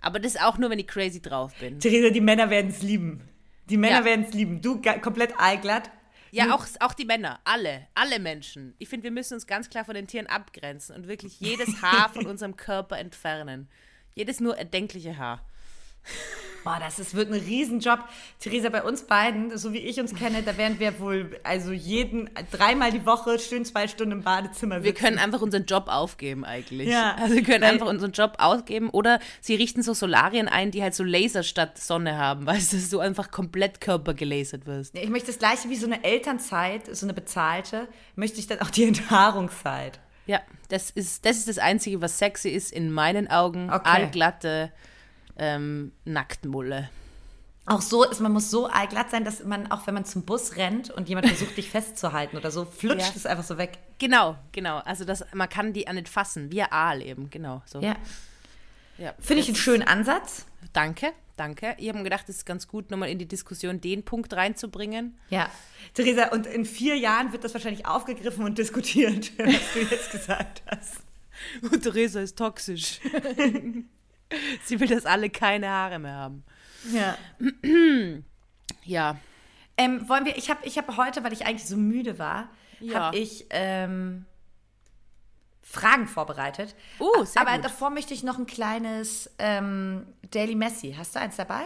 Aber 0.00 0.18
das 0.20 0.36
auch 0.36 0.58
nur, 0.58 0.70
wenn 0.70 0.78
ich 0.78 0.86
crazy 0.86 1.20
drauf 1.22 1.54
bin. 1.58 1.80
Theresa, 1.80 2.10
die 2.10 2.20
Männer 2.20 2.50
werden 2.50 2.70
es 2.70 2.82
lieben. 2.82 3.28
Die 3.70 3.76
Männer 3.78 4.00
Ja. 4.00 4.04
werden 4.04 4.24
es 4.28 4.34
lieben. 4.34 4.60
Du 4.60 4.80
komplett 5.00 5.38
aalglatt. 5.38 5.90
Ja, 6.34 6.54
auch, 6.54 6.66
auch 6.80 6.94
die 6.94 7.04
Männer. 7.04 7.40
Alle. 7.44 7.86
Alle 7.94 8.18
Menschen. 8.18 8.74
Ich 8.78 8.88
finde, 8.88 9.04
wir 9.04 9.10
müssen 9.10 9.34
uns 9.34 9.46
ganz 9.46 9.70
klar 9.70 9.84
von 9.84 9.94
den 9.94 10.06
Tieren 10.06 10.26
abgrenzen 10.26 10.94
und 10.94 11.06
wirklich 11.06 11.40
jedes 11.40 11.80
Haar 11.80 12.10
von 12.10 12.26
unserem 12.26 12.56
Körper 12.56 12.98
entfernen. 12.98 13.68
Jedes 14.14 14.40
nur 14.40 14.56
erdenkliche 14.56 15.16
Haar. 15.16 15.44
Boah, 16.64 16.78
das 16.80 16.98
ist, 16.98 17.12
wird 17.14 17.28
ein 17.30 17.38
Riesenjob. 17.38 17.98
Theresa, 18.40 18.70
bei 18.70 18.82
uns 18.82 19.02
beiden, 19.02 19.58
so 19.58 19.74
wie 19.74 19.80
ich 19.80 20.00
uns 20.00 20.14
kenne, 20.14 20.42
da 20.42 20.56
werden 20.56 20.80
wir 20.80 20.98
wohl 20.98 21.38
also 21.44 21.72
jeden, 21.72 22.30
dreimal 22.50 22.90
die 22.90 23.04
Woche 23.04 23.38
schön 23.38 23.66
zwei 23.66 23.86
Stunden 23.86 24.12
im 24.12 24.22
Badezimmer 24.22 24.76
sitzen. 24.76 24.84
Wir 24.86 24.94
können 24.94 25.18
einfach 25.18 25.42
unseren 25.42 25.66
Job 25.66 25.88
aufgeben 25.88 26.42
eigentlich. 26.46 26.88
Ja, 26.88 27.16
also 27.20 27.34
wir 27.34 27.42
können 27.42 27.60
weil- 27.64 27.72
einfach 27.72 27.86
unseren 27.86 28.12
Job 28.12 28.36
aufgeben 28.38 28.88
oder 28.88 29.20
sie 29.42 29.56
richten 29.56 29.82
so 29.82 29.92
Solarien 29.92 30.48
ein, 30.48 30.70
die 30.70 30.82
halt 30.82 30.94
so 30.94 31.04
Laser 31.04 31.42
statt 31.42 31.76
Sonne 31.78 32.16
haben, 32.16 32.46
weißt 32.46 32.72
du, 32.72 32.76
dass 32.78 32.88
du 32.88 32.98
einfach 32.98 33.30
komplett 33.30 33.82
körpergelasert 33.82 34.64
wirst. 34.64 34.94
Ja, 34.96 35.02
Ich 35.02 35.10
möchte 35.10 35.26
das 35.26 35.38
gleiche 35.38 35.68
wie 35.68 35.76
so 35.76 35.84
eine 35.84 36.02
Elternzeit, 36.02 36.96
so 36.96 37.04
eine 37.04 37.12
bezahlte, 37.12 37.88
möchte 38.16 38.40
ich 38.40 38.46
dann 38.46 38.60
auch 38.62 38.70
die 38.70 38.84
Enthaarungszeit. 38.88 40.00
Ja, 40.26 40.40
das 40.70 40.88
ist, 40.88 41.26
das 41.26 41.36
ist 41.36 41.48
das 41.48 41.58
Einzige, 41.58 42.00
was 42.00 42.18
sexy 42.18 42.48
ist 42.48 42.72
in 42.72 42.90
meinen 42.90 43.28
Augen. 43.30 43.70
Okay. 43.70 43.82
Allglatte 43.84 44.72
ähm, 45.36 45.92
Nacktmulle. 46.04 46.90
Auch 47.66 47.80
so 47.80 48.04
ist, 48.04 48.20
man 48.20 48.32
muss 48.32 48.50
so 48.50 48.68
aalglatt 48.68 49.10
sein, 49.10 49.24
dass 49.24 49.42
man, 49.42 49.70
auch 49.70 49.86
wenn 49.86 49.94
man 49.94 50.04
zum 50.04 50.22
Bus 50.22 50.56
rennt 50.56 50.90
und 50.90 51.08
jemand 51.08 51.26
versucht, 51.28 51.56
dich 51.56 51.70
festzuhalten 51.70 52.36
oder 52.36 52.50
so, 52.50 52.66
flutscht 52.66 53.00
Ja. 53.08 53.12
es 53.16 53.24
einfach 53.24 53.44
so 53.44 53.56
weg. 53.56 53.78
Genau, 53.98 54.36
genau. 54.52 54.78
Also 54.84 55.06
das, 55.06 55.24
man 55.32 55.48
kann 55.48 55.72
die 55.72 55.88
auch 55.88 55.94
nicht 55.94 56.08
fassen, 56.10 56.52
wie 56.52 56.62
Aal 56.62 57.00
eben, 57.00 57.30
genau. 57.30 57.62
So. 57.64 57.80
Ja. 57.80 57.96
Ja. 58.98 59.14
Finde 59.18 59.42
ich 59.42 59.48
einen 59.48 59.56
schönen 59.56 59.82
Ansatz. 59.82 60.44
Danke, 60.74 61.12
danke. 61.38 61.74
Ich 61.78 61.88
habe 61.88 61.98
mir 61.98 62.04
gedacht, 62.04 62.28
es 62.28 62.36
ist 62.36 62.44
ganz 62.44 62.68
gut, 62.68 62.90
nochmal 62.90 63.08
in 63.08 63.18
die 63.18 63.26
Diskussion 63.26 63.80
den 63.80 64.04
Punkt 64.04 64.34
reinzubringen. 64.34 65.16
Ja. 65.30 65.50
Theresa, 65.94 66.28
und 66.28 66.46
in 66.46 66.66
vier 66.66 66.96
Jahren 66.96 67.32
wird 67.32 67.44
das 67.44 67.54
wahrscheinlich 67.54 67.86
aufgegriffen 67.86 68.44
und 68.44 68.58
diskutiert, 68.58 69.32
was 69.38 69.72
du 69.72 69.80
jetzt 69.80 70.10
gesagt 70.12 70.62
hast. 70.66 70.98
Und 71.62 71.80
Theresa 71.82 72.20
ist 72.20 72.36
toxisch. 72.36 73.00
Sie 74.64 74.80
will, 74.80 74.88
dass 74.88 75.06
alle 75.06 75.30
keine 75.30 75.68
Haare 75.68 75.98
mehr 75.98 76.14
haben. 76.14 76.44
Ja. 76.92 77.16
Ja. 78.86 79.16
Ähm, 79.78 80.06
wollen 80.08 80.26
wir, 80.26 80.36
ich 80.36 80.50
habe 80.50 80.60
ich 80.66 80.76
hab 80.76 80.96
heute, 80.98 81.24
weil 81.24 81.32
ich 81.32 81.46
eigentlich 81.46 81.66
so 81.66 81.76
müde 81.76 82.18
war, 82.18 82.50
Ja. 82.80 83.04
habe 83.06 83.16
ich 83.16 83.46
ähm, 83.50 84.26
Fragen 85.62 86.06
vorbereitet. 86.06 86.74
Oh, 86.98 87.24
sehr 87.24 87.40
Aber 87.42 87.54
gut. 87.54 87.64
davor 87.64 87.88
möchte 87.90 88.12
ich 88.12 88.22
noch 88.22 88.38
ein 88.38 88.44
kleines 88.46 89.30
ähm, 89.38 90.06
Daily 90.30 90.54
Messi. 90.54 90.94
Hast 90.96 91.14
du 91.16 91.20
eins 91.20 91.36
dabei? 91.36 91.62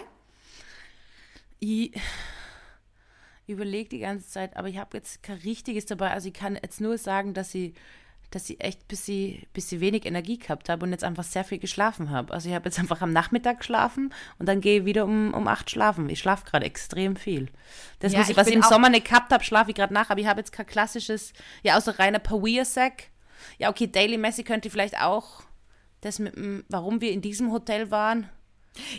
Ich 1.58 1.92
überlege 3.48 3.88
die 3.88 3.98
ganze 4.00 4.28
Zeit, 4.28 4.56
aber 4.56 4.68
ich 4.68 4.78
habe 4.78 4.96
jetzt 4.96 5.22
kein 5.22 5.38
richtiges 5.38 5.86
dabei. 5.86 6.10
Also 6.12 6.28
ich 6.28 6.34
kann 6.34 6.54
jetzt 6.54 6.80
nur 6.80 6.98
sagen, 6.98 7.34
dass 7.34 7.54
ich, 7.54 7.74
dass 8.30 8.50
ich 8.50 8.62
echt 8.62 8.86
bis 8.88 9.06
sie, 9.06 9.46
bis 9.54 9.68
sie 9.68 9.80
wenig 9.80 10.04
Energie 10.04 10.38
gehabt 10.38 10.68
habe 10.68 10.84
und 10.84 10.92
jetzt 10.92 11.04
einfach 11.04 11.24
sehr 11.24 11.44
viel 11.44 11.58
geschlafen 11.58 12.10
habe. 12.10 12.32
Also 12.32 12.48
ich 12.48 12.54
habe 12.54 12.66
jetzt 12.66 12.78
einfach 12.78 13.00
am 13.00 13.12
Nachmittag 13.12 13.58
geschlafen 13.58 14.12
und 14.38 14.46
dann 14.46 14.60
gehe 14.60 14.80
ich 14.80 14.84
wieder 14.84 15.04
um, 15.04 15.32
um 15.32 15.48
acht 15.48 15.70
schlafen. 15.70 16.08
Ich 16.10 16.18
schlafe 16.18 16.44
gerade 16.44 16.66
extrem 16.66 17.16
viel. 17.16 17.48
Das, 18.00 18.12
Ja, 18.12 18.20
was, 18.20 18.28
ich, 18.28 18.36
was 18.36 18.46
ich 18.48 18.54
im 18.54 18.62
Sommer 18.62 18.90
nicht 18.90 19.06
gehabt 19.06 19.32
habe, 19.32 19.42
schlafe 19.44 19.70
ich 19.70 19.76
gerade 19.76 19.94
nach, 19.94 20.10
aber 20.10 20.20
ich 20.20 20.26
habe 20.26 20.40
jetzt 20.40 20.52
kein 20.52 20.66
klassisches, 20.66 21.32
ja, 21.62 21.76
außer 21.78 21.98
reiner 21.98 22.18
Power-Sack. 22.18 23.04
Ja, 23.58 23.70
okay, 23.70 23.86
Daily 23.86 24.18
Messi 24.18 24.44
könnte 24.44 24.68
vielleicht 24.68 25.00
auch 25.00 25.42
das 26.00 26.18
mit 26.18 26.36
dem, 26.36 26.64
warum 26.68 27.00
wir 27.00 27.12
in 27.12 27.22
diesem 27.22 27.50
Hotel 27.50 27.90
waren. 27.90 28.28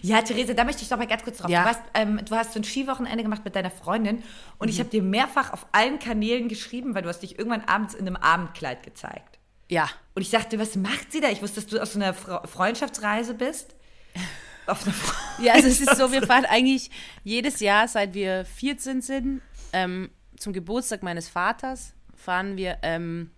Ja, 0.02 0.22
Therese, 0.22 0.56
da 0.56 0.64
möchte 0.64 0.84
ich 0.84 0.90
doch 0.90 0.98
mal 0.98 1.08
ganz 1.08 1.24
kurz 1.24 1.38
drauf. 1.38 1.50
Ja. 1.50 1.62
Du, 1.62 1.68
warst, 1.68 1.82
ähm, 1.94 2.22
du 2.24 2.36
hast 2.36 2.54
so 2.54 2.60
ein 2.60 2.64
Skiwochenende 2.64 3.24
gemacht 3.24 3.44
mit 3.46 3.56
deiner 3.56 3.72
Freundin 3.72 4.24
und 4.58 4.70
ich 4.70 4.80
habe 4.80 4.90
dir 4.90 5.02
mehrfach 5.02 5.54
auf 5.54 5.68
allen 5.72 6.00
Kanälen 6.00 6.48
geschrieben, 6.48 6.96
weil 6.96 7.02
du 7.02 7.10
hast 7.10 7.20
dich 7.20 7.38
irgendwann 7.38 7.62
abends 7.62 7.94
in 7.94 8.08
einem 8.08 8.16
Abendkleid 8.16 8.84
gezeigt. 8.84 9.40
Ja, 9.70 9.88
Und 10.16 10.24
ich 10.24 10.32
dachte, 10.32 10.58
was 10.60 10.76
macht 10.76 11.12
sie 11.12 11.22
da? 11.22 11.30
Ich 11.30 11.44
wusste, 11.44 11.62
dass 11.62 11.68
du 11.68 11.82
auf 11.82 11.90
so 11.90 12.00
einer 12.00 12.14
Fre 12.14 12.42
Freundschaftsreise 12.48 13.36
bist. 13.36 13.76
Auf 14.66 14.84
einer 14.84 14.94
Fre 14.94 15.16
Ja, 15.44 15.54
also 15.54 15.68
es 15.68 15.80
ist 15.80 15.96
so, 15.96 16.12
wir 16.12 16.26
fahren 16.26 16.46
eigentlich 16.46 16.92
jedes 17.24 17.60
Jahr, 17.60 17.88
seit 17.88 18.14
wir 18.14 18.46
14 18.46 19.02
sind, 19.02 19.42
ähm, 19.74 20.10
zum 20.38 20.54
Geburtstag 20.54 21.02
meines 21.02 21.28
Vaters, 21.28 21.94
fahren 22.16 22.56
wir 22.58 22.78
ähm, 22.84 23.32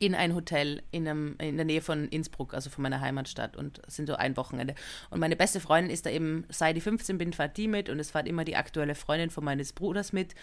in 0.00 0.14
ein 0.14 0.34
Hotel 0.34 0.82
in, 0.90 1.06
einem, 1.06 1.36
in 1.38 1.56
der 1.56 1.66
Nähe 1.66 1.82
von 1.82 2.08
Innsbruck, 2.08 2.54
also 2.54 2.70
von 2.70 2.82
meiner 2.82 3.02
Heimatstadt 3.02 3.54
und 3.54 3.82
sind 3.86 4.08
so 4.08 4.14
ein 4.14 4.34
Wochenende. 4.38 4.74
Und 5.10 5.20
meine 5.20 5.36
beste 5.36 5.60
Freundin 5.60 5.92
ist 5.92 6.06
da 6.06 6.10
eben, 6.10 6.46
seit 6.48 6.78
ich 6.78 6.82
15 6.82 7.18
bin, 7.18 7.34
fährt 7.34 7.58
die 7.58 7.68
mit 7.68 7.90
und 7.90 8.00
es 8.00 8.10
fährt 8.10 8.26
immer 8.26 8.46
die 8.46 8.56
aktuelle 8.56 8.94
Freundin 8.94 9.28
von 9.28 9.44
meines 9.44 9.74
Bruders 9.74 10.14
mit. 10.14 10.34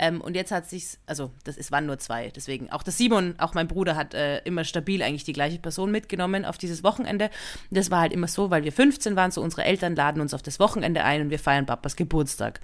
Ähm, 0.00 0.20
und 0.20 0.34
jetzt 0.34 0.50
hat 0.50 0.68
sich's, 0.68 0.98
also 1.06 1.30
das, 1.44 1.56
es 1.56 1.70
waren 1.70 1.86
nur 1.86 1.98
zwei, 1.98 2.30
deswegen 2.30 2.70
auch 2.70 2.82
der 2.82 2.92
Simon, 2.92 3.36
auch 3.38 3.54
mein 3.54 3.68
Bruder 3.68 3.94
hat 3.94 4.14
äh, 4.14 4.38
immer 4.38 4.64
stabil 4.64 5.00
eigentlich 5.00 5.22
die 5.22 5.32
gleiche 5.32 5.60
Person 5.60 5.92
mitgenommen 5.92 6.44
auf 6.44 6.58
dieses 6.58 6.82
Wochenende. 6.82 7.30
Das 7.70 7.92
war 7.92 8.00
halt 8.00 8.12
immer 8.12 8.26
so, 8.26 8.50
weil 8.50 8.64
wir 8.64 8.72
15 8.72 9.14
waren, 9.14 9.30
so 9.30 9.42
unsere 9.42 9.62
Eltern 9.62 9.94
laden 9.94 10.20
uns 10.20 10.34
auf 10.34 10.42
das 10.42 10.58
Wochenende 10.58 11.04
ein 11.04 11.20
und 11.22 11.30
wir 11.30 11.38
feiern 11.38 11.66
Papas 11.66 11.94
Geburtstag. 11.94 12.60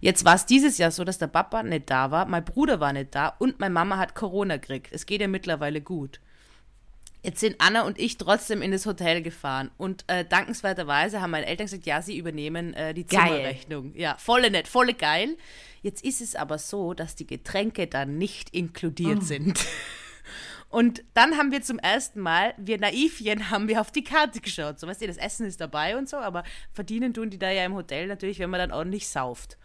Jetzt 0.00 0.24
war 0.24 0.34
es 0.34 0.46
dieses 0.46 0.78
Jahr 0.78 0.92
so, 0.92 1.04
dass 1.04 1.18
der 1.18 1.26
Papa 1.26 1.62
nicht 1.62 1.90
da 1.90 2.10
war, 2.10 2.24
mein 2.24 2.42
Bruder 2.42 2.80
war 2.80 2.94
nicht 2.94 3.14
da 3.14 3.34
und 3.38 3.60
meine 3.60 3.74
Mama 3.74 3.98
hat 3.98 4.14
Corona 4.14 4.56
gekriegt. 4.56 4.88
Es 4.92 5.04
geht 5.04 5.20
ja 5.20 5.28
mittlerweile 5.28 5.82
gut. 5.82 5.89
Jetzt 7.22 7.40
sind 7.40 7.56
Anna 7.58 7.82
und 7.82 7.98
ich 7.98 8.16
trotzdem 8.16 8.62
in 8.62 8.70
das 8.70 8.86
Hotel 8.86 9.20
gefahren 9.20 9.70
und 9.76 10.04
äh, 10.06 10.24
dankenswerterweise 10.24 11.20
haben 11.20 11.32
meine 11.32 11.44
Eltern 11.46 11.66
gesagt, 11.66 11.84
ja, 11.84 12.00
sie 12.00 12.16
übernehmen 12.16 12.72
äh, 12.72 12.94
die 12.94 13.06
Geil. 13.06 13.26
Zimmerrechnung. 13.26 13.94
Ja, 13.94 14.16
volle 14.18 14.50
nett, 14.50 14.66
volle 14.66 14.94
geil. 14.94 15.36
Jetzt 15.82 16.02
ist 16.02 16.22
es 16.22 16.34
aber 16.34 16.56
so, 16.58 16.94
dass 16.94 17.16
die 17.16 17.26
Getränke 17.26 17.86
da 17.86 18.06
nicht 18.06 18.50
inkludiert 18.50 19.22
sind. 19.22 19.58
Und 20.70 21.02
dann 21.14 21.36
haben 21.36 21.50
wir 21.50 21.62
zum 21.62 21.80
ersten 21.80 22.20
Mal, 22.20 22.54
wir 22.56 22.78
Naivchen, 22.78 23.50
haben 23.50 23.66
wir 23.66 23.80
auf 23.80 23.90
die 23.90 24.04
Karte 24.04 24.40
geschaut. 24.40 24.78
So, 24.78 24.86
weißt 24.86 25.02
du, 25.02 25.08
das 25.08 25.16
Essen 25.16 25.44
ist 25.44 25.60
dabei 25.60 25.96
und 25.96 26.08
so, 26.08 26.16
aber 26.16 26.44
verdienen 26.72 27.12
tun 27.12 27.28
die 27.28 27.40
da 27.40 27.50
ja 27.50 27.64
im 27.64 27.74
Hotel 27.74 28.06
natürlich, 28.06 28.38
wenn 28.38 28.50
man 28.50 28.60
dann 28.60 28.70
ordentlich 28.70 29.08
sauft. 29.08 29.58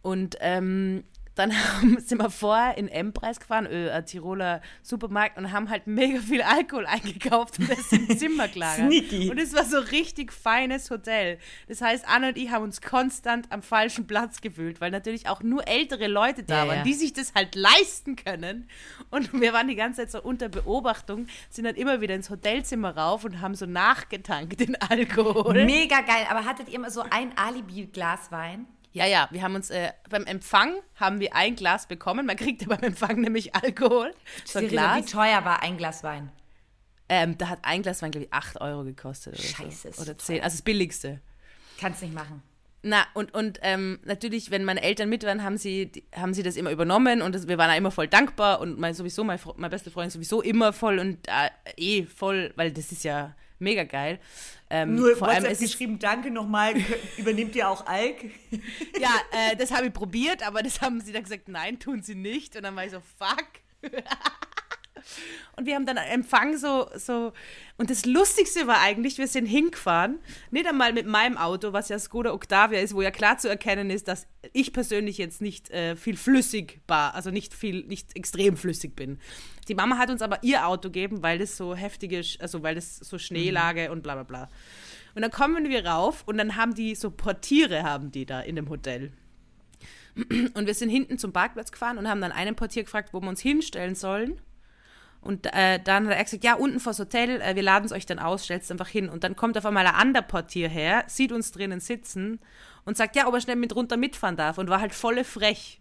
Und 0.00 0.36
ähm, 0.40 1.02
dann 1.34 1.52
haben, 1.76 1.98
sind 2.00 2.18
wir 2.20 2.30
vorher 2.30 2.76
in 2.76 2.88
M-Preis 2.88 3.40
gefahren, 3.40 3.66
äh, 3.66 3.90
ein 3.90 4.04
Tiroler 4.06 4.60
Supermarkt, 4.82 5.38
und 5.38 5.52
haben 5.52 5.70
halt 5.70 5.86
mega 5.86 6.20
viel 6.20 6.42
Alkohol 6.42 6.86
eingekauft 6.86 7.58
und 7.58 7.70
das 7.70 7.90
im 7.92 8.18
Zimmer 8.18 8.48
gelagert. 8.48 8.86
Sneaky. 8.90 9.30
Und 9.30 9.38
es 9.38 9.54
war 9.54 9.64
so 9.64 9.78
richtig 9.78 10.32
feines 10.32 10.90
Hotel. 10.90 11.38
Das 11.68 11.80
heißt, 11.80 12.04
Anna 12.08 12.28
und 12.28 12.38
ich 12.38 12.50
haben 12.50 12.64
uns 12.64 12.80
konstant 12.80 13.50
am 13.50 13.62
falschen 13.62 14.06
Platz 14.06 14.40
gefühlt, 14.40 14.80
weil 14.80 14.90
natürlich 14.90 15.28
auch 15.28 15.42
nur 15.42 15.66
ältere 15.66 16.06
Leute 16.06 16.42
da 16.42 16.62
Ja, 16.64 16.68
waren, 16.68 16.76
ja. 16.78 16.82
die 16.82 16.94
sich 16.94 17.12
das 17.12 17.34
halt 17.34 17.54
leisten 17.54 18.16
können. 18.16 18.68
Und 19.10 19.32
wir 19.40 19.52
waren 19.52 19.68
die 19.68 19.74
ganze 19.76 20.02
Zeit 20.02 20.10
so 20.12 20.22
unter 20.22 20.48
Beobachtung, 20.48 21.26
sind 21.50 21.64
dann 21.64 21.74
immer 21.76 22.00
wieder 22.00 22.14
ins 22.14 22.30
Hotelzimmer 22.30 22.96
rauf 22.96 23.24
und 23.24 23.40
haben 23.40 23.54
so 23.54 23.66
nachgetankt 23.66 24.60
den 24.60 24.76
Alkohol. 24.80 25.64
Mega 25.64 26.00
geil. 26.02 26.26
Aber 26.30 26.44
hattet 26.44 26.68
ihr 26.68 26.74
immer 26.74 26.90
so 26.90 27.02
ein 27.08 27.36
Alibi-Glas 27.36 28.30
Wein? 28.30 28.66
Ja, 28.92 29.06
ja, 29.06 29.28
wir 29.30 29.42
haben 29.42 29.54
uns 29.54 29.70
äh, 29.70 29.90
beim 30.10 30.24
Empfang 30.24 30.74
haben 30.96 31.18
wir 31.18 31.34
ein 31.34 31.56
Glas 31.56 31.86
bekommen. 31.86 32.26
Man 32.26 32.36
kriegt 32.36 32.62
ja 32.62 32.68
beim 32.68 32.82
Empfang 32.82 33.20
nämlich 33.20 33.54
Alkohol. 33.54 34.14
So 34.44 34.60
wie 34.60 34.66
teuer 35.06 35.44
war 35.44 35.62
ein 35.62 35.78
Glas 35.78 36.02
Wein? 36.04 36.30
Ähm, 37.08 37.36
da 37.38 37.48
hat 37.48 37.60
ein 37.62 37.82
Glas 37.82 38.02
Wein, 38.02 38.10
glaube 38.10 38.26
ich, 38.26 38.32
8 38.32 38.60
Euro 38.60 38.84
gekostet. 38.84 39.34
Oder 39.34 39.42
Scheiße, 39.42 39.92
So. 39.92 40.02
Oder 40.02 40.12
so 40.12 40.18
10. 40.18 40.42
Also 40.42 40.56
das 40.56 40.62
billigste. 40.62 41.20
Kannst 41.80 42.02
nicht 42.02 42.14
machen. 42.14 42.42
Na, 42.84 43.04
und, 43.14 43.32
und 43.32 43.60
ähm, 43.62 44.00
natürlich, 44.04 44.50
wenn 44.50 44.64
meine 44.64 44.82
Eltern 44.82 45.08
mit 45.08 45.22
waren, 45.24 45.42
haben 45.44 45.56
sie, 45.56 45.86
die- 45.86 46.04
haben 46.16 46.34
sie 46.34 46.42
das 46.42 46.56
immer 46.56 46.70
übernommen 46.72 47.22
und 47.22 47.32
das, 47.34 47.46
wir 47.48 47.56
waren 47.56 47.70
auch 47.70 47.76
immer 47.76 47.92
voll 47.92 48.08
dankbar 48.08 48.60
und 48.60 48.78
mein, 48.78 48.92
sowieso, 48.92 49.22
mein, 49.24 49.38
Fre- 49.38 49.54
meine 49.56 49.70
beste 49.70 49.90
Freundin 49.90 50.10
sowieso 50.10 50.42
immer 50.42 50.72
voll 50.72 50.98
und 50.98 51.28
äh, 51.28 51.50
eh 51.76 52.04
voll, 52.06 52.52
weil 52.56 52.72
das 52.72 52.90
ist 52.90 53.04
ja 53.04 53.34
mega 53.62 53.84
geil. 53.84 54.18
Ähm, 54.68 54.98
vor 55.16 55.28
allem, 55.28 55.44
es 55.44 55.60
ist, 55.60 55.72
geschrieben, 55.72 55.98
danke 55.98 56.30
nochmal, 56.30 56.74
übernimmt 57.16 57.54
ihr 57.54 57.68
auch 57.68 57.86
Alk? 57.86 58.16
ja, 58.98 59.10
äh, 59.32 59.56
das 59.56 59.70
habe 59.70 59.86
ich 59.86 59.92
probiert, 59.92 60.46
aber 60.46 60.62
das 60.62 60.80
haben 60.80 61.00
sie 61.00 61.12
dann 61.12 61.22
gesagt, 61.22 61.48
nein, 61.48 61.78
tun 61.78 62.02
sie 62.02 62.14
nicht. 62.14 62.56
Und 62.56 62.62
dann 62.62 62.74
war 62.76 62.84
ich 62.84 62.92
so, 62.92 63.00
fuck. 63.18 63.46
Und 65.56 65.66
wir 65.66 65.74
haben 65.74 65.86
dann 65.86 65.96
Empfang 65.96 66.56
so, 66.56 66.88
so, 66.96 67.32
und 67.76 67.90
das 67.90 68.06
Lustigste 68.06 68.66
war 68.66 68.80
eigentlich, 68.80 69.18
wir 69.18 69.28
sind 69.28 69.46
hingefahren, 69.46 70.18
nicht 70.50 70.66
einmal 70.66 70.92
mit 70.92 71.06
meinem 71.06 71.36
Auto, 71.36 71.72
was 71.72 71.88
ja 71.88 71.98
Skoda 71.98 72.32
Octavia 72.32 72.80
ist, 72.80 72.94
wo 72.94 73.02
ja 73.02 73.10
klar 73.10 73.38
zu 73.38 73.48
erkennen 73.48 73.90
ist, 73.90 74.08
dass 74.08 74.26
ich 74.52 74.72
persönlich 74.72 75.18
jetzt 75.18 75.40
nicht 75.40 75.70
äh, 75.70 75.96
viel 75.96 76.16
flüssig 76.16 76.80
war, 76.86 77.14
also 77.14 77.30
nicht 77.30 77.54
viel, 77.54 77.84
nicht 77.84 78.16
extrem 78.16 78.56
flüssig 78.56 78.96
bin. 78.96 79.18
Die 79.68 79.74
Mama 79.74 79.98
hat 79.98 80.10
uns 80.10 80.22
aber 80.22 80.42
ihr 80.42 80.66
Auto 80.66 80.88
gegeben, 80.88 81.22
weil 81.22 81.38
das 81.38 81.56
so 81.56 81.74
heftige, 81.74 82.22
also 82.38 82.62
weil 82.62 82.74
das 82.74 82.96
so 82.96 83.18
Schneelage 83.18 83.92
und 83.92 84.02
bla 84.02 84.14
bla 84.14 84.24
bla. 84.24 84.48
Und 85.14 85.22
dann 85.22 85.30
kommen 85.30 85.68
wir 85.68 85.86
rauf 85.86 86.22
und 86.26 86.38
dann 86.38 86.56
haben 86.56 86.74
die 86.74 86.94
so 86.94 87.10
Portiere, 87.10 87.82
haben 87.82 88.10
die 88.10 88.26
da 88.26 88.40
in 88.40 88.56
dem 88.56 88.68
Hotel. 88.70 89.12
Und 90.14 90.66
wir 90.66 90.74
sind 90.74 90.90
hinten 90.90 91.18
zum 91.18 91.32
Parkplatz 91.32 91.72
gefahren 91.72 91.98
und 91.98 92.08
haben 92.08 92.20
dann 92.20 92.32
einen 92.32 92.54
Portier 92.54 92.84
gefragt, 92.84 93.12
wo 93.12 93.20
wir 93.20 93.28
uns 93.28 93.40
hinstellen 93.40 93.94
sollen. 93.94 94.40
Und 95.22 95.46
äh, 95.54 95.78
dann 95.82 96.08
hat 96.08 96.16
er 96.16 96.24
gesagt, 96.24 96.44
ja, 96.44 96.54
unten 96.54 96.80
vors 96.80 96.98
Hotel, 96.98 97.40
äh, 97.40 97.54
wir 97.54 97.62
laden 97.62 97.86
es 97.86 97.92
euch 97.92 98.06
dann 98.06 98.18
aus, 98.18 98.44
stellt 98.44 98.62
es 98.62 98.70
einfach 98.70 98.88
hin. 98.88 99.08
Und 99.08 99.22
dann 99.22 99.36
kommt 99.36 99.56
auf 99.56 99.64
einmal 99.64 99.86
ein 99.86 99.94
anderer 99.94 100.24
Portier 100.24 100.68
her, 100.68 101.04
sieht 101.06 101.30
uns 101.30 101.52
drinnen 101.52 101.78
sitzen 101.78 102.40
und 102.84 102.96
sagt, 102.96 103.14
ja, 103.14 103.28
ob 103.28 103.34
er 103.34 103.40
schnell 103.40 103.56
mit 103.56 103.74
runter 103.74 103.96
mitfahren 103.96 104.36
darf. 104.36 104.58
Und 104.58 104.68
war 104.68 104.80
halt 104.80 104.92
volle 104.92 105.24
frech 105.24 105.80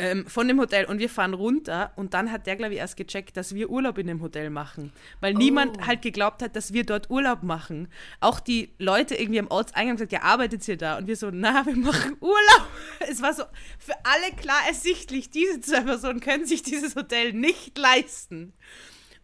ähm, 0.00 0.26
von 0.26 0.48
dem 0.48 0.58
Hotel. 0.58 0.86
Und 0.86 0.98
wir 0.98 1.10
fahren 1.10 1.34
runter 1.34 1.92
und 1.96 2.14
dann 2.14 2.32
hat 2.32 2.46
der, 2.46 2.56
glaube 2.56 2.72
ich, 2.72 2.80
erst 2.80 2.96
gecheckt, 2.96 3.36
dass 3.36 3.54
wir 3.54 3.68
Urlaub 3.68 3.98
in 3.98 4.06
dem 4.06 4.22
Hotel 4.22 4.48
machen. 4.48 4.92
Weil 5.20 5.34
niemand 5.34 5.86
halt 5.86 6.00
geglaubt 6.00 6.42
hat, 6.42 6.56
dass 6.56 6.72
wir 6.72 6.84
dort 6.84 7.10
Urlaub 7.10 7.42
machen. 7.42 7.88
Auch 8.20 8.40
die 8.40 8.70
Leute 8.78 9.14
irgendwie 9.14 9.40
am 9.40 9.48
Ortseingang 9.48 9.96
gesagt, 9.96 10.12
ja, 10.12 10.22
arbeitet 10.22 10.66
ihr 10.66 10.78
da? 10.78 10.96
Und 10.96 11.06
wir 11.06 11.16
so, 11.16 11.30
na, 11.30 11.66
wir 11.66 11.76
machen 11.76 12.16
Urlaub. 12.20 12.68
Es 13.10 13.20
war 13.20 13.34
so 13.34 13.44
für 13.78 13.94
alle 14.04 14.34
klar 14.36 14.60
ersichtlich, 14.66 15.30
diese 15.30 15.60
zwei 15.60 15.82
Personen 15.82 16.20
können 16.20 16.46
sich 16.46 16.62
dieses 16.62 16.96
Hotel 16.96 17.34
nicht 17.34 17.76
leisten. 17.76 18.54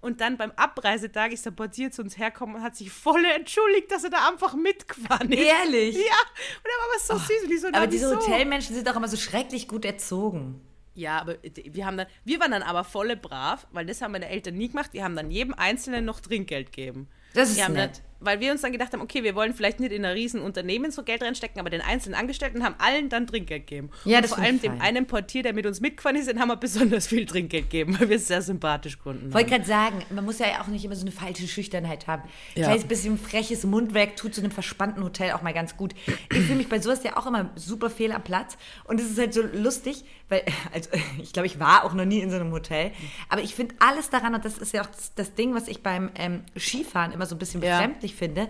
Und 0.06 0.20
dann 0.20 0.36
beim 0.36 0.52
Abreisetag 0.52 1.32
ist 1.32 1.44
der 1.46 1.50
Portier 1.50 1.90
zu 1.90 2.00
uns 2.00 2.16
hergekommen 2.16 2.54
und 2.54 2.62
hat 2.62 2.76
sich 2.76 2.92
voll 2.92 3.24
entschuldigt, 3.24 3.90
dass 3.90 4.04
er 4.04 4.10
da 4.10 4.28
einfach 4.28 4.54
mitgefahren 4.54 5.32
ist. 5.32 5.40
Ehrlich? 5.40 5.96
Ja, 5.96 6.00
und 6.00 6.64
er 6.64 6.78
war 6.78 6.86
aber 6.92 7.00
so 7.00 7.18
süß. 7.18 7.42
Und 7.42 7.50
ich 7.50 7.60
so, 7.60 7.66
Aber 7.66 7.88
diese 7.88 8.10
wieso? 8.12 8.20
Hotelmenschen 8.20 8.76
sind 8.76 8.88
auch 8.88 8.94
immer 8.94 9.08
so 9.08 9.16
schrecklich 9.16 9.66
gut 9.66 9.84
erzogen. 9.84 10.60
Ja, 10.94 11.20
aber 11.20 11.38
wir 11.42 11.84
haben 11.84 11.96
dann, 11.96 12.06
wir 12.24 12.38
waren 12.38 12.52
dann 12.52 12.62
aber 12.62 12.84
volle 12.84 13.16
brav, 13.16 13.66
weil 13.72 13.84
das 13.84 14.00
haben 14.00 14.12
meine 14.12 14.28
Eltern 14.28 14.54
nie 14.54 14.68
gemacht. 14.68 14.92
Wir 14.92 15.02
haben 15.02 15.16
dann 15.16 15.28
jedem 15.28 15.54
Einzelnen 15.54 16.04
noch 16.04 16.20
Trinkgeld 16.20 16.70
gegeben. 16.70 17.08
Das 17.34 17.50
ist 17.50 17.68
nett. 17.68 17.74
Dann, 17.74 17.92
weil 18.20 18.40
wir 18.40 18.52
uns 18.52 18.62
dann 18.62 18.72
gedacht 18.72 18.92
haben, 18.92 19.00
okay, 19.00 19.22
wir 19.22 19.34
wollen 19.34 19.54
vielleicht 19.54 19.80
nicht 19.80 19.92
in 19.92 20.04
ein 20.04 20.12
riesen 20.12 20.40
Unternehmen 20.40 20.90
so 20.90 21.02
Geld 21.02 21.22
reinstecken, 21.22 21.60
aber 21.60 21.70
den 21.70 21.80
einzelnen 21.80 22.14
Angestellten 22.18 22.64
haben 22.64 22.74
allen 22.78 23.08
dann 23.08 23.26
Trinkgeld 23.26 23.66
gegeben. 23.66 23.90
Ja, 24.04 24.18
Und 24.18 24.24
das 24.24 24.34
vor 24.34 24.42
allem 24.42 24.60
dem 24.60 24.80
einen 24.80 25.06
Portier, 25.06 25.42
der 25.42 25.52
mit 25.52 25.66
uns 25.66 25.80
mitgefahren 25.80 26.16
ist, 26.16 26.28
den 26.28 26.40
haben 26.40 26.48
wir 26.48 26.56
besonders 26.66 27.06
viel 27.06 27.26
Trinkgeld 27.26 27.70
gegeben, 27.70 27.96
weil 27.98 28.08
wir 28.08 28.16
es 28.16 28.26
sehr 28.28 28.42
sympathisch 28.42 28.96
gefunden 28.96 29.32
Wollte 29.32 29.50
gerade 29.50 29.64
sagen, 29.64 30.02
man 30.10 30.24
muss 30.24 30.38
ja 30.38 30.46
auch 30.62 30.66
nicht 30.68 30.84
immer 30.84 30.96
so 30.96 31.02
eine 31.02 31.12
falsche 31.12 31.46
Schüchternheit 31.46 32.06
haben. 32.06 32.22
Ein 32.54 32.60
Ja. 32.60 32.66
kleines 32.68 32.84
bisschen 32.84 33.18
freches 33.18 33.64
Mundwerk 33.64 34.16
tut 34.16 34.34
so 34.34 34.40
einem 34.40 34.50
verspannten 34.50 35.02
Hotel 35.04 35.32
auch 35.32 35.42
mal 35.42 35.52
ganz 35.52 35.76
gut. 35.76 35.94
Ich 36.30 36.38
fühle 36.38 36.56
mich 36.56 36.68
bei 36.68 36.80
sowas 36.80 37.02
ja 37.04 37.16
auch 37.16 37.26
immer 37.26 37.50
super 37.56 37.90
fehl 37.90 38.12
am 38.12 38.22
Platz. 38.22 38.56
Und 38.84 39.00
es 39.00 39.10
ist 39.10 39.18
halt 39.18 39.34
so 39.34 39.42
lustig, 39.42 40.04
weil, 40.28 40.42
also, 40.72 40.90
ich 41.22 41.32
glaube, 41.32 41.46
ich 41.46 41.58
war 41.60 41.84
auch 41.84 41.92
noch 41.94 42.04
nie 42.04 42.20
in 42.20 42.30
so 42.30 42.36
einem 42.36 42.52
Hotel. 42.52 42.92
Aber 43.28 43.42
ich 43.42 43.54
finde 43.54 43.74
alles 43.78 44.10
daran, 44.10 44.34
und 44.34 44.44
das 44.44 44.58
ist 44.58 44.72
ja 44.72 44.82
auch 44.82 44.88
das, 45.16 45.34
Ding, 45.34 45.54
was 45.54 45.68
ich 45.68 45.82
beim 45.82 46.10
ähm, 46.14 46.44
Skifahren 46.56 47.12
immer 47.12 47.26
so 47.26 47.34
ein 47.34 47.38
bisschen 47.38 47.62
Ja. 47.62 47.78
Befremdlich 48.10 48.14
finde. 48.14 48.48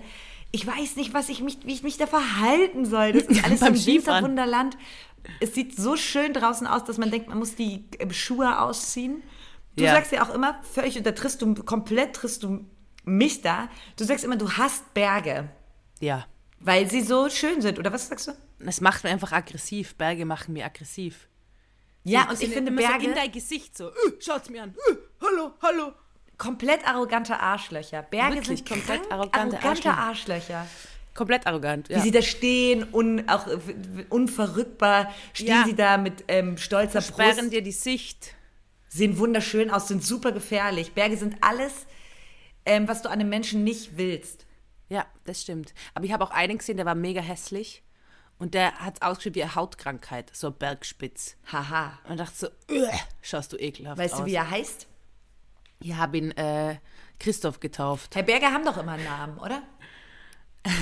Ich 0.52 0.66
weiß 0.66 0.96
nicht, 0.96 1.12
was 1.12 1.28
ich 1.28 1.40
mich, 1.42 1.58
wie 1.64 1.72
ich 1.72 1.82
mich 1.82 1.96
da 1.98 2.06
verhalten 2.06 2.84
soll. 2.86 3.12
Das 3.12 3.24
ist 3.24 3.44
alles 3.44 3.60
so 3.60 3.66
ein. 3.66 3.74
Winterwunderland. 3.86 4.76
Es 5.40 5.54
sieht 5.54 5.76
so 5.76 5.96
schön 5.96 6.32
draußen 6.32 6.66
aus, 6.66 6.84
dass 6.84 6.98
man 6.98 7.10
denkt, 7.10 7.28
man 7.28 7.38
muss 7.38 7.56
die 7.56 7.84
äh, 7.98 8.12
Schuhe 8.12 8.60
ausziehen. 8.60 9.22
Du 9.76 9.84
Ja. 9.84 9.92
sagst 9.92 10.12
ja 10.12 10.22
auch 10.24 10.32
immer, 10.32 10.62
völlig, 10.62 10.96
und 10.96 11.04
da 11.06 11.12
triffst 11.12 11.42
du, 11.42 11.52
komplett 11.54 12.14
triffst 12.14 12.42
du 12.44 12.64
mich 13.04 13.42
da. 13.42 13.68
Du 13.98 14.04
sagst 14.04 14.24
immer, 14.24 14.36
du 14.36 14.50
hast 14.52 14.94
Berge, 14.94 15.50
Ja. 16.00 16.26
weil 16.60 16.88
sie 16.88 17.02
so 17.02 17.28
schön 17.28 17.60
sind. 17.60 17.78
Oder 17.78 17.92
was 17.92 18.08
sagst 18.08 18.28
du? 18.28 18.32
Es 18.60 18.80
macht 18.80 19.04
mir 19.04 19.10
einfach 19.10 19.32
aggressiv. 19.32 19.96
Berge 19.96 20.24
machen 20.24 20.54
mir 20.54 20.64
aggressiv. 20.64 21.28
Ja, 22.04 22.30
und 22.30 22.40
ich 22.40 22.50
finde 22.50 22.70
Berge 22.70 23.02
So 23.02 23.08
in 23.10 23.14
dein 23.16 23.32
Gesicht 23.32 23.76
so, 23.76 23.88
uh, 23.88 23.92
schaut's 24.20 24.48
mir 24.48 24.62
an, 24.62 24.70
uh, 24.90 24.96
hallo, 25.20 25.50
hallo. 25.60 25.92
Komplett 26.38 26.86
arrogante 26.86 27.38
Arschlöcher. 27.40 28.02
Berge 28.02 28.36
Wirklich, 28.36 28.58
sind 28.58 28.68
komplett 28.68 29.10
arrogante 29.10 29.56
arrogante 29.58 29.90
Arschlöcher. 29.90 29.98
Arschlöcher. 29.98 30.66
Komplett 31.14 31.46
arrogant. 31.46 31.88
Wie 31.88 31.94
Ja. 31.94 32.00
sie 32.00 32.10
da 32.10 32.20
stehen 32.22 32.84
und 32.84 33.26
auch 33.28 33.46
unverrückbar 34.10 35.12
stehen 35.32 35.48
Ja. 35.48 35.64
sie 35.64 35.74
da 35.74 35.96
mit 35.96 36.24
ähm, 36.28 36.58
stolzer 36.58 37.00
Sperren 37.02 37.36
Brust. 37.36 37.52
dir 37.52 37.62
die 37.62 37.72
Sicht. 37.72 38.34
sehen 38.88 39.18
wunderschön 39.18 39.70
aus, 39.70 39.88
sind 39.88 40.02
super 40.04 40.32
gefährlich. 40.32 40.92
Berge 40.92 41.16
sind 41.16 41.36
alles, 41.42 41.72
ähm, 42.64 42.88
was 42.88 43.02
du 43.02 43.08
an 43.10 43.20
einem 43.20 43.28
Menschen 43.28 43.62
nicht 43.64 43.96
willst. 43.98 44.46
Ja, 44.88 45.04
das 45.24 45.42
stimmt. 45.42 45.74
Aber 45.94 46.04
ich 46.06 46.12
habe 46.12 46.24
auch 46.24 46.30
einen 46.30 46.58
gesehen, 46.58 46.76
der 46.76 46.86
war 46.86 46.94
mega 46.94 47.20
hässlich. 47.20 47.82
Und 48.38 48.54
der 48.54 48.72
hat 48.78 49.02
ausgeschrieben 49.02 49.34
wie 49.36 49.42
eine 49.42 49.54
Hautkrankheit, 49.54 50.30
so 50.34 50.50
Bergspitz. 50.50 51.36
Haha. 51.50 51.98
Und 52.08 52.18
dachte 52.20 52.36
so, 52.36 52.46
"Ugh, 52.70 52.88
schaust 53.22 53.52
du 53.52 53.56
ekelhaft 53.56 53.98
Weißt 53.98 54.14
aus. 54.14 54.20
du, 54.20 54.26
wie 54.26 54.34
er 54.34 54.50
heißt? 54.50 54.86
Ich 55.80 55.94
habe 55.94 56.18
ihn 56.18 56.30
äh, 56.32 56.76
Christoph 57.18 57.60
getauft. 57.60 58.14
Herr 58.14 58.22
Berger 58.22 58.52
haben 58.52 58.64
doch 58.64 58.76
immer 58.78 58.92
einen 58.92 59.04
Namen, 59.04 59.38
oder? 59.38 59.62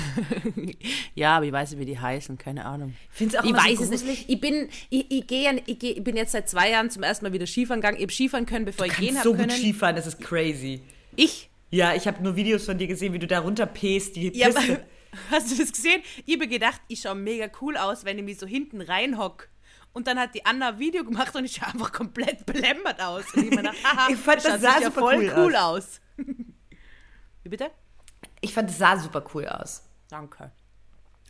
Ja, 1.13 1.37
aber 1.37 1.45
ich 1.45 1.51
weiß 1.51 1.71
nicht, 1.71 1.79
wie 1.79 1.85
die 1.85 1.99
heißen, 1.99 2.37
keine 2.37 2.65
Ahnung. 2.65 2.95
Find's 3.09 3.35
auch 3.35 3.43
ich 3.43 3.51
immer 3.51 3.59
so 3.61 3.65
weiß 3.69 3.89
es 3.91 4.03
nicht. 4.03 4.29
Ich 4.29 4.41
bin, 4.41 4.69
ich, 4.89 5.09
ich, 5.11 5.27
gehe, 5.27 5.43
ja- 5.43 5.61
ich, 5.65 5.79
gehe, 5.79 5.93
ich 5.93 6.03
bin 6.03 6.15
jetzt 6.17 6.31
seit 6.31 6.49
zwei 6.49 6.71
Jahren 6.71 6.89
zum 6.89 7.03
ersten 7.03 7.23
Mal 7.25 7.33
wieder 7.33 7.45
Skifahren 7.47 7.81
gegangen. 7.81 7.97
Ich 7.97 8.03
habe 8.03 8.11
Skifahren 8.11 8.45
können, 8.45 8.65
bevor 8.65 8.85
ich 8.87 8.97
gehen 8.97 9.15
habe 9.15 9.23
so 9.23 9.33
können. 9.33 9.49
gut 9.49 9.57
Skifahren, 9.57 9.95
das 9.95 10.07
ist 10.07 10.19
crazy. 10.21 10.81
ich? 11.15 11.49
Ja, 11.71 11.93
ich 11.93 12.07
habe 12.07 12.23
nur 12.23 12.35
Videos 12.35 12.65
von 12.65 12.77
dir 12.77 12.87
gesehen, 12.87 13.13
wie 13.13 13.19
du 13.19 13.27
da 13.27 13.39
runterpest, 13.39 14.15
die 14.15 14.31
Ja, 14.37 14.47
Piste. 14.47 14.73
aber, 14.73 14.81
hast 15.31 15.51
du 15.51 15.57
das 15.61 15.71
gesehen? 15.71 16.01
Ich 16.25 16.35
habe 16.35 16.47
gedacht, 16.47 16.81
ich 16.87 17.01
schaue 17.01 17.15
mega 17.15 17.47
cool 17.61 17.75
aus, 17.77 18.05
wenn 18.05 18.17
ich 18.17 18.23
mich 18.23 18.37
so 18.39 18.47
hinten 18.47 18.81
reinhock. 18.81 19.49
Und 19.95 20.07
dann 20.07 20.19
hat 20.19 20.35
die 20.35 20.45
Anna 20.45 20.69
ein 20.69 20.79
Video 20.79 21.05
gemacht 21.05 21.33
und 21.37 21.45
ich 21.45 21.55
schaue 21.55 21.69
einfach 21.69 21.89
komplett 21.93 22.45
belämmert 22.45 23.01
aus. 23.01 23.33
Und 23.33 23.45
ich 23.45 23.49
gedacht, 23.49 23.77
haha, 23.83 24.09
Ich 24.11 24.17
fand, 24.17 24.43
das 24.43 24.59
sah 24.59 24.81
super 24.81 24.91
voll 24.91 25.15
cool 25.15 25.33
cool 25.37 25.55
aus. 25.55 26.01
Wie 27.43 27.49
bitte? 27.49 27.71
Ich 28.41 28.53
fand, 28.53 28.69
es 28.69 28.77
sah 28.77 28.97
super 28.97 29.23
cool 29.33 29.47
aus. 29.47 29.83
Danke. 30.09 30.51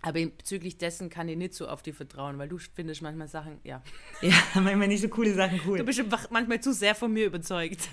Aber 0.01 0.19
bezüglich 0.19 0.79
dessen 0.79 1.11
kann 1.11 1.29
ich 1.29 1.37
nicht 1.37 1.53
so 1.53 1.67
auf 1.67 1.83
dich 1.83 1.95
vertrauen, 1.95 2.39
weil 2.39 2.47
du 2.49 2.57
findest 2.57 3.03
manchmal 3.03 3.27
Sachen, 3.27 3.59
ja. 3.63 3.83
Ja, 4.21 4.33
manchmal 4.55 4.87
nicht 4.87 5.01
so 5.01 5.09
coole 5.09 5.35
Sachen 5.35 5.61
cool. 5.67 5.77
Du 5.77 5.83
bist 5.83 6.03
manchmal 6.31 6.59
zu 6.59 6.73
sehr 6.73 6.95
von 6.95 7.13
mir 7.13 7.27
überzeugt. 7.27 7.89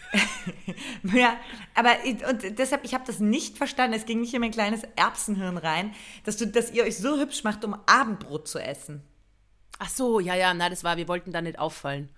Ja, 1.12 1.38
aber 1.74 1.96
und 2.30 2.58
deshalb, 2.58 2.84
ich 2.84 2.94
habe 2.94 3.04
das 3.06 3.20
nicht 3.20 3.58
verstanden. 3.58 3.94
Es 3.94 4.06
ging 4.06 4.22
nicht 4.22 4.32
in 4.32 4.40
mein 4.40 4.50
kleines 4.50 4.84
Erbsenhirn 4.96 5.58
rein, 5.58 5.94
dass, 6.24 6.38
du, 6.38 6.46
dass 6.46 6.70
ihr 6.72 6.84
euch 6.84 6.96
so 6.96 7.20
hübsch 7.20 7.44
macht, 7.44 7.62
um 7.64 7.76
Abendbrot 7.86 8.48
zu 8.48 8.58
essen. 8.58 9.02
Ach 9.84 9.88
so, 9.88 10.20
ja, 10.20 10.36
ja, 10.36 10.54
na, 10.54 10.70
das 10.70 10.84
war, 10.84 10.96
wir 10.96 11.08
wollten 11.08 11.32
da 11.32 11.42
nicht 11.42 11.58
auffallen. 11.58 12.08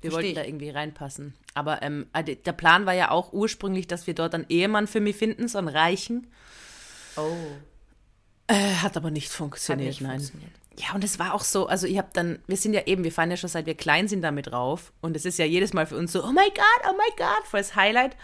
Wir 0.00 0.10
Versteh 0.10 0.30
wollten 0.30 0.40
da 0.40 0.44
irgendwie 0.44 0.70
reinpassen. 0.70 1.34
Aber 1.54 1.80
ähm, 1.82 2.08
äh, 2.12 2.34
der 2.34 2.52
Plan 2.52 2.84
war 2.84 2.94
ja 2.94 3.12
auch 3.12 3.32
ursprünglich, 3.32 3.86
dass 3.86 4.08
wir 4.08 4.14
dort 4.14 4.34
einen 4.34 4.46
Ehemann 4.48 4.88
für 4.88 4.98
mich 4.98 5.14
finden, 5.14 5.46
so 5.46 5.58
einen 5.58 5.68
Reichen. 5.68 6.26
Oh. 7.16 7.36
Äh, 8.48 8.74
hat 8.74 8.96
aber 8.96 9.12
nicht 9.12 9.28
Hat 9.28 9.36
funktioniert, 9.36 9.90
nicht 9.90 10.00
nein. 10.00 10.18
funktioniert. 10.18 10.50
Ja, 10.80 10.96
und 10.96 11.04
es 11.04 11.20
war 11.20 11.32
auch 11.32 11.44
so, 11.44 11.68
also 11.68 11.86
ich 11.86 11.96
habe 11.96 12.08
dann, 12.12 12.40
wir 12.48 12.56
sind 12.56 12.72
ja 12.72 12.86
eben, 12.86 13.04
wir 13.04 13.12
fahren 13.12 13.30
ja 13.30 13.36
schon 13.36 13.50
seit 13.50 13.66
wir 13.66 13.76
klein 13.76 14.08
sind 14.08 14.22
damit 14.22 14.48
drauf 14.48 14.92
und 15.00 15.14
es 15.14 15.24
ist 15.24 15.38
ja 15.38 15.44
jedes 15.44 15.72
Mal 15.72 15.86
für 15.86 15.96
uns 15.96 16.10
so, 16.10 16.24
oh 16.24 16.32
my 16.32 16.48
God, 16.48 16.90
oh 16.90 16.94
my 16.94 17.16
God, 17.16 17.46
voll 17.46 17.60
das 17.60 17.76
Highlight. 17.76 18.16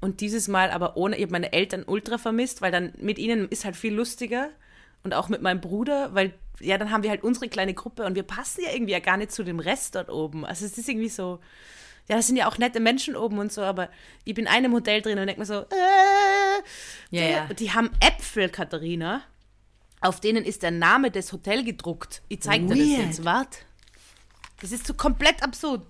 Und 0.00 0.22
dieses 0.22 0.48
Mal 0.48 0.70
aber 0.70 0.96
ohne, 0.96 1.16
ich 1.16 1.22
habe 1.22 1.32
meine 1.32 1.52
Eltern 1.52 1.84
ultra 1.86 2.16
vermisst, 2.16 2.62
weil 2.62 2.72
dann 2.72 2.94
mit 2.96 3.18
ihnen 3.18 3.48
ist 3.48 3.66
halt 3.66 3.76
viel 3.76 3.92
lustiger 3.92 4.48
und 5.08 5.14
auch 5.14 5.28
mit 5.30 5.40
meinem 5.40 5.60
Bruder, 5.60 6.14
weil 6.14 6.34
ja, 6.60 6.76
dann 6.76 6.90
haben 6.90 7.02
wir 7.02 7.10
halt 7.10 7.22
unsere 7.22 7.48
kleine 7.48 7.72
Gruppe 7.72 8.04
und 8.04 8.14
wir 8.14 8.24
passen 8.24 8.62
ja 8.62 8.72
irgendwie 8.72 8.92
ja 8.92 8.98
gar 9.00 9.16
nicht 9.16 9.32
zu 9.32 9.42
dem 9.42 9.58
Rest 9.58 9.94
dort 9.94 10.10
oben. 10.10 10.44
Also 10.44 10.66
es 10.66 10.76
ist 10.76 10.88
irgendwie 10.88 11.08
so, 11.08 11.40
ja, 12.08 12.16
das 12.16 12.26
sind 12.26 12.36
ja 12.36 12.48
auch 12.48 12.58
nette 12.58 12.80
Menschen 12.80 13.16
oben 13.16 13.38
und 13.38 13.52
so, 13.52 13.62
aber 13.62 13.88
ich 14.24 14.34
bin 14.34 14.44
in 14.44 14.50
einem 14.50 14.72
Hotel 14.72 15.00
drin 15.00 15.18
und 15.18 15.26
denke 15.26 15.40
mir 15.40 15.46
so, 15.46 15.60
äh, 15.60 15.66
Ja, 17.10 17.26
die, 17.26 17.32
ja. 17.32 17.54
die 17.54 17.72
haben 17.72 17.90
Äpfel, 18.00 18.48
Katharina, 18.48 19.22
auf 20.00 20.20
denen 20.20 20.44
ist 20.44 20.62
der 20.62 20.72
Name 20.72 21.10
des 21.10 21.32
Hotels 21.32 21.64
gedruckt. 21.64 22.22
Ich 22.28 22.42
zeig 22.42 22.66
dir 22.66 22.74
das 22.74 23.06
jetzt, 23.06 23.24
wart. 23.24 23.64
Das 24.60 24.72
ist 24.72 24.86
so 24.86 24.94
komplett 24.94 25.42
absurd. 25.42 25.86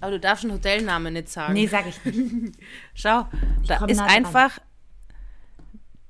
Aber 0.00 0.12
du 0.12 0.20
darfst 0.20 0.44
den 0.44 0.52
Hotelnamen 0.52 1.12
nicht 1.12 1.28
sagen. 1.28 1.54
Nee, 1.54 1.66
sag 1.66 1.86
ich 1.86 2.04
nicht. 2.04 2.56
Schau, 2.94 3.26
da 3.66 3.78
komm 3.78 3.88
ist 3.88 4.00
einfach 4.00 4.60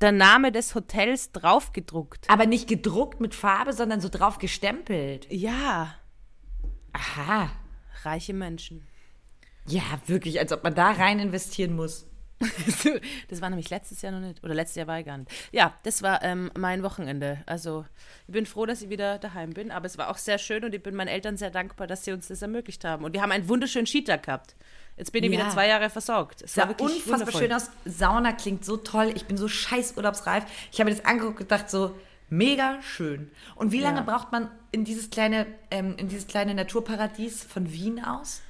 der 0.00 0.12
Name 0.12 0.52
des 0.52 0.74
Hotels 0.74 1.32
draufgedruckt. 1.32 2.28
Aber 2.28 2.46
nicht 2.46 2.68
gedruckt 2.68 3.20
mit 3.20 3.34
Farbe, 3.34 3.72
sondern 3.72 4.00
so 4.00 4.08
drauf 4.08 4.38
gestempelt. 4.38 5.26
Ja, 5.30 5.94
Aha. 6.92 7.50
reiche 8.04 8.34
Menschen. 8.34 8.86
Ja, 9.66 9.82
wirklich, 10.06 10.38
als 10.38 10.52
ob 10.52 10.64
man 10.64 10.74
da 10.74 10.92
rein 10.92 11.18
investieren 11.18 11.74
muss. 11.74 12.06
Das 13.28 13.40
war 13.40 13.50
nämlich 13.50 13.70
letztes 13.70 14.02
Jahr 14.02 14.12
noch 14.12 14.20
nicht. 14.20 14.42
Oder 14.44 14.54
letztes 14.54 14.76
Jahr 14.76 14.86
war 14.86 14.98
ich 15.00 15.06
gar 15.06 15.18
nicht. 15.18 15.30
Ja, 15.52 15.74
das 15.82 16.02
war 16.02 16.22
ähm, 16.22 16.50
mein 16.56 16.82
Wochenende. 16.82 17.42
Also, 17.46 17.84
ich 18.26 18.32
bin 18.32 18.46
froh, 18.46 18.66
dass 18.66 18.82
ich 18.82 18.88
wieder 18.90 19.18
daheim 19.18 19.50
bin. 19.50 19.70
Aber 19.70 19.86
es 19.86 19.98
war 19.98 20.08
auch 20.10 20.18
sehr 20.18 20.38
schön 20.38 20.64
und 20.64 20.74
ich 20.74 20.82
bin 20.82 20.94
meinen 20.94 21.08
Eltern 21.08 21.36
sehr 21.36 21.50
dankbar, 21.50 21.86
dass 21.86 22.04
sie 22.04 22.12
uns 22.12 22.28
das 22.28 22.42
ermöglicht 22.42 22.84
haben. 22.84 23.04
Und 23.04 23.12
wir 23.12 23.22
haben 23.22 23.32
einen 23.32 23.48
wunderschönen 23.48 23.86
Skitag 23.86 24.24
gehabt. 24.24 24.54
Jetzt 24.96 25.12
bin 25.12 25.22
ich 25.24 25.30
Ja. 25.32 25.38
wieder 25.40 25.50
zwei 25.50 25.68
Jahre 25.68 25.90
versorgt. 25.90 26.42
Es 26.42 26.54
Sah 26.54 26.62
war 26.62 26.68
wirklich 26.70 26.88
unfassbar 27.04 27.18
wundervoll. 27.20 27.40
schön 27.42 27.52
aus. 27.52 27.70
Sauna 27.84 28.32
klingt 28.32 28.64
so 28.64 28.76
toll. 28.76 29.12
Ich 29.14 29.26
bin 29.26 29.36
so 29.36 29.48
scheiß 29.48 29.96
urlaubsreif. 29.96 30.44
Ich 30.72 30.80
habe 30.80 30.90
mir 30.90 30.96
das 30.96 31.04
angeguckt 31.04 31.40
und 31.40 31.48
gedacht 31.48 31.70
so, 31.70 31.94
mega 32.30 32.80
schön. 32.82 33.30
Und 33.54 33.72
wie 33.72 33.80
lange 33.80 33.98
Ja. 33.98 34.04
braucht 34.04 34.32
man 34.32 34.50
in 34.72 34.84
dieses 34.84 35.10
kleine, 35.10 35.46
ähm, 35.70 35.96
in 35.98 36.08
dieses 36.08 36.26
kleine 36.26 36.54
Naturparadies 36.54 37.44
von 37.44 37.72
Wien 37.72 38.04
aus? 38.04 38.42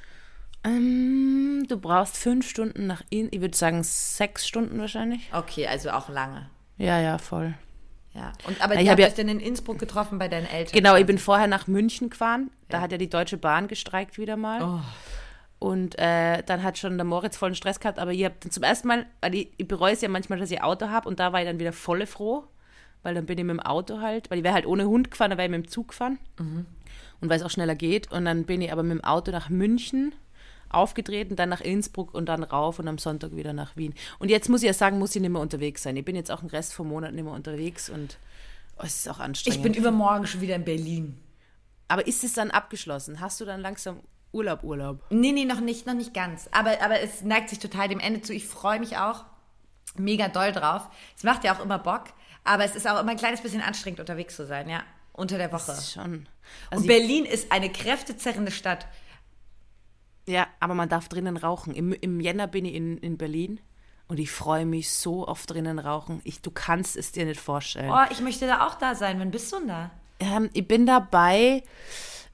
Ähm, 0.65 1.65
du 1.69 1.77
brauchst 1.79 2.17
fünf 2.17 2.49
Stunden 2.49 2.87
nach 2.87 3.03
Ihnen. 3.11 3.29
Ich 3.31 3.41
würde 3.41 3.57
sagen 3.57 3.83
sechs 3.85 4.47
Stunden 4.47 4.79
wahrscheinlich. 4.79 5.29
Okay, 5.33 5.67
also 5.67 5.91
auch 5.91 6.09
lange. 6.09 6.49
Ja, 6.77 7.01
ja, 7.01 7.19
voll. 7.19 7.55
Ja. 8.15 8.33
Und 8.47 8.61
aber 8.61 8.75
Ich 8.75 8.81
ihr 8.81 8.87
hab 8.87 8.93
habt 8.93 9.01
ja- 9.01 9.07
euch 9.07 9.15
dann 9.15 9.29
in 9.29 9.41
Innsbruck 9.41 9.79
getroffen 9.79 10.19
bei 10.19 10.29
deinen 10.29 10.47
Eltern. 10.47 10.73
Genau, 10.73 10.97
ich 10.97 11.07
bin 11.07 11.19
vorher 11.19 11.47
nach 11.47 11.67
München 11.67 12.11
gefahren. 12.11 12.51
Da 12.69 12.81
hat 12.81 12.93
ja 12.93 12.99
die 12.99 13.09
Deutsche 13.09 13.37
Bahn 13.37 13.69
gestreikt 13.69 14.19
wieder 14.19 14.37
mal. 14.37 14.63
Oh. 14.63 14.81
Und 15.61 15.99
äh, 15.99 16.43
dann 16.45 16.63
hat 16.63 16.79
schon 16.79 16.97
der 16.99 17.05
Moritz 17.05 17.37
vollen 17.37 17.55
Stress 17.55 17.81
gehabt. 17.81 17.99
Aber 17.99 18.13
ich 18.13 18.25
habe 18.25 18.35
dann 18.41 18.51
zum 18.51 18.63
ersten 18.63 18.89
Mal, 18.89 19.07
weil 19.21 19.35
ich, 19.35 19.49
ich 19.57 19.67
bereue 19.69 19.93
es 19.93 20.01
ja 20.01 20.09
manchmal, 20.09 20.39
dass 20.39 20.51
ich 20.51 20.63
Auto 20.63 20.89
habe. 20.89 21.09
Und 21.09 21.21
da 21.21 21.33
war 21.33 21.41
ich 21.41 21.47
dann 21.47 21.59
wieder 21.61 21.73
voll 21.73 22.05
froh. 22.07 22.45
Weil 23.05 23.15
dann 23.15 23.27
bin 23.27 23.39
ich 23.39 23.45
mit 23.45 23.55
dem 23.55 23.61
Auto 23.61 24.01
halt, 24.01 24.29
weil 24.31 24.39
ich 24.39 24.45
wäre 24.45 24.55
halt 24.55 24.67
ohne 24.67 24.87
Hund 24.87 25.11
gefahren, 25.13 25.31
da 25.31 25.37
wäre 25.37 25.47
ich 25.47 25.53
mit 25.57 25.65
dem 25.67 25.69
Zug 25.69 25.89
gefahren. 25.89 26.19
Und 26.39 26.67
weil 27.31 27.37
es 27.39 27.45
auch 27.45 27.51
schneller 27.51 27.77
geht. 27.77 28.11
Und 28.11 28.25
dann 28.25 28.45
bin 28.45 28.61
ich 28.61 28.73
aber 28.73 28.83
mit 28.83 28.99
dem 28.99 29.05
Auto 29.05 29.31
nach 29.31 29.49
München 29.51 30.15
aufgetreten, 30.71 31.37
dann 31.37 31.49
nach 31.49 31.61
Innsbruck 31.61 32.15
und 32.15 32.27
dann 32.27 32.43
rauf 32.43 32.79
und 32.79 32.89
am 32.89 32.99
Sonntag 32.99 33.35
wieder 33.35 33.53
nach 33.53 33.77
Wien. 33.77 33.95
Und 34.19 34.31
jetzt 34.31 34.49
muss 34.49 34.63
ich 34.63 34.67
ja 34.67 34.75
sagen, 34.75 34.99
muss 34.99 35.15
ich 35.15 35.23
nicht 35.23 35.31
mehr 35.31 35.43
unterwegs 35.43 35.83
sein. 35.83 35.97
Ich 35.97 36.05
bin 36.05 36.17
jetzt 36.17 36.31
auch 36.31 36.41
den 36.41 36.51
Rest 36.51 36.75
vom 36.75 36.89
Monat 36.89 37.13
nicht 37.15 37.25
mehr 37.25 37.33
unterwegs 37.33 37.89
und 37.89 38.19
oh, 38.79 38.83
es 38.85 38.97
ist 39.01 39.09
auch 39.09 39.19
anstrengend. 39.19 39.57
Ich 39.57 39.63
bin 39.63 39.75
übermorgen 39.75 40.27
schon 40.27 40.41
wieder 40.41 40.57
in 40.57 40.65
Berlin. 40.65 41.19
Aber 41.89 42.07
ist 42.07 42.23
es 42.23 42.35
dann 42.35 42.51
abgeschlossen? 42.51 43.21
Hast 43.21 43.41
du 43.41 43.45
dann 43.45 43.61
langsam 43.61 44.01
Urlaub, 44.33 44.63
Urlaub? 44.63 45.03
Nee, 45.11 45.33
nee, 45.33 45.47
noch 45.47 45.61
nicht, 45.61 45.87
noch 45.87 45.95
nicht 45.95 46.13
ganz. 46.13 46.49
Aber, 46.53 46.83
aber 46.83 47.01
es 47.01 47.23
neigt 47.23 47.49
sich 47.49 47.59
total 47.59 47.89
dem 47.89 47.99
Ende 47.99 48.21
zu. 48.21 48.35
Ich 48.35 48.47
freue 48.47 48.79
mich 48.79 48.99
auch 48.99 49.25
mega 49.97 50.29
doll 50.29 50.53
drauf. 50.53 50.89
Es 51.17 51.25
macht 51.25 51.45
ja 51.45 51.57
auch 51.57 51.65
immer 51.65 51.79
Bock, 51.79 52.05
aber 52.45 52.65
es 52.65 52.77
ist 52.77 52.87
auch 52.87 53.01
immer 53.01 53.13
ein 53.13 53.17
kleines 53.17 53.41
bisschen 53.41 53.63
anstrengend, 53.63 54.01
unterwegs 54.01 54.37
zu 54.37 54.47
sein, 54.47 54.69
ja. 54.69 54.83
Unter 55.13 55.39
der 55.39 55.51
Woche. 55.51 55.67
Das 55.67 55.79
ist 55.81 55.93
schon. 55.93 56.13
Und 56.13 56.27
Also 56.71 56.85
ich, 56.85 56.89
Berlin 56.89 57.25
ist 57.25 57.51
eine 57.51 57.71
kräftezerrende 57.71 58.53
Stadt. 58.53 58.87
Ja, 60.29 60.47
aber 60.61 60.75
man 60.75 60.89
darf 60.89 61.09
drinnen 61.09 61.37
rauchen. 61.37 61.75
Im, 61.75 61.93
im 61.93 62.21
Jänner 62.21 62.47
bin 62.47 62.65
ich 62.65 62.75
in, 62.75 62.99
in 62.99 63.17
Berlin 63.17 63.61
und 64.07 64.19
ich 64.21 64.31
freue 64.31 64.67
mich 64.67 64.91
so 64.93 65.27
auf 65.27 65.47
drinnen 65.47 65.79
rauchen. 65.79 66.21
Ich, 66.25 66.41
du 66.43 66.51
kannst 66.51 66.97
es 66.97 67.13
dir 67.13 67.25
nicht 67.25 67.41
vorstellen. 67.41 67.91
Oh, 67.91 68.05
ich 68.11 68.21
möchte 68.21 68.47
da 68.47 68.67
auch 68.67 68.75
da 68.77 68.95
sein. 68.95 69.19
Wann 69.21 69.31
bist 69.31 69.51
du 69.53 69.59
denn 69.59 69.69
da? 69.69 69.91
Ähm, 70.21 70.51
ich 70.53 70.67
bin 70.69 70.85
dabei, 70.87 71.63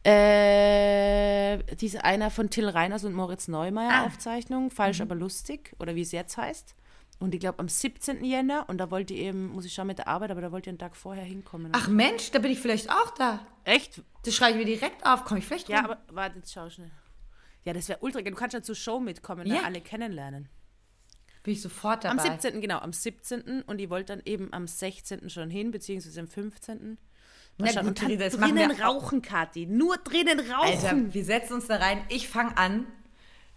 äh, 0.03 1.59
diese 1.77 2.05
einer 2.05 2.31
von 2.31 2.51
Till 2.51 2.69
Reiners 2.69 3.05
und 3.05 3.15
Moritz 3.15 3.49
Neumeier 3.49 3.91
Ah. 4.03 4.05
Aufzeichnung, 4.07 4.71
falsch 4.71 5.01
aber 5.01 5.15
lustig, 5.15 5.73
oder 5.79 5.95
wie 5.95 6.03
es 6.03 6.13
jetzt 6.13 6.37
heißt. 6.37 6.75
Und 7.21 7.33
ich 7.35 7.41
glaube 7.41 7.59
am 7.61 7.69
17. 7.69 8.25
Jänner, 8.25 8.65
und 8.69 8.79
da 8.79 8.91
wollte 8.91 9.15
ich 9.15 9.21
eben, 9.21 9.49
muss 9.49 9.65
ich 9.65 9.73
schauen 9.73 9.87
mit 9.87 9.99
der 9.99 10.09
Arbeit, 10.09 10.31
aber 10.31 10.41
da 10.41 10.51
wollte 10.53 10.69
ich 10.69 10.73
einen 10.73 10.79
Tag 10.79 10.97
vorher 10.97 11.25
hinkommen. 11.25 11.71
Ach 11.75 11.89
Mensch, 11.89 12.31
da 12.33 12.39
bin 12.39 12.51
ich 12.51 12.59
vielleicht 12.61 12.91
auch 12.91 13.11
da. 13.17 13.41
echt? 13.65 14.03
Das 14.25 14.35
schreibe 14.35 14.59
ich 14.59 14.67
mir 14.67 14.73
direkt 14.79 15.07
auf. 15.07 15.25
Komme 15.25 15.39
ich 15.41 15.47
vielleicht 15.47 15.69
Ja, 15.69 15.81
rum? 15.83 15.91
aber 15.91 15.99
warte, 16.11 16.37
jetzt 16.39 16.53
schau 16.53 16.69
schnell. 16.69 16.91
Ja, 17.65 17.73
das 17.73 17.89
wäre 17.89 17.99
ultra 18.01 18.21
geil. 18.21 18.33
Du 18.33 18.39
kannst 18.39 18.55
ja 18.55 18.63
zur 18.63 18.75
Show 18.75 19.01
mitkommen, 19.01 19.47
Ja. 19.47 19.61
da 19.61 19.63
alle 19.65 19.81
kennenlernen. 19.81 20.49
bin 21.43 21.53
ich 21.53 21.61
sofort 21.61 22.07
Am 22.07 22.17
dabei. 22.17 22.31
17. 22.31 22.61
genau, 22.63 22.79
am 22.79 22.93
17. 22.95 23.63
Und 23.67 23.79
ich 23.79 23.91
wollte 23.91 24.15
dann 24.17 24.23
eben 24.25 24.51
am 24.55 24.67
16. 24.67 25.29
schon 25.29 25.51
hin, 25.51 25.71
beziehungsweise 25.73 26.19
am 26.21 26.27
15. 26.29 26.97
Na 27.59 27.67
schauen. 27.67 27.87
gut, 27.87 27.89
und 27.89 28.03
dann 28.03 28.19
das 28.19 28.37
drinnen 28.37 28.71
rauchen, 28.71 29.21
Kathi. 29.21 29.67
Nur 29.67 29.97
drinnen 29.99 30.41
rauchen. 30.41 30.87
Alter, 30.87 31.15
wir 31.15 31.25
setzen 31.25 31.55
uns 31.55 31.67
da 31.67 31.77
rein. 31.77 32.03
Ich 32.09 32.29
fange 32.29 32.57
an. 32.57 32.87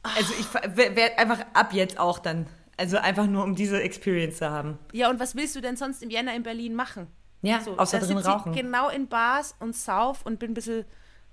Also 0.03 0.33
ich 0.39 0.53
werde 0.75 1.17
einfach 1.17 1.39
ab 1.53 1.73
jetzt 1.73 1.97
auch 1.97 2.19
dann. 2.19 2.47
Also 2.75 2.97
einfach 2.97 3.25
nur, 3.25 3.43
um 3.43 3.55
diese 3.55 3.81
Experience 3.81 4.37
zu 4.37 4.49
haben. 4.49 4.77
Ja, 4.93 5.09
und 5.09 5.19
was 5.19 5.35
willst 5.35 5.55
du 5.55 5.61
denn 5.61 5.75
sonst 5.77 6.03
im 6.03 6.09
Jänner 6.09 6.35
in 6.35 6.43
Berlin 6.43 6.75
machen? 6.75 7.07
Ja, 7.41 7.59
außer 7.77 7.99
da 7.99 8.05
drin 8.05 8.17
rauchen. 8.17 8.53
Genau 8.53 8.89
in 8.89 9.07
Bars 9.07 9.55
und 9.59 9.75
sauf 9.75 10.25
und 10.25 10.39
bin 10.39 10.51
ein 10.51 10.53
bisschen, 10.53 10.85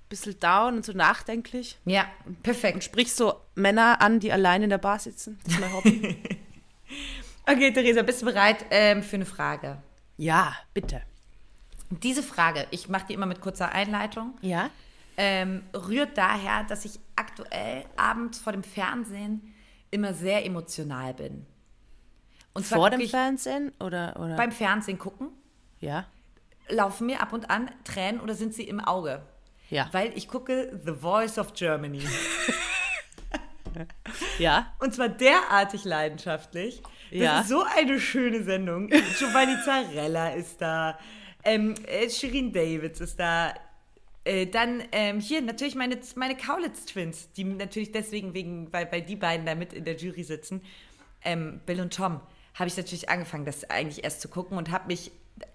bisschen 0.09 0.39
down 0.41 0.75
und 0.77 0.85
so 0.85 0.93
nachdenklich. 0.93 1.79
Ja, 1.85 2.07
perfekt. 2.43 2.85
Sprich 2.85 3.15
so 3.15 3.41
Männer 3.55 4.01
an, 4.01 4.21
die 4.21 4.33
allein 4.33 4.63
in 4.63 4.71
der 4.71 4.79
Bar 4.79 4.99
sitzen. 4.99 5.39
Das 5.45 5.55
ist 5.55 5.61
mein 5.61 5.73
Hobby. 5.73 6.19
Okay, 7.47 7.73
Theresa, 7.73 8.01
bist 8.03 8.23
du 8.23 8.27
bereit 8.27 8.65
ähm, 8.71 9.03
für 9.03 9.17
eine 9.17 9.27
Frage? 9.27 9.77
ja, 10.17 10.55
bitte. 10.73 11.03
Diese 11.91 12.23
Frage, 12.23 12.67
ich 12.71 12.89
mache 12.89 13.07
die 13.09 13.13
immer 13.15 13.27
mit 13.27 13.41
kurzer 13.43 13.71
Einleitung, 13.73 14.33
Ja? 14.41 14.71
ähm, 15.19 15.63
rührt 15.75 16.17
daher, 16.17 16.65
dass 16.65 16.87
ich 16.87 16.99
aktuell 17.17 17.85
abends 17.97 18.39
vor 18.39 18.53
dem 18.55 18.63
Fernsehen 18.65 19.55
immer 19.91 20.15
sehr 20.15 20.45
emotional 20.47 21.13
bin. 21.15 21.45
Und 22.55 22.65
zwar 22.67 22.79
Vor 22.79 22.91
dem 22.91 23.07
Fernsehen 23.07 23.73
oder, 23.79 24.19
oder? 24.19 24.37
beim 24.37 24.51
Fernsehen 24.51 24.99
gucken, 24.99 25.29
ja. 25.81 26.07
laufen 26.69 27.07
mir 27.07 27.21
ab 27.21 27.33
und 27.35 27.51
an 27.51 27.71
Tränen 27.85 28.21
oder 28.21 28.35
sind 28.35 28.55
sie 28.55 28.65
im 28.65 28.81
Auge? 28.81 29.21
Ja. 29.71 29.89
Weil 29.93 30.13
ich 30.17 30.29
gucke 30.29 30.79
The 30.85 30.93
Voice 30.93 31.39
of 31.39 31.53
Germany. 31.55 32.03
Ja. 34.39 34.73
Und 34.79 34.95
zwar 34.95 35.09
derartig 35.09 35.85
leidenschaftlich. 35.85 36.81
Das 37.11 37.21
Ja. 37.21 37.41
ist 37.41 37.49
so 37.49 37.65
eine 37.77 37.99
schöne 38.01 38.43
Sendung. 38.45 38.89
Giovanni 39.19 39.57
Zarella 39.65 40.31
ist 40.31 40.61
da. 40.61 40.99
Ähm, 41.45 41.75
äh, 41.87 42.09
Shirin 42.09 42.53
Davids 42.53 43.01
ist 43.01 43.19
da. 43.19 43.53
Äh, 44.25 44.47
dann 44.47 44.83
ähm, 44.93 45.21
hier 45.21 45.43
natürlich 45.43 45.75
meine, 45.75 45.99
meine 46.17 46.37
Kaulitz-Twins, 46.37 47.33
die 47.33 47.45
natürlich 47.45 47.93
deswegen, 47.93 48.33
wegen, 48.33 48.73
weil, 48.73 48.91
weil 48.91 49.03
die 49.03 49.17
beiden 49.17 49.45
da 49.45 49.55
mit 49.55 49.73
in 49.73 49.85
der 49.85 49.97
Jury 49.97 50.23
sitzen, 50.23 50.63
ähm, 51.25 51.61
Bill 51.67 51.81
und 51.81 51.93
Tom, 51.95 52.21
habe 52.55 52.69
ich 52.69 52.77
natürlich 52.77 53.09
angefangen, 53.11 53.45
das 53.45 53.69
eigentlich 53.69 54.03
erst 54.05 54.21
zu 54.23 54.29
gucken 54.29 54.57
und 54.57 54.71
habe 54.71 54.87
mich 54.87 55.11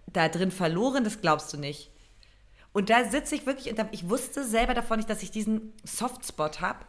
da 0.07 0.27
drin 0.29 0.51
verloren, 0.51 1.03
das 1.03 1.21
glaubst 1.21 1.51
du 1.53 1.57
nicht. 1.57 1.89
Und 2.71 2.89
da 2.89 3.09
sitze 3.09 3.35
ich 3.35 3.45
wirklich, 3.45 3.71
und 3.71 3.87
ich 3.91 4.09
wusste 4.09 4.43
selber 4.45 4.73
davon 4.73 4.97
nicht, 4.97 5.09
dass 5.09 5.23
ich 5.23 5.31
diesen 5.31 5.73
Softspot 5.83 6.61
habe. 6.61 6.85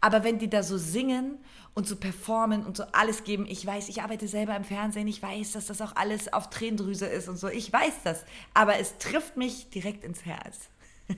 Aber 0.00 0.24
wenn 0.24 0.38
die 0.38 0.48
da 0.48 0.62
so 0.62 0.78
singen 0.78 1.38
und 1.74 1.86
so 1.86 1.96
performen 1.96 2.64
und 2.64 2.76
so 2.76 2.84
alles 2.92 3.22
geben, 3.22 3.46
ich 3.46 3.64
weiß, 3.64 3.88
ich 3.88 4.02
arbeite 4.02 4.26
selber 4.28 4.56
im 4.56 4.64
Fernsehen, 4.64 5.06
ich 5.06 5.22
weiß, 5.22 5.52
dass 5.52 5.66
das 5.66 5.80
auch 5.82 5.94
alles 5.94 6.32
auf 6.32 6.50
Tränendrüse 6.50 7.06
ist 7.06 7.28
und 7.28 7.36
so, 7.36 7.48
ich 7.48 7.72
weiß 7.72 8.02
das. 8.02 8.24
Aber 8.54 8.78
es 8.78 8.98
trifft 8.98 9.36
mich 9.36 9.70
direkt 9.70 10.04
ins 10.04 10.24
Herz. 10.24 10.68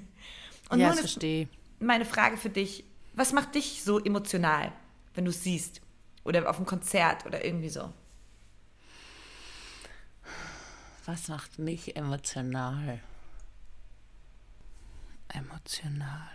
Und 0.69 0.81
ja, 0.81 0.93
verstehe. 0.93 1.49
meine 1.81 2.07
Frage 2.07 2.39
für 2.39 2.49
dich, 2.49 2.85
was 3.13 3.35
macht 3.35 3.55
dich 3.55 3.85
so 3.85 3.99
emotional, 3.99 4.73
wenn 5.15 5.27
du 5.27 5.31
es 5.31 5.43
siehst? 5.43 5.83
Oder 6.25 6.49
auf 6.49 6.57
einem 6.57 6.65
Konzert 6.65 7.27
oder 7.27 7.45
irgendwie 7.45 7.69
so? 7.69 7.93
Was 11.05 11.29
macht 11.29 11.59
mich 11.59 11.95
emotional? 11.95 13.01
Emotional. 15.35 16.28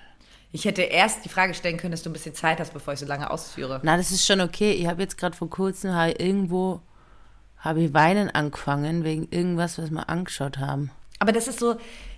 Ich 0.51 0.65
hätte 0.65 0.81
erst 0.81 1.25
die 1.25 1.29
Frage 1.29 1.53
stellen 1.53 1.77
können, 1.77 1.91
dass 1.91 2.03
du 2.03 2.09
ein 2.09 2.13
bisschen 2.13 2.33
Zeit 2.33 2.59
hast, 2.59 2.73
bevor 2.73 2.93
ich 2.93 2.99
so 2.99 3.05
lange 3.05 3.29
ausführe. 3.29 3.79
Na, 3.83 3.97
das 3.97 4.11
ist 4.11 4.25
schon 4.25 4.41
okay. 4.41 4.71
Ich 4.71 4.87
habe 4.87 5.01
jetzt 5.01 5.17
gerade 5.17 5.35
vor 5.35 5.49
kurzem 5.49 5.91
irgendwo 6.17 6.81
habe 7.57 7.81
ich 7.81 7.93
weinen 7.93 8.29
angefangen 8.29 9.03
wegen 9.03 9.27
irgendwas, 9.29 9.77
was 9.77 9.89
wir 9.91 10.09
angeschaut 10.09 10.57
haben. 10.57 10.91
Aber 11.19 11.31
das 11.31 11.47
ist 11.47 11.59
so, 11.59 11.75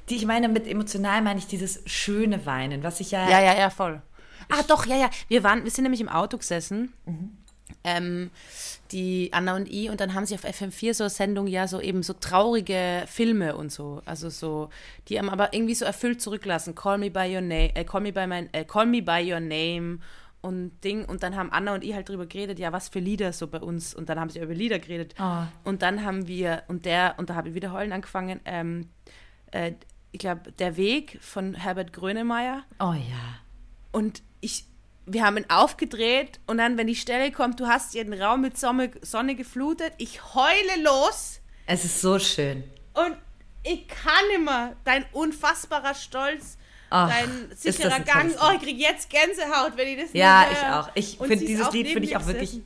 die 0.09 0.15
ich 0.15 0.25
meine 0.25 0.49
mit 0.49 0.67
emotional 0.67 1.21
meine 1.21 1.39
ich 1.39 1.47
dieses 1.47 1.82
schöne 1.86 2.45
Weinen, 2.45 2.84
was 2.84 2.99
ich 2.99 3.11
ja. 3.11 3.30
Ja, 3.30 3.39
ja, 3.39 3.57
ja, 3.57 3.69
voll. 3.69 4.01
Ah, 4.49 4.63
doch, 4.67 4.86
ja, 4.86 4.95
ja. 4.95 5.09
Wir 5.27 5.43
waren, 5.43 5.63
wir 5.63 5.71
sind 5.71 5.84
nämlich 5.84 6.01
im 6.01 6.09
Auto 6.09 6.38
gesessen. 6.38 6.93
Ähm, 7.84 8.30
die 8.91 9.30
Anna 9.32 9.55
und 9.55 9.71
ich, 9.71 9.89
und 9.89 10.01
dann 10.01 10.13
haben 10.13 10.25
sie 10.25 10.36
auf 10.36 10.43
FM4 10.43 10.93
so 10.93 11.03
eine 11.05 11.09
Sendung, 11.09 11.47
ja, 11.47 11.67
so 11.67 11.80
eben 11.80 12.03
so 12.03 12.13
traurige 12.13 13.03
Filme 13.07 13.55
und 13.55 13.71
so. 13.71 14.01
Also 14.05 14.30
so, 14.30 14.69
die 15.07 15.17
haben 15.17 15.30
aber 15.30 15.53
irgendwie 15.53 15.75
so 15.75 15.86
erfüllt 15.86 16.21
zurücklassen. 16.21 16.75
Call 16.75 16.97
me 16.97 17.09
by 17.09 17.34
your 17.34 17.41
name, 17.41 17.75
äh, 17.75 17.86
call 17.86 18.01
me 18.01 18.11
by 18.11 18.27
my, 18.27 18.49
äh, 18.51 18.65
call 18.65 18.86
me 18.86 19.01
by 19.01 19.32
your 19.32 19.39
name 19.39 19.99
und 20.41 20.71
Ding. 20.84 21.05
Und 21.05 21.23
dann 21.23 21.36
haben 21.36 21.51
Anna 21.51 21.73
und 21.73 21.84
ich 21.84 21.93
halt 21.93 22.09
drüber 22.09 22.25
geredet, 22.25 22.59
ja, 22.59 22.71
was 22.71 22.89
für 22.89 22.99
Lieder 22.99 23.34
so 23.34 23.47
bei 23.47 23.59
uns. 23.59 23.93
Und 23.93 24.09
dann 24.09 24.19
haben 24.19 24.30
sie 24.30 24.39
über 24.39 24.53
Lieder 24.53 24.80
geredet. 24.80 25.15
Oh. 25.19 25.43
Und 25.63 25.82
dann 25.82 26.03
haben 26.03 26.27
wir, 26.27 26.63
und 26.67 26.86
der, 26.86 27.15
und 27.17 27.30
da 27.30 27.36
habe 27.36 27.49
ich 27.49 27.55
wieder 27.55 27.71
heulen 27.71 27.91
angefangen, 27.91 28.39
ähm, 28.45 28.89
äh, 29.51 29.73
ich 30.11 30.19
glaube, 30.19 30.51
Der 30.53 30.75
Weg 30.75 31.19
von 31.21 31.53
Herbert 31.53 31.93
Grönemeyer. 31.93 32.63
Oh 32.80 32.93
ja. 32.93 33.39
Und 33.91 34.23
ich, 34.41 34.65
wir 35.12 35.24
haben 35.26 35.38
ihn 35.38 35.45
aufgedreht 35.49 36.39
und 36.47 36.57
dann, 36.57 36.78
wenn 36.78 36.88
die 36.88 36.95
Stelle 36.95 37.32
kommt, 37.32 37.60
du 37.60 37.68
hast 37.68 37.93
jeden 37.93 38.14
Raum 38.20 38.41
mit 38.41 38.57
Sonne, 38.57 38.91
Sonne 39.01 39.36
geflutet, 39.36 39.93
ich 39.97 40.34
heule 40.36 40.84
los 40.84 41.41
Es 41.66 41.86
ist 41.86 42.01
so 42.01 42.20
schön. 42.20 42.64
und 42.93 43.18
ich 43.64 43.88
kann 43.88 44.24
immer. 44.36 44.74
Dein 44.86 45.05
unfassbarer 45.12 45.93
Stolz, 45.93 46.57
Ach, 46.89 47.10
dein 47.10 47.51
sicherer 47.55 47.99
Gang. 47.99 48.34
Oh, 48.41 48.51
ich 48.55 48.62
krieg 48.62 48.80
jetzt 48.80 49.10
Gänsehaut, 49.10 49.76
wenn 49.76 49.88
ich 49.89 50.01
das 50.01 50.14
Ja, 50.14 50.47
ich 50.51 50.57
auch. 50.57 50.89
Ich 50.95 51.18
finde 51.18 51.45
dieses 51.45 51.72
Lied 51.72 51.88
finde 51.88 52.07
ich 52.07 52.16
auch 52.16 52.26
wirklich 52.26 52.62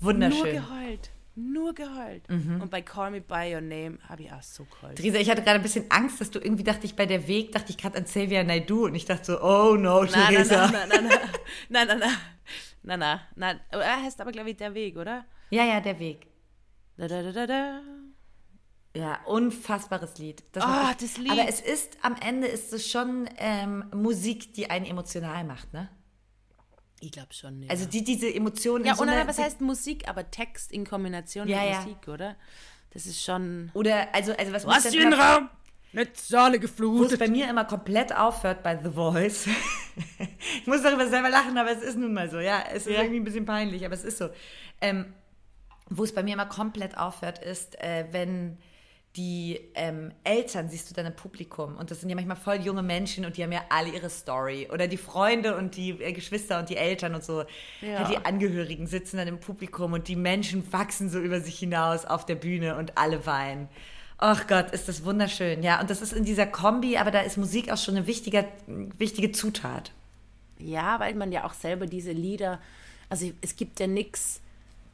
wunderschön. 0.00 0.54
Nur 0.54 0.62
geheult 0.62 1.10
nur 1.38 1.74
geheult. 1.74 2.28
Mhm. 2.28 2.60
Und 2.60 2.70
bei 2.70 2.82
Call 2.82 3.12
Me 3.12 3.20
By 3.20 3.54
Your 3.54 3.60
Name 3.60 3.98
habe 4.08 4.22
ich 4.22 4.32
auch 4.32 4.42
so 4.42 4.64
geheult. 4.64 4.96
Theresa, 4.96 5.18
ich 5.18 5.30
hatte 5.30 5.42
gerade 5.42 5.56
ein 5.56 5.62
bisschen 5.62 5.90
Angst, 5.90 6.20
dass 6.20 6.30
du 6.30 6.38
irgendwie, 6.38 6.64
dachte 6.64 6.84
ich, 6.84 6.96
bei 6.96 7.06
der 7.06 7.26
Weg, 7.28 7.52
dachte 7.52 7.70
ich 7.70 7.78
gerade 7.78 7.98
an 7.98 8.04
Xavier 8.04 8.44
Naidu 8.44 8.86
und 8.86 8.94
ich 8.94 9.04
dachte 9.04 9.24
so, 9.24 9.42
oh 9.42 9.76
no, 9.76 10.04
na, 10.04 10.28
Theresa. 10.28 10.70
Nein, 10.70 10.88
nein, 10.88 11.04
nein, 11.68 11.88
nein, 11.88 11.98
nein, 12.82 13.00
nein, 13.00 13.20
nein, 13.36 13.60
Er 13.70 14.02
heißt 14.02 14.20
aber, 14.20 14.32
glaube 14.32 14.50
ich, 14.50 14.56
Der 14.56 14.74
Weg, 14.74 14.96
oder? 14.96 15.24
Ja, 15.50 15.64
ja, 15.64 15.80
Der 15.80 15.98
Weg. 15.98 16.26
Da, 16.96 17.06
da, 17.06 17.22
da, 17.22 17.32
da, 17.32 17.46
da. 17.46 17.80
Ja, 18.96 19.20
unfassbares 19.26 20.18
Lied. 20.18 20.42
Das 20.52 20.64
oh, 20.64 20.94
das 21.00 21.18
Lied. 21.18 21.30
Aber 21.30 21.48
es 21.48 21.60
ist, 21.60 21.98
am 22.02 22.16
Ende 22.16 22.48
ist 22.48 22.72
es 22.72 22.90
schon 22.90 23.28
ähm, 23.36 23.84
Musik, 23.94 24.54
die 24.54 24.70
einen 24.70 24.86
emotional 24.86 25.44
macht, 25.44 25.72
ne? 25.72 25.88
Ich 27.00 27.12
glaube 27.12 27.32
schon, 27.32 27.62
ja. 27.62 27.70
Also 27.70 27.86
die 27.86 28.02
diese 28.02 28.32
Emotionen 28.32 28.84
ja, 28.84 28.94
so 28.94 29.02
und 29.02 29.08
dann, 29.08 29.26
was 29.28 29.38
heißt 29.38 29.60
Musik, 29.60 30.08
aber 30.08 30.30
Text 30.30 30.72
in 30.72 30.84
Kombination 30.84 31.46
Ja, 31.48 31.60
mit 31.62 31.70
ja. 31.70 31.80
Musik, 31.82 32.08
oder? 32.08 32.36
Das 32.90 33.06
ist 33.06 33.22
schon... 33.22 33.70
Oder, 33.74 34.12
also, 34.14 34.32
also 34.32 34.52
was, 34.52 34.66
Was 34.66 34.86
immer- 34.94 35.18
Raum? 35.18 35.48
Nicht 35.92 36.16
Sonne 36.18 36.52
wo 36.52 36.56
es 36.56 36.60
geflutet. 36.62 37.18
bei 37.18 37.28
mir 37.28 37.48
immer 37.48 37.64
komplett 37.64 38.14
aufhört 38.14 38.62
bei 38.62 38.78
The 38.82 38.90
Voice. 38.90 39.46
ich 40.60 40.66
muss 40.66 40.82
darüber 40.82 41.08
selber 41.08 41.30
lachen, 41.30 41.56
aber 41.56 41.70
es 41.70 41.82
ist 41.82 41.96
nun 41.96 42.12
mal 42.12 42.28
so. 42.28 42.38
Ja, 42.40 42.62
es 42.72 42.86
ist 42.86 42.92
Ja. 42.94 43.00
irgendwie 43.02 43.20
ein 43.20 43.24
bisschen 43.24 43.46
peinlich, 43.46 43.84
aber 43.86 43.94
es 43.94 44.04
ist 44.04 44.18
so. 44.18 44.28
Ähm, 44.82 45.14
wo 45.88 46.04
es 46.04 46.12
bei 46.14 46.22
mir 46.22 46.34
immer 46.34 46.44
komplett 46.46 46.98
aufhört, 46.98 47.38
ist, 47.38 47.80
äh, 47.80 48.04
wenn 48.10 48.58
die 49.16 49.58
ähm, 49.74 50.12
Eltern 50.22 50.68
siehst 50.68 50.90
du 50.90 50.94
dann 50.94 51.06
im 51.06 51.16
Publikum 51.16 51.76
und 51.76 51.90
das 51.90 52.00
sind 52.00 52.08
ja 52.10 52.14
manchmal 52.14 52.36
voll 52.36 52.56
junge 52.56 52.82
Menschen 52.82 53.24
und 53.24 53.36
die 53.36 53.42
haben 53.42 53.50
ja 53.52 53.62
alle 53.68 53.88
ihre 53.88 54.10
Story 54.10 54.68
oder 54.72 54.86
die 54.86 54.96
Freunde 54.96 55.56
und 55.56 55.76
die 55.76 55.90
äh, 55.90 56.12
Geschwister 56.12 56.58
und 56.60 56.68
die 56.68 56.76
Eltern 56.76 57.14
und 57.14 57.24
so, 57.24 57.44
Ja. 57.80 58.08
die 58.08 58.18
Angehörigen 58.18 58.86
sitzen 58.86 59.16
dann 59.16 59.26
im 59.26 59.40
Publikum 59.40 59.92
und 59.94 60.06
die 60.08 60.14
Menschen 60.16 60.72
wachsen 60.72 61.08
so 61.08 61.18
über 61.18 61.40
sich 61.40 61.58
hinaus 61.58 62.04
auf 62.04 62.26
der 62.26 62.36
Bühne 62.36 62.76
und 62.76 62.96
alle 62.96 63.26
weinen. 63.26 63.68
Ach 64.18 64.46
Gott, 64.46 64.70
ist 64.72 64.88
das 64.88 65.04
wunderschön. 65.04 65.62
Ja, 65.62 65.80
und 65.80 65.90
das 65.90 66.02
ist 66.02 66.12
in 66.12 66.24
dieser 66.24 66.46
Kombi, 66.46 66.96
aber 66.96 67.10
da 67.10 67.20
ist 67.20 67.38
Musik 67.38 67.70
auch 67.72 67.78
schon 67.78 67.96
eine 67.96 68.06
wichtige, 68.06 68.46
wichtige 68.66 69.32
Zutat. 69.32 69.92
Ja, 70.58 70.98
weil 71.00 71.14
man 71.14 71.32
ja 71.32 71.44
auch 71.44 71.54
selber 71.54 71.86
diese 71.86 72.12
Lieder... 72.12 72.60
Also 73.10 73.30
es 73.40 73.56
gibt 73.56 73.80
ja 73.80 73.86
nichts, 73.86 74.42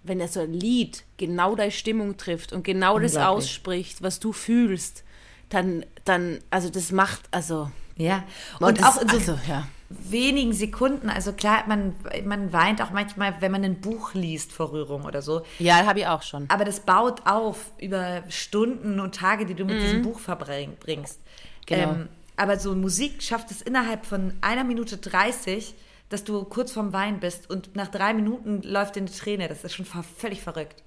wenn 0.05 0.21
er 0.21 0.29
so 0.29 0.41
ein 0.41 0.53
Lied 0.53 1.05
genau 1.17 1.57
deine 1.57 1.73
Stimmung 1.73 2.17
trifft 2.17 2.53
und 2.53 2.63
genau 2.63 2.99
das 2.99 3.17
ausspricht, 3.17 4.03
was 4.03 4.21
du 4.21 4.33
fühlst, 4.33 5.03
dann, 5.49 5.85
dann, 6.05 6.39
also 6.51 6.71
das 6.71 6.93
macht, 6.93 7.23
also... 7.31 7.71
Ja, 7.97 8.25
Und 8.59 8.67
und 8.67 8.81
das, 8.81 8.87
auch 8.99 9.03
in 9.03 9.09
so 9.09 9.17
also, 9.17 9.39
ja. 9.47 9.69
wenigen 9.89 10.53
Sekunden, 10.53 11.09
also 11.09 11.33
klar, 11.33 11.63
man, 11.69 11.95
man 12.25 12.53
weint 12.53 12.83
auch 12.83 12.91
manchmal, 12.91 13.37
wenn 13.41 13.53
man 13.53 13.63
ein 13.63 13.81
Buch 13.81 14.15
liest 14.15 14.53
vor 14.53 14.73
Rührung 14.73 15.05
oder 15.05 15.23
so. 15.23 15.43
Ja, 15.61 15.87
habe 15.87 16.01
ich 16.01 16.07
auch 16.09 16.23
schon. 16.23 16.51
Aber 16.51 16.65
das 16.65 16.81
baut 16.81 17.25
auf 17.25 17.71
über 17.79 18.25
Stunden 18.29 18.99
und 18.99 19.15
Tage, 19.15 19.47
die 19.47 19.55
du 19.55 19.65
mit 19.65 19.81
diesem 19.81 20.03
Buch 20.03 20.19
verbringst. 20.19 21.21
Genau. 21.67 21.93
Ähm, 21.93 22.09
aber 22.37 22.59
so 22.59 22.75
Musik 22.75 23.23
schafft 23.23 23.53
es 23.53 23.63
innerhalb 23.63 24.05
von 24.05 24.35
einer 24.41 24.65
Minute 24.65 24.97
30, 24.97 25.75
dass 26.09 26.25
du 26.25 26.45
kurz 26.45 26.73
vorm 26.73 26.93
Weinen 26.93 27.21
bist 27.21 27.49
und 27.51 27.75
nach 27.77 27.89
drei 27.89 28.15
Minuten 28.15 28.63
läuft 28.63 28.97
dir 28.97 29.01
eine 29.01 29.11
Träne. 29.11 29.49
Das 29.49 29.65
ist 29.65 29.75
schon 29.75 29.87
völlig 29.87 30.43
verrückt. 30.43 30.83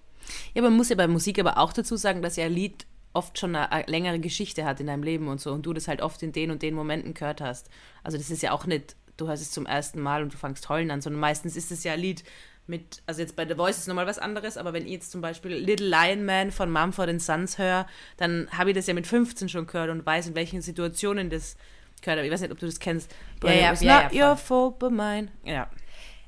Ja, 0.53 0.61
man 0.61 0.75
muss 0.75 0.89
ja 0.89 0.95
bei 0.95 1.07
Musik 1.07 1.39
aber 1.39 1.57
auch 1.57 1.73
dazu 1.73 1.95
sagen, 1.95 2.21
dass 2.21 2.35
ja 2.35 2.45
ein 2.45 2.53
Lied 2.53 2.85
oft 3.13 3.39
schon 3.39 3.55
eine, 3.55 3.71
eine 3.71 3.85
längere 3.87 4.19
Geschichte 4.19 4.65
hat 4.65 4.79
in 4.79 4.87
deinem 4.87 5.03
Leben 5.03 5.27
und 5.27 5.41
so 5.41 5.51
und 5.51 5.65
du 5.65 5.73
das 5.73 5.87
halt 5.87 6.01
oft 6.01 6.21
in 6.21 6.31
den 6.31 6.51
und 6.51 6.61
den 6.61 6.75
Momenten 6.75 7.13
gehört 7.13 7.41
hast. 7.41 7.69
Also 8.03 8.17
das 8.17 8.29
ist 8.29 8.43
ja 8.43 8.51
auch 8.51 8.65
nicht, 8.65 8.95
du 9.17 9.27
hörst 9.27 9.41
es 9.41 9.51
zum 9.51 9.65
ersten 9.65 9.99
Mal 9.99 10.21
und 10.21 10.33
du 10.33 10.37
fangst 10.37 10.69
heulen 10.69 10.91
an, 10.91 11.01
sondern 11.01 11.19
meistens 11.19 11.55
ist 11.55 11.71
es 11.71 11.83
ja 11.83 11.93
ein 11.93 11.99
Lied 11.99 12.23
mit, 12.67 13.01
also 13.05 13.21
jetzt 13.21 13.35
bei 13.35 13.47
The 13.47 13.55
Voice 13.55 13.77
ist 13.77 13.87
nochmal 13.87 14.07
was 14.07 14.19
anderes, 14.19 14.57
aber 14.57 14.73
wenn 14.73 14.85
ich 14.85 14.91
jetzt 14.91 15.11
zum 15.11 15.21
Beispiel 15.21 15.53
Little 15.53 15.87
Lion 15.87 16.25
Man 16.25 16.51
von 16.51 16.69
Mumford 16.69 17.19
Sons 17.21 17.57
höre, 17.57 17.87
dann 18.17 18.49
habe 18.51 18.71
ich 18.71 18.75
das 18.75 18.87
ja 18.87 18.93
mit 18.93 19.07
15 19.07 19.49
schon 19.49 19.67
gehört 19.67 19.89
und 19.89 20.05
weiß, 20.05 20.27
in 20.27 20.35
welchen 20.35 20.61
Situationen 20.61 21.29
das 21.29 21.55
gehört. 22.01 22.19
Aber 22.19 22.25
ich 22.25 22.31
weiß 22.31 22.41
nicht, 22.41 22.51
ob 22.51 22.59
du 22.59 22.65
das 22.65 22.79
kennst. 22.79 23.11
Ja, 23.43 23.51
ja, 23.51 23.71
It's 23.71 23.81
ja, 23.81 24.03
not 24.03 24.13
ja, 24.13 24.29
your 24.29 24.37
fault 24.37 24.79
but 24.79 24.91
mine. 24.91 25.29
Ja. 25.43 25.67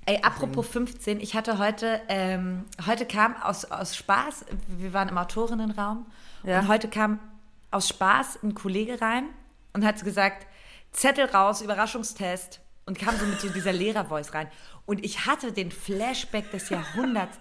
Ey, 0.06 0.20
apropos 0.24 0.68
15, 0.68 1.20
ich 1.20 1.36
hatte 1.36 1.60
heute, 1.60 2.02
ähm, 2.08 2.66
heute 2.88 3.06
kam 3.06 3.36
aus, 3.42 3.66
aus 3.66 3.96
Spaß, 3.96 4.46
wir 4.68 4.92
waren 4.94 5.08
im 5.10 5.18
Autorinnenraum, 5.18 6.08
Ja. 6.44 6.60
und 6.62 6.68
heute 6.68 6.88
kam 6.88 7.20
aus 7.70 7.90
Spaß 7.90 8.40
ein 8.44 8.56
Kollege 8.56 9.00
rein 9.02 9.26
und 9.74 9.86
hat 9.86 10.04
gesagt, 10.04 10.48
Zettel 10.92 11.26
raus, 11.26 11.62
Überraschungstest 11.62 12.60
und 12.88 12.98
kam 12.98 13.16
so 13.18 13.26
mit 13.28 13.40
so 13.40 13.50
dieser 13.50 13.72
Lehrervoice 13.72 14.34
rein. 14.34 14.50
Und 14.88 15.06
ich 15.06 15.28
hatte 15.28 15.52
den 15.52 15.70
Flashback 15.72 16.50
des 16.50 16.70
Jahrhunderts. 16.70 17.38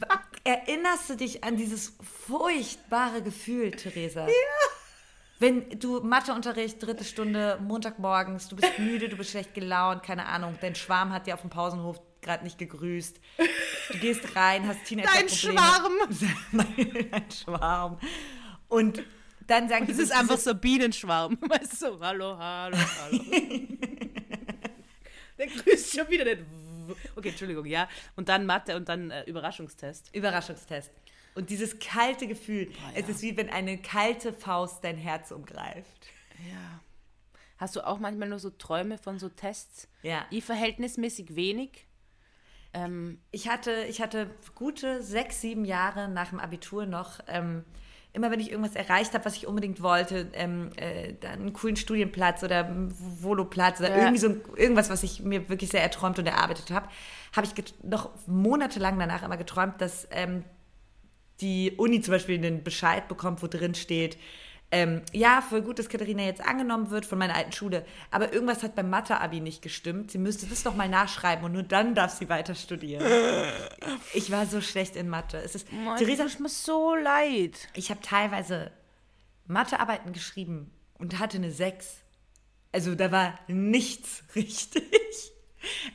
Erinnerst 0.44 1.10
du 1.10 1.16
dich 1.16 1.44
an 1.44 1.56
dieses 1.56 1.96
furchtbare 2.26 3.22
Gefühl, 3.22 3.70
Theresa? 3.70 4.26
Ja. 4.26 4.32
Wenn 5.40 5.78
du 5.78 6.00
Matheunterricht, 6.02 6.82
dritte 6.82 7.02
Stunde, 7.02 7.58
Montagmorgens, 7.62 8.48
du 8.48 8.56
bist 8.56 8.78
müde, 8.78 9.08
du 9.08 9.16
bist 9.16 9.30
schlecht 9.30 9.54
gelaunt, 9.54 10.02
keine 10.02 10.26
Ahnung, 10.26 10.58
dein 10.60 10.74
Schwarm 10.74 11.14
hat 11.14 11.26
dir 11.26 11.32
auf 11.32 11.40
dem 11.40 11.48
Pausenhof 11.48 11.98
gerade 12.20 12.44
nicht 12.44 12.58
gegrüßt. 12.58 13.18
Du 13.90 13.98
gehst 13.98 14.36
rein, 14.36 14.68
hast 14.68 14.84
Teenager-Probleme. 14.84 17.06
Dein 17.10 17.30
Schwarm. 17.30 17.98
Und 18.68 19.02
dann 19.46 19.66
sagen 19.70 19.86
die 19.86 19.92
Das 19.92 20.02
ist 20.02 20.12
einfach 20.12 20.36
so 20.36 20.54
Bienenschwarm. 20.54 21.38
Weißt 21.40 21.72
du, 21.72 21.96
so, 21.96 22.00
hallo, 22.00 22.36
hallo, 22.38 22.76
hallo. 22.76 23.18
Der 25.38 25.46
grüßt 25.46 25.96
schon 25.96 26.06
wieder 26.10 26.26
den. 26.26 26.44
Okay, 27.16 27.30
Entschuldigung, 27.30 27.64
ja. 27.64 27.88
Und 28.14 28.28
dann 28.28 28.44
Mathe 28.44 28.76
und 28.76 28.90
dann 28.90 29.10
äh, 29.10 29.22
Überraschungstest. 29.22 30.14
Überraschungstest. 30.14 30.90
Und 31.34 31.50
dieses 31.50 31.78
kalte 31.78 32.26
Gefühl, 32.26 32.70
es 32.94 33.08
ist 33.08 33.22
wie 33.22 33.36
wenn 33.36 33.50
eine 33.50 33.78
kalte 33.78 34.32
Faust 34.32 34.82
dein 34.84 34.96
Herz 34.96 35.30
umgreift. 35.30 36.08
Ja. 36.50 36.80
Hast 37.58 37.76
du 37.76 37.86
auch 37.86 37.98
manchmal 37.98 38.28
nur 38.28 38.38
so 38.38 38.50
Träume 38.50 38.98
von 38.98 39.18
so 39.18 39.28
Tests? 39.28 39.86
Ja. 40.02 40.24
Ich 40.30 40.44
verhältnismäßig 40.44 41.36
wenig. 41.36 41.86
Ähm, 42.72 43.20
Ich 43.30 43.48
hatte, 43.48 43.84
ich 43.88 44.00
hatte 44.00 44.30
gute 44.54 45.02
sechs, 45.02 45.40
sieben 45.40 45.64
Jahre 45.64 46.08
nach 46.08 46.30
dem 46.30 46.40
Abitur 46.40 46.86
noch, 46.86 47.20
ähm, 47.26 47.64
immer 48.12 48.30
wenn 48.30 48.40
ich 48.40 48.50
irgendwas 48.50 48.74
erreicht 48.74 49.14
habe, 49.14 49.24
was 49.24 49.36
ich 49.36 49.46
unbedingt 49.46 49.82
wollte, 49.82 50.30
ähm, 50.32 50.70
äh, 50.76 51.12
dann 51.20 51.40
einen 51.40 51.52
coolen 51.52 51.76
Studienplatz 51.76 52.42
oder 52.42 52.66
einen 52.66 52.92
Voloplatz 53.22 53.78
oder 53.80 53.90
Ja. 53.90 53.96
irgendwie 53.98 54.18
so 54.18 54.28
ein- 54.30 54.40
irgendwas, 54.56 54.88
was 54.90 55.02
ich 55.04 55.20
mir 55.22 55.48
wirklich 55.48 55.70
sehr 55.70 55.82
erträumt 55.82 56.18
und 56.18 56.26
erarbeitet 56.26 56.70
habe, 56.70 56.88
habe 57.36 57.46
ich 57.46 57.52
noch 57.84 58.10
monatelang 58.26 58.98
danach 58.98 59.22
immer 59.22 59.36
geträumt, 59.36 59.80
dass 59.80 60.08
ähm, 60.10 60.44
die 61.40 61.72
Uni 61.76 62.00
zum 62.00 62.12
Beispiel 62.12 62.36
einen 62.36 62.62
Bescheid 62.62 63.08
bekommt, 63.08 63.42
wo 63.42 63.46
drin 63.46 63.74
steht, 63.74 64.16
ähm, 64.72 65.02
ja, 65.12 65.42
voll 65.42 65.62
gut, 65.62 65.80
dass 65.80 65.88
Katharina 65.88 66.22
jetzt 66.22 66.44
angenommen 66.44 66.90
wird 66.90 67.04
von 67.04 67.18
meiner 67.18 67.34
alten 67.34 67.50
Schule, 67.50 67.84
aber 68.12 68.32
irgendwas 68.32 68.62
hat 68.62 68.76
beim 68.76 68.88
Mathe-Abi 68.88 69.40
nicht 69.40 69.62
gestimmt. 69.62 70.12
Sie 70.12 70.18
müsste 70.18 70.46
das 70.46 70.62
doch 70.62 70.76
mal 70.76 70.88
nachschreiben 70.88 71.44
und 71.44 71.52
nur 71.52 71.64
dann 71.64 71.96
darf 71.96 72.12
sie 72.16 72.28
weiter 72.28 72.54
studieren. 72.54 73.04
Ich 74.14 74.30
war 74.30 74.46
so 74.46 74.60
schlecht 74.60 74.96
in 74.96 75.08
Mathe. 75.08 75.38
Es 75.38 75.54
ist, 75.54 75.72
Mann, 75.72 75.96
Theresa, 75.96 76.24
tut 76.24 76.40
mir 76.40 76.48
so 76.48 76.94
leid. 76.94 77.68
ich 77.74 77.90
habe 77.90 78.00
teilweise 78.00 78.70
Mathearbeiten 79.46 80.12
geschrieben 80.12 80.70
und 80.98 81.18
hatte 81.18 81.38
eine 81.38 81.50
6. 81.50 81.96
Also 82.72 82.94
da 82.94 83.10
war 83.10 83.38
nichts 83.48 84.22
richtig. 84.36 85.32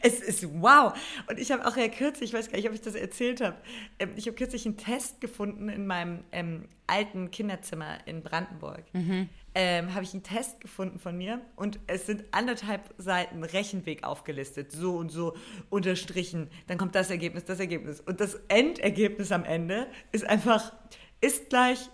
Es 0.01 0.20
ist 0.20 0.47
wow. 0.61 0.93
Und 1.30 1.39
ich 1.39 1.51
habe 1.51 1.66
auch 1.66 1.76
ja 1.78 1.88
kürzlich, 1.88 2.30
ich 2.30 2.34
weiß 2.36 2.49
gar 2.49 2.57
nicht, 2.57 2.68
ob 2.68 2.74
ich 2.74 2.82
das 2.82 2.95
erzählt 2.95 3.41
habe, 3.41 3.57
ähm, 3.99 4.11
ich 4.16 4.28
habe 4.28 4.36
kürzlich 4.36 4.66
einen 4.66 4.78
Test 4.78 5.22
gefunden 5.22 5.70
in 5.70 5.88
meinem 5.88 6.24
ähm, 6.32 6.68
alten 6.88 7.32
Kinderzimmer 7.32 7.97
in 8.05 8.22
Brandenburg. 8.22 8.84
Mhm. 8.93 9.30
Ähm, 9.57 9.93
habe 9.93 10.03
ich 10.03 10.13
einen 10.13 10.24
Test 10.24 10.59
gefunden 10.59 10.99
von 10.99 11.18
mir 11.18 11.39
und 11.55 11.80
es 11.88 12.05
sind 12.05 12.26
anderthalb 12.32 12.93
Seiten 12.97 13.43
Rechenweg 13.43 14.03
aufgelistet, 14.03 14.72
so 14.72 14.97
und 14.97 15.09
so 15.09 15.36
unterstrichen. 15.70 16.49
Dann 16.68 16.78
kommt 16.78 16.93
das 16.93 17.09
Ergebnis, 17.09 17.45
das 17.45 17.61
Ergebnis. 17.61 18.01
Und 18.01 18.20
das 18.20 18.36
Endergebnis 18.49 19.32
am 19.32 19.45
Ende 19.45 19.88
ist 20.11 20.26
einfach, 20.26 20.74
ist 21.22 21.49
gleich 21.49 21.89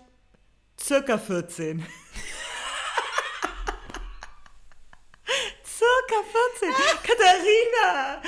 circa 0.80 1.18
14. 1.18 1.84
circa 5.64 6.01
14. 6.16 6.74
Katharina! 7.02 8.22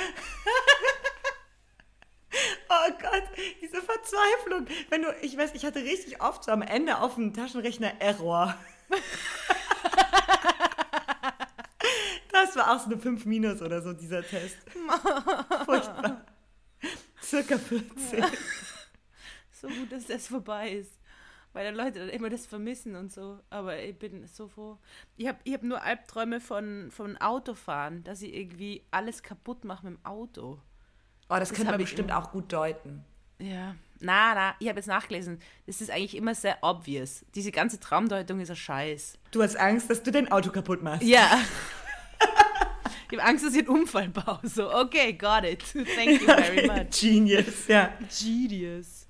Oh 2.69 2.91
Gott, 3.01 3.23
diese 3.61 3.81
Verzweiflung. 3.81 4.67
Wenn 4.89 5.03
du, 5.03 5.15
ich 5.21 5.37
weiß, 5.37 5.51
ich 5.53 5.65
hatte 5.65 5.79
richtig 5.79 6.21
oft 6.21 6.43
so 6.43 6.51
am 6.51 6.61
Ende 6.61 6.97
auf 6.97 7.15
dem 7.15 7.33
Taschenrechner 7.33 8.01
Error. 8.01 8.57
Das 12.31 12.55
war 12.57 12.75
auch 12.75 12.79
so 12.79 12.87
eine 12.87 12.97
5 12.97 13.25
Minus 13.25 13.61
oder 13.61 13.81
so, 13.81 13.93
dieser 13.93 14.21
Test. 14.21 14.57
Furchtbar. 15.63 16.25
Circa 17.21 17.57
14. 17.57 18.25
So 19.61 19.67
gut, 19.69 19.91
dass 19.91 20.05
das 20.05 20.27
vorbei 20.27 20.71
ist. 20.71 20.91
Weil 21.55 21.63
dann 21.63 21.75
Leute 21.75 21.99
dann 21.99 22.09
immer 22.09 22.29
das 22.29 22.45
vermissen 22.45 22.97
und 22.97 23.13
so. 23.13 23.39
Aber 23.49 23.81
ich 23.81 23.97
bin 23.97 24.27
so 24.27 24.49
froh. 24.49 24.77
Ich 25.15 25.25
habe 25.25 25.37
ich 25.45 25.53
hab 25.53 25.63
nur 25.63 25.81
Albträume 25.81 26.41
von, 26.41 26.91
von 26.91 27.15
Autofahren, 27.15 28.03
dass 28.03 28.21
ich 28.21 28.33
irgendwie 28.35 28.83
alles 28.91 29.23
kaputt 29.23 29.63
mache 29.63 29.85
mit 29.85 29.95
dem 29.95 30.05
Auto. 30.05 30.59
Oh, 30.59 30.59
das, 31.29 31.39
Das 31.39 31.49
könnte 31.51 31.67
man 31.67 31.75
hab 31.75 31.79
ich 31.79 31.85
bestimmt 31.85 32.11
auch 32.11 32.33
gut 32.33 32.51
deuten. 32.51 33.05
Ja. 33.39 33.77
Na, 34.01 34.35
na, 34.35 34.55
ich 34.59 34.67
habe 34.67 34.79
jetzt 34.79 34.87
nachgelesen. 34.87 35.39
Das 35.65 35.79
ist 35.79 35.91
eigentlich 35.91 36.17
immer 36.17 36.35
sehr 36.35 36.57
obvious. 36.61 37.23
Diese 37.35 37.53
ganze 37.53 37.79
Traumdeutung 37.79 38.41
ist 38.41 38.49
ein 38.49 38.57
Scheiß. 38.57 39.17
Du 39.31 39.41
hast 39.41 39.55
Angst, 39.55 39.89
dass 39.89 40.03
du 40.03 40.11
dein 40.11 40.29
Auto 40.29 40.51
kaputt 40.51 40.83
machst. 40.83 41.07
Ja. 41.07 41.39
ich 43.09 43.17
habe 43.17 43.29
Angst, 43.29 43.45
dass 43.45 43.53
ich 43.53 43.59
einen 43.59 43.69
Unfall 43.69 44.09
baue. 44.09 44.41
So, 44.43 44.75
okay, 44.75 45.13
got 45.13 45.45
it. 45.45 45.63
Thank 45.95 46.19
you 46.19 46.25
very 46.27 46.67
much. 46.67 46.99
Genius, 46.99 47.65
ja. 47.69 47.93
Genius. 48.09 49.04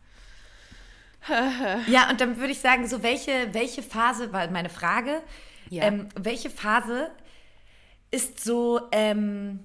Ja, 1.87 2.09
und 2.09 2.21
dann 2.21 2.37
würde 2.37 2.51
ich 2.51 2.59
sagen, 2.59 2.87
so 2.87 3.03
welche, 3.03 3.53
welche 3.53 3.81
Phase, 3.83 4.31
war 4.33 4.49
meine 4.51 4.69
Frage, 4.69 5.21
Ja. 5.69 5.83
ähm, 5.83 6.07
welche 6.15 6.49
Phase 6.49 7.09
ist 8.11 8.43
so 8.43 8.81
ähm, 8.91 9.59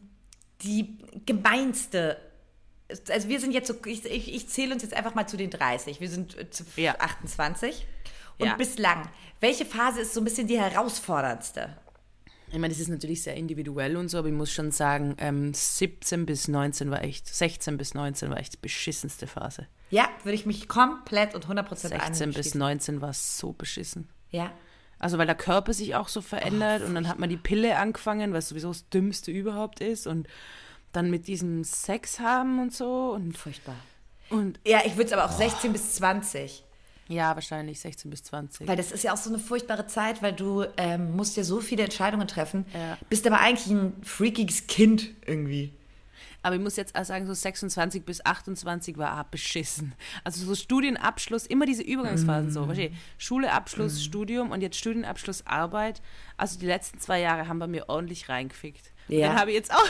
die 0.63 0.99
gemeinste? 1.27 2.17
Also 3.09 3.29
wir 3.29 3.39
sind 3.41 3.53
jetzt 3.53 3.69
so, 3.69 3.75
ich, 3.85 4.05
ich, 4.05 4.35
ich 4.35 4.49
zähle 4.49 4.75
uns 4.75 4.83
jetzt 4.83 4.95
einfach 4.95 5.15
mal 5.15 5.27
zu 5.27 5.37
den 5.37 5.51
30. 5.51 6.01
Wir 6.01 6.09
sind 6.09 6.37
äh, 6.39 6.51
zu 6.51 6.65
Ja. 6.77 6.97
28. 6.99 7.87
Und 8.39 8.47
Ja. 8.47 8.57
bislang, 8.57 9.09
welche 9.41 9.65
Phase 9.67 10.01
ist 10.01 10.15
so 10.15 10.21
ein 10.21 10.25
bisschen 10.25 10.47
die 10.47 10.59
herausforderndste? 10.59 11.77
Ich 12.53 12.59
meine, 12.59 12.73
das 12.73 12.81
ist 12.81 12.89
natürlich 12.89 13.23
sehr 13.23 13.37
individuell 13.37 13.97
und 13.97 14.09
so, 14.09 14.19
aber 14.19 14.29
ich 14.29 14.35
muss 14.35 14.51
schon 14.51 14.73
sagen, 14.73 15.15
ähm, 15.19 15.55
17 15.55 16.27
bis 16.27 16.49
19 16.49 16.91
war 16.91 17.03
echt, 17.05 17.33
16 17.33 17.77
bis 17.77 17.95
19 17.95 18.31
war 18.31 18.39
echt 18.39 18.55
die 18.55 18.59
beschissenste 18.61 19.27
Phase. 19.27 19.67
Ja, 19.91 20.09
würde 20.25 20.35
ich 20.35 20.47
mich 20.47 20.69
komplett 20.69 21.35
und 21.35 21.47
100% 21.47 21.69
16 21.77 21.91
bis 21.91 22.27
anschließen. 22.27 22.59
19 22.59 23.01
war 23.01 23.13
so 23.13 23.53
beschissen. 23.53 24.09
Ja. 24.31 24.53
Also 24.99 25.17
weil 25.17 25.27
der 25.27 25.37
Körper 25.37 25.73
sich 25.73 25.95
auch 25.95 26.09
so 26.09 26.21
verändert 26.21 26.83
und 26.83 26.95
dann 26.95 27.09
hat 27.09 27.19
man 27.19 27.31
die 27.31 27.37
Pille 27.37 27.77
angefangen, 27.79 28.33
was 28.33 28.49
sowieso 28.49 28.69
das 28.69 28.89
Dümmste 28.91 29.31
überhaupt 29.31 29.81
ist 29.81 30.07
und 30.07 30.29
dann 30.93 31.11
mit 31.11 31.27
diesem 31.27 31.65
Sex 31.65 32.21
haben 32.21 32.61
und 32.61 32.75
so 32.75 33.13
und, 33.13 33.39
Furchtbar. 33.39 33.77
und 34.29 34.61
Ja, 34.67 34.81
ich 34.85 34.97
würde 34.97 35.07
es 35.07 35.13
aber 35.13 35.25
auch 35.25 35.33
16 35.33 35.73
bis 35.73 35.95
20. 35.95 36.65
ja, 37.11 37.35
wahrscheinlich 37.35 37.81
16 37.81 38.11
bis 38.11 38.23
20. 38.23 38.67
Weil 38.67 38.77
das 38.77 38.93
ist 38.93 39.05
ja 39.05 39.13
auch 39.13 39.17
so 39.19 39.29
eine 39.31 39.39
furchtbare 39.39 39.87
Zeit, 39.87 40.23
weil 40.23 40.33
du 40.33 40.65
ähm, 40.77 41.15
musst 41.17 41.37
ja 41.37 41.45
so 41.45 41.61
viele 41.61 41.83
Entscheidungen 41.83 42.27
treffen, 42.29 42.65
Ja. 42.73 42.97
bist 43.09 43.27
aber 43.27 43.41
eigentlich 43.41 43.67
ein 43.67 43.93
freakiges 44.03 44.67
Kind 44.69 45.11
irgendwie. 45.27 45.73
Aber 46.43 46.55
ich 46.55 46.61
muss 46.63 46.77
jetzt 46.77 46.97
auch 46.97 47.05
sagen, 47.05 47.27
so 47.27 47.35
26 47.35 48.03
bis 48.05 48.25
28 48.25 48.97
war 48.97 49.21
auch 49.21 49.25
beschissen. 49.25 49.93
Also 50.25 50.43
so 50.47 50.55
Studienabschluss, 50.55 51.45
immer 51.45 51.67
diese 51.67 51.83
Übergangsphasen 51.83 52.49
Mm. 52.49 52.53
so. 52.53 52.69
Schule, 53.19 53.53
Abschluss, 53.53 54.03
Studium 54.03 54.51
und 54.51 54.63
jetzt 54.63 54.77
Studienabschluss, 54.79 55.47
Arbeit. 55.47 56.01
Also 56.39 56.59
die 56.59 56.65
letzten 56.67 56.99
zwei 56.99 57.21
Jahre 57.21 57.47
haben 57.47 57.59
bei 57.59 57.67
mir 57.67 57.91
ordentlich 57.91 58.31
reingefickt. 58.31 58.91
Ja. 59.09 59.29
Dann 59.29 59.39
habe 59.39 59.51
ich 59.51 59.57
jetzt 59.57 59.71
auch. 59.75 59.85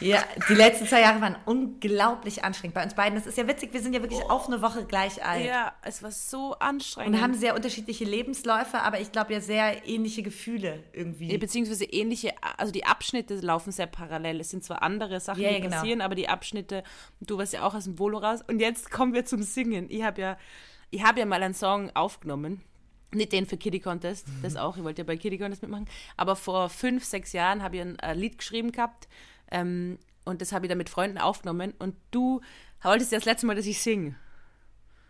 Ja, 0.00 0.24
die 0.48 0.54
letzten 0.54 0.86
zwei 0.86 1.02
Jahre 1.02 1.20
waren 1.20 1.36
unglaublich 1.44 2.42
anstrengend 2.44 2.74
bei 2.74 2.82
uns 2.82 2.94
beiden. 2.94 3.16
Das 3.16 3.26
ist 3.26 3.36
ja 3.36 3.46
witzig, 3.46 3.72
wir 3.72 3.80
sind 3.80 3.92
ja 3.92 4.00
wirklich 4.02 4.22
auf 4.22 4.46
eine 4.46 4.62
Woche 4.62 4.84
gleich 4.84 5.24
alt. 5.24 5.44
Ja, 5.44 5.72
es 5.82 6.02
war 6.02 6.10
so 6.10 6.54
anstrengend. 6.54 7.16
Und 7.16 7.22
haben 7.22 7.34
sehr 7.34 7.54
unterschiedliche 7.54 8.04
Lebensläufe, 8.04 8.80
aber 8.80 9.00
ich 9.00 9.12
glaube 9.12 9.32
ja 9.32 9.40
sehr 9.40 9.86
ähnliche 9.86 10.22
Gefühle 10.22 10.82
irgendwie. 10.92 11.30
Ja, 11.30 11.38
beziehungsweise 11.38 11.84
ähnliche, 11.84 12.32
also 12.56 12.72
die 12.72 12.84
Abschnitte 12.84 13.34
laufen 13.36 13.72
sehr 13.72 13.86
parallel. 13.86 14.40
Es 14.40 14.50
sind 14.50 14.64
zwar 14.64 14.82
andere 14.82 15.20
Sachen, 15.20 15.42
Ja, 15.42 15.52
die 15.52 15.60
genau. 15.60 15.76
passieren, 15.76 16.00
aber 16.00 16.14
die 16.14 16.28
Abschnitte, 16.28 16.82
du 17.20 17.38
warst 17.38 17.52
ja 17.52 17.62
auch 17.62 17.74
aus 17.74 17.84
dem 17.84 17.98
Volo 17.98 18.18
raus. 18.18 18.40
Und 18.46 18.60
jetzt 18.60 18.90
kommen 18.90 19.12
wir 19.12 19.24
zum 19.24 19.42
Singen. 19.42 19.86
Ich 19.90 20.02
habe 20.02 20.20
ja, 20.20 20.38
ich 20.90 21.04
habe 21.04 21.20
ja 21.20 21.26
mal 21.26 21.42
einen 21.42 21.54
Song 21.54 21.90
aufgenommen. 21.94 22.62
Nicht 23.12 23.32
den 23.32 23.44
für 23.44 23.56
Kitty 23.56 23.80
Contest, 23.80 24.28
das 24.40 24.54
auch, 24.54 24.76
ich 24.76 24.84
wollte 24.84 25.02
ja 25.02 25.04
bei 25.04 25.16
Kitty 25.16 25.36
Contest 25.36 25.62
mitmachen. 25.62 25.88
Aber 26.16 26.36
vor 26.36 26.68
fünf, 26.68 27.04
sechs 27.04 27.32
Jahren 27.32 27.60
habe 27.60 27.74
ich 27.74 27.82
ein 27.82 27.98
äh, 27.98 28.14
Lied 28.14 28.38
geschrieben 28.38 28.70
gehabt 28.70 29.08
ähm, 29.50 29.98
und 30.24 30.40
das 30.40 30.52
habe 30.52 30.66
ich 30.66 30.68
dann 30.68 30.78
mit 30.78 30.88
Freunden 30.88 31.18
aufgenommen. 31.18 31.74
Und 31.78 31.96
du 32.10 32.40
wolltest 32.82 33.12
ja 33.12 33.18
das 33.18 33.24
letzte 33.24 33.46
Mal, 33.46 33.56
dass 33.56 33.66
ich 33.66 33.80
singe. 33.80 34.14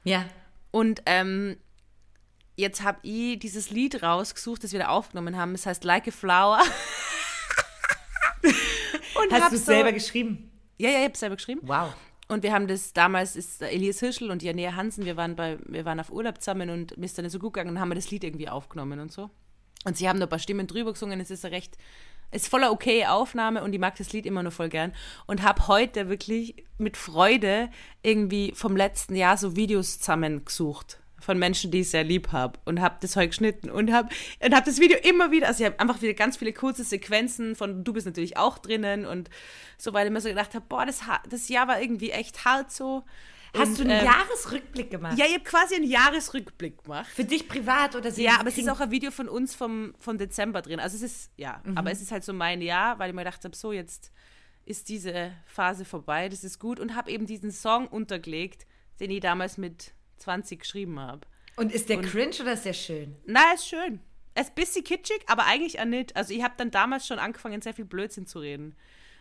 ja. 0.05 0.25
Und 0.73 1.03
ähm, 1.07 1.57
jetzt 2.55 2.85
habe 2.85 3.01
ich 3.03 3.41
dieses 3.41 3.71
Lied 3.71 4.05
rausgesucht, 4.05 4.63
das 4.63 4.71
wir 4.71 4.79
da 4.79 4.89
aufgenommen 4.89 5.37
haben. 5.37 5.53
Es 5.55 5.67
heißt 5.67 5.83
Like 5.83 6.07
a 6.07 6.13
Flower. 6.13 6.61
Und 8.43 9.33
Hast 9.33 9.51
du 9.51 9.57
es 9.57 9.67
so, 9.67 9.73
selber 9.73 9.93
geschrieben? 9.93 10.51
Ja, 10.79 10.91
ja, 10.91 10.99
ich 10.99 11.05
habe 11.07 11.17
selber 11.17 11.37
geschrieben. 11.37 11.63
Wow. 11.65 11.93
Und 12.29 12.45
wir 12.45 12.53
haben 12.53 12.69
das 12.69 12.93
damals, 12.93 13.35
ist 13.35 13.61
Elias 13.61 13.99
Hirschel 13.99 14.31
und 14.31 14.43
Janea 14.45 14.77
Hansen, 14.77 15.05
wir 15.05 15.17
waren, 15.17 15.35
bei, 15.35 15.59
wir 15.67 15.85
waren 15.85 15.99
auf 15.99 16.11
Urlaub 16.11 16.41
zusammen 16.41 16.71
und 16.71 16.97
mir 16.97 17.07
ist 17.07 17.19
dann 17.19 17.29
so 17.29 17.41
gut 17.41 17.55
gegangen 17.55 17.71
und 17.71 17.81
haben 17.81 17.89
wir 17.89 17.97
das 17.97 18.13
Lied 18.13 18.23
irgendwie 18.23 18.49
aufgenommen 18.49 19.01
und 19.01 19.11
so. 19.11 19.31
Und 19.85 19.97
sie 19.97 20.09
haben 20.09 20.21
noch 20.21 20.27
ein 20.27 20.31
paar 20.31 20.39
Stimmen 20.39 20.69
drüber 20.69 20.93
gesungen, 20.93 21.19
es 21.19 21.33
ist 21.33 21.45
eine 21.45 21.57
recht, 21.57 21.77
es 21.77 22.20
ist 22.31 22.49
voller 22.49 22.73
okay 22.73 23.07
Aufnahme 23.07 23.63
und 23.63 23.73
ich 23.73 23.81
mag 23.81 23.97
das 23.97 24.13
Lied 24.13 24.27
immer 24.27 24.43
noch 24.43 24.53
voll 24.53 24.69
gern. 24.69 24.93
Und 25.27 25.43
habe 25.43 25.69
heute 25.69 26.09
wirklich 26.09 26.65
mit 26.79 26.97
Freude 26.97 27.71
irgendwie 28.03 28.53
vom 28.55 28.77
letzten 28.77 29.17
Jahr 29.17 29.37
so 29.37 29.57
Videos 29.57 29.99
zusammengesucht 29.99 31.01
von 31.21 31.39
Menschen, 31.39 31.71
die 31.71 31.81
ich 31.81 31.91
sehr 31.91 32.05
lieb 32.05 32.33
habe 32.33 32.59
und 32.65 32.81
habe 32.81 32.97
das 33.01 33.15
heute 33.15 33.29
geschnitten 33.29 33.71
und 33.71 33.93
habe 33.93 34.09
und 34.43 34.55
hab 34.55 34.65
das 34.65 34.81
Video 34.81 34.99
immer 34.99 35.31
wieder, 35.31 35.49
also 35.49 35.63
ich 35.63 35.67
habe 35.67 35.79
einfach 35.79 36.01
wieder 36.01 36.15
ganz 36.15 36.39
viele 36.39 36.53
kurze 36.53 36.83
Sequenzen 36.83 37.55
von, 37.55 37.85
du 37.85 37.93
bist 37.93 38.07
natürlich 38.07 38.37
auch 38.37 38.59
drinnen 38.59 39.05
und 39.05 39.29
so, 39.77 39.93
weil 39.93 40.07
ich 40.07 40.13
mir 40.13 40.21
so 40.21 40.29
gedacht 40.29 40.55
habe, 40.55 40.65
boah, 40.69 40.87
das, 40.87 41.03
das 41.29 41.49
Jahr 41.49 41.69
war 41.69 41.81
irgendwie 41.81 42.11
echt 42.11 42.45
hart 42.45 42.73
so. 42.73 43.05
Hast 43.57 43.71
Und, 43.71 43.79
du 43.79 43.83
einen 43.83 44.01
ähm, 44.01 44.05
Jahresrückblick 44.05 44.91
gemacht? 44.91 45.19
Ja, 45.19 45.27
ich 45.27 45.35
habe 45.35 45.45
quasi 45.45 45.75
einen 45.75 45.89
Jahresrückblick 45.89 46.85
gemacht. 46.85 47.09
Für 47.09 47.25
dich 47.25 47.49
privat 47.49 47.97
oder 47.97 48.11
sie? 48.11 48.23
Ja, 48.23 48.39
aber 48.39 48.49
es 48.49 48.59
ist 48.59 48.69
auch 48.69 48.81
ein 48.81 48.91
Video 48.91 49.11
von 49.11 49.29
uns 49.29 49.55
vom, 49.55 49.95
vom 49.99 50.19
Dezember 50.19 50.63
drin. 50.63 50.79
Also 50.79 50.97
es 50.97 51.03
ist, 51.03 51.31
ja, 51.37 51.63
aber 51.75 51.91
es 51.91 52.01
ist 52.01 52.13
halt 52.13 52.25
so 52.25 52.33
mein 52.33 52.63
Jahr, 52.63 52.99
weil 52.99 53.11
ich 53.11 53.15
mir 53.15 53.25
gedacht 53.25 53.45
habe, 53.45 53.57
so 53.57 53.73
jetzt 53.73 54.13
ist 54.65 54.89
diese 54.89 55.33
Phase 55.47 55.85
vorbei, 55.85 56.29
das 56.29 56.45
ist 56.45 56.59
gut. 56.59 56.79
Und 56.79 56.95
habe 56.95 57.11
eben 57.11 57.27
diesen 57.27 57.51
Song 57.51 57.89
untergelegt, 57.89 58.67
den 59.01 59.11
ich 59.11 59.21
damals 59.21 59.59
mit 59.59 59.95
20 60.19 60.61
geschrieben 60.61 61.01
habe. 61.01 61.27
Und 61.57 61.73
ist 61.73 61.89
der 61.89 62.01
cringe 62.01 62.37
oder 62.41 62.53
ist 62.53 62.65
der 62.65 62.73
schön? 62.73 63.17
Na, 63.27 63.53
ist 63.55 63.69
schön. 63.69 64.01
Er 64.35 64.43
ist 64.43 64.51
ein 64.51 64.55
bisschen 64.55 64.85
kitschig, 64.85 65.25
aber 65.27 65.45
eigentlich 65.47 65.81
auch 65.81 65.85
nicht. 65.85 66.17
Also 66.17 66.33
ich 66.33 66.43
habe 66.43 66.55
dann 66.57 66.71
damals 66.71 67.07
schon 67.07 67.19
angefangen, 67.19 67.61
sehr 67.63 67.75
viel 67.75 67.85
Blödsinn 67.85 68.27
zu 68.27 68.39
reden. 68.39 68.77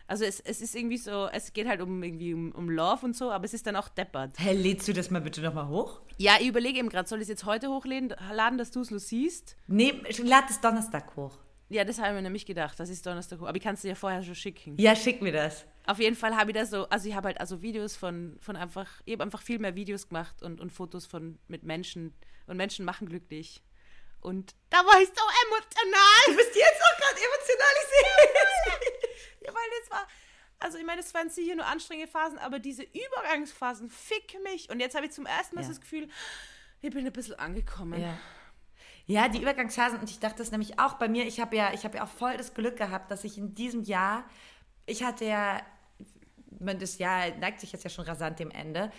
Also 0.09 0.25
es, 0.25 0.39
es 0.39 0.59
ist 0.59 0.75
irgendwie 0.75 0.97
so, 0.97 1.27
es 1.31 1.53
geht 1.53 1.67
halt 1.67 1.81
um 1.81 2.01
irgendwie 2.01 2.33
um, 2.33 2.51
um 2.53 2.67
Love 2.67 3.05
und 3.05 3.15
so, 3.15 3.29
aber 3.29 3.45
es 3.45 3.53
ist 3.53 3.67
dann 3.67 3.75
auch 3.75 3.89
deppert. 3.89 4.31
Hä, 4.39 4.53
lädst 4.53 4.87
du 4.87 4.93
das 4.93 5.11
mal 5.11 5.21
bitte 5.21 5.39
nochmal 5.39 5.67
hoch? 5.67 6.01
Ja, 6.17 6.37
ich 6.39 6.47
überlege 6.47 6.79
eben 6.79 6.89
gerade, 6.89 7.07
soll 7.07 7.19
ich 7.19 7.25
es 7.25 7.29
jetzt 7.29 7.45
heute 7.45 7.69
hochladen, 7.69 8.15
laden, 8.33 8.57
dass 8.57 8.71
du 8.71 8.81
es 8.81 8.89
nur 8.89 8.99
siehst? 8.99 9.55
Nee, 9.67 10.01
lad 10.23 10.49
es 10.49 10.59
Donnerstag 10.61 11.15
hoch. 11.15 11.37
Ja, 11.69 11.83
das 11.83 11.99
habe 11.99 12.07
ich 12.07 12.15
mir 12.15 12.21
nämlich 12.23 12.47
gedacht, 12.47 12.79
das 12.79 12.89
ist 12.89 13.05
Donnerstag. 13.05 13.39
hoch. 13.39 13.47
Aber 13.47 13.55
ich 13.55 13.61
kann 13.61 13.75
es 13.75 13.81
dir 13.81 13.89
ja 13.89 13.95
vorher 13.95 14.23
schon 14.23 14.33
schicken. 14.33 14.75
Ja, 14.79 14.95
schick 14.95 15.21
mir 15.21 15.31
das. 15.31 15.63
Auf 15.85 15.99
jeden 15.99 16.15
Fall 16.15 16.35
habe 16.35 16.49
ich 16.49 16.57
da 16.57 16.65
so, 16.65 16.89
also 16.89 17.07
ich 17.07 17.13
habe 17.13 17.27
halt 17.27 17.39
also 17.39 17.61
Videos 17.61 17.95
von, 17.95 18.35
von 18.39 18.55
einfach, 18.55 18.87
ich 19.05 19.13
habe 19.13 19.23
einfach 19.23 19.43
viel 19.43 19.59
mehr 19.59 19.75
Videos 19.75 20.07
gemacht 20.07 20.41
und, 20.41 20.59
und 20.59 20.71
Fotos 20.71 21.05
von 21.05 21.37
mit 21.47 21.61
Menschen 21.61 22.15
und 22.47 22.57
Menschen 22.57 22.83
machen 22.83 23.07
glücklich. 23.07 23.61
Und 24.21 24.53
da 24.69 24.77
war 24.79 24.99
ich 25.01 25.07
so 25.07 25.23
emotional. 25.47 26.23
Du 26.27 26.35
bist 26.35 26.55
jetzt 26.55 26.81
auch 26.81 26.97
gerade 26.97 27.19
emotionalisiert. 27.19 28.99
Ja, 29.41 29.53
weil 29.53 29.79
das 29.81 29.89
war, 29.91 30.07
also 30.59 30.77
ich 30.77 30.85
meine, 30.85 31.01
es 31.01 31.13
waren 31.13 31.29
sicher 31.29 31.55
nur 31.55 31.65
anstrengende 31.65 32.11
Phasen, 32.11 32.37
aber 32.39 32.59
diese 32.59 32.83
Übergangsphasen, 32.83 33.89
fick 33.89 34.37
mich. 34.43 34.69
Und 34.69 34.79
jetzt 34.81 34.95
habe 34.95 35.05
ich 35.05 35.11
zum 35.13 35.25
ersten 35.25 35.55
Mal 35.55 35.61
Ja. 35.61 35.69
das 35.69 35.79
Gefühl, 35.79 36.09
ich 36.81 36.91
bin 36.91 37.05
ein 37.05 37.13
bisschen 37.13 37.39
angekommen. 37.39 38.01
Ja. 38.01 38.17
Ja, 39.05 39.27
die 39.27 39.41
Übergangsphasen 39.41 39.99
und 39.99 40.09
ich 40.09 40.19
dachte 40.19 40.37
das 40.37 40.51
nämlich 40.51 40.77
auch 40.79 40.93
bei 40.95 41.07
mir. 41.07 41.25
Ich 41.25 41.39
habe 41.39 41.55
ja, 41.55 41.73
ich 41.73 41.83
habe 41.85 41.97
ja 41.97 42.03
auch 42.03 42.09
voll 42.09 42.37
das 42.37 42.53
Glück 42.53 42.77
gehabt, 42.77 43.09
dass 43.09 43.23
ich 43.23 43.37
in 43.37 43.55
diesem 43.55 43.83
Jahr 43.83 44.29
ich 44.89 45.03
hatte 45.03 45.25
ja, 45.25 45.61
das 46.49 46.97
Jahr 46.97 47.29
neigt 47.37 47.59
sich 47.59 47.71
jetzt 47.71 47.83
ja 47.83 47.89
schon 47.89 48.05
rasant 48.05 48.39
dem 48.39 48.49
Ende. 48.51 48.91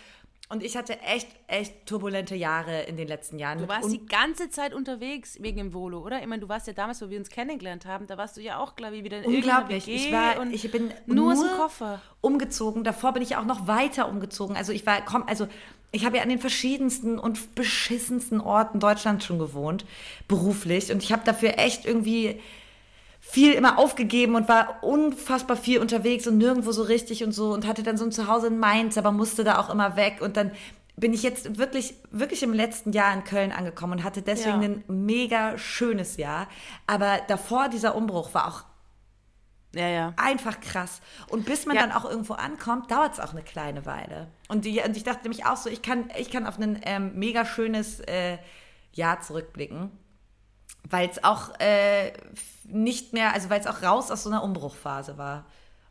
Und 0.53 0.65
ich 0.65 0.77
hatte 0.77 0.99
echt, 1.03 1.29
echt 1.47 1.87
turbulente 1.87 2.35
Jahre 2.35 2.83
in 2.83 2.97
den 2.97 3.07
letzten 3.07 3.39
Jahren. 3.39 3.59
Du 3.59 3.69
warst 3.69 3.85
und 3.85 3.93
die 3.93 4.05
ganze 4.05 4.51
Zeit 4.51 4.75
unterwegs 4.75 5.39
wegen 5.41 5.59
dem 5.59 5.73
Volo, 5.73 6.01
oder? 6.01 6.21
Ich 6.21 6.27
meine, 6.27 6.43
du 6.43 6.49
warst 6.49 6.67
ja 6.67 6.73
damals, 6.73 7.01
wo 7.01 7.09
wir 7.09 7.19
uns 7.21 7.31
kennengelernt 7.31 7.87
haben, 7.87 8.09
da 8.09 8.19
warst 8.19 8.37
du 8.37 8.41
ja 8.41 8.59
auch, 8.59 8.75
glaube 8.75 8.97
ich, 8.97 9.05
wieder 9.05 9.19
in 9.19 9.27
unglaublich. 9.27 9.87
WG 9.87 9.95
Ich 9.95 10.13
war, 10.13 10.41
und 10.41 10.53
ich 10.53 10.69
bin 10.73 10.93
nur, 11.07 11.35
nur 11.35 11.49
Koffer. 11.57 12.03
umgezogen. 12.21 12.83
Davor 12.83 13.13
bin 13.13 13.23
ich 13.23 13.37
auch 13.37 13.45
noch 13.45 13.69
weiter 13.69 14.09
umgezogen. 14.09 14.57
Also 14.57 14.73
ich 14.73 14.85
war, 14.87 15.05
komm, 15.05 15.23
also 15.29 15.47
ich 15.93 16.05
habe 16.05 16.17
ja 16.17 16.25
an 16.25 16.29
den 16.29 16.41
verschiedensten 16.41 17.21
und 17.21 17.55
beschissensten 17.55 18.41
Orten 18.41 18.81
Deutschlands 18.81 19.27
schon 19.27 19.39
gewohnt, 19.39 19.85
beruflich. 20.27 20.91
Und 20.91 21.05
ich 21.05 21.13
habe 21.13 21.23
dafür 21.25 21.59
echt 21.59 21.87
irgendwie 21.87 22.41
viel 23.21 23.53
immer 23.53 23.79
aufgegeben 23.79 24.35
und 24.35 24.49
war 24.49 24.83
unfassbar 24.83 25.57
viel 25.57 25.79
unterwegs 25.79 26.27
und 26.27 26.39
nirgendwo 26.39 26.73
so 26.73 26.83
richtig 26.83 27.23
und 27.23 27.33
so 27.33 27.53
und 27.53 27.67
hatte 27.67 27.83
dann 27.83 27.97
so 27.97 28.05
ein 28.05 28.13
Zuhause 28.13 28.49
in 28.49 28.59
Mainz, 28.59 28.97
aber 28.99 29.13
musste 29.13 29.45
da 29.45 29.59
auch 29.59 29.71
immer 29.71 29.97
weg 29.97 30.19
und 30.21 30.37
dann 30.37 30.51
bin 30.97 31.15
ich 31.15 31.23
jetzt 31.23 31.57
wirklich, 31.57 31.95
wirklich 32.11 32.43
im 32.43 32.53
letzten 32.53 32.93
Jahr 32.93 33.15
in 33.15 33.25
Köln 33.25 33.53
angekommen 33.53 33.95
und 33.95 34.05
hatte 34.05 34.21
deswegen 34.23 34.63
Ja. 34.63 34.69
ein 34.69 34.85
mega 35.07 35.57
schönes 35.57 36.17
Jahr. 36.19 36.47
Aber 36.87 37.21
davor 37.29 37.69
dieser 37.71 37.95
Umbruch 37.95 38.35
war 38.35 38.49
auch 38.49 38.65
Ja, 39.75 39.89
ja. 39.89 40.13
einfach 40.17 40.61
krass. 40.61 41.01
Und 41.29 41.47
bis 41.47 41.65
man 41.65 41.77
dann 41.77 41.93
auch 41.93 42.05
irgendwo 42.05 42.35
ankommt, 42.35 42.91
dauert 42.91 43.15
es 43.15 43.21
auch 43.21 43.33
eine 43.33 43.43
kleine 43.43 43.87
Weile. 43.87 44.29
Und, 44.49 44.65
die, 44.67 44.81
und 44.81 44.95
ich 44.97 45.05
dachte 45.05 45.23
nämlich 45.23 45.47
auch 45.47 45.57
so, 45.57 45.71
ich 45.71 45.81
kann, 45.81 46.11
ich 46.19 46.31
kann 46.31 46.47
auf 46.47 46.59
ein 46.59 46.81
ähm, 46.85 47.13
mega 47.15 47.47
schönes 47.47 48.01
äh, 48.01 48.37
Jahr 48.93 49.21
zurückblicken, 49.21 49.91
weil 50.91 51.09
es 51.09 51.23
auch 51.25 51.59
äh, 51.61 52.13
nicht 52.65 53.13
mehr, 53.13 53.33
also 53.33 53.49
weil 53.51 53.61
es 53.61 53.67
auch 53.67 53.83
raus 53.83 54.11
aus 54.11 54.25
so 54.25 54.31
einer 54.31 54.43
Umbruchphase 54.43 55.17
war. 55.19 55.47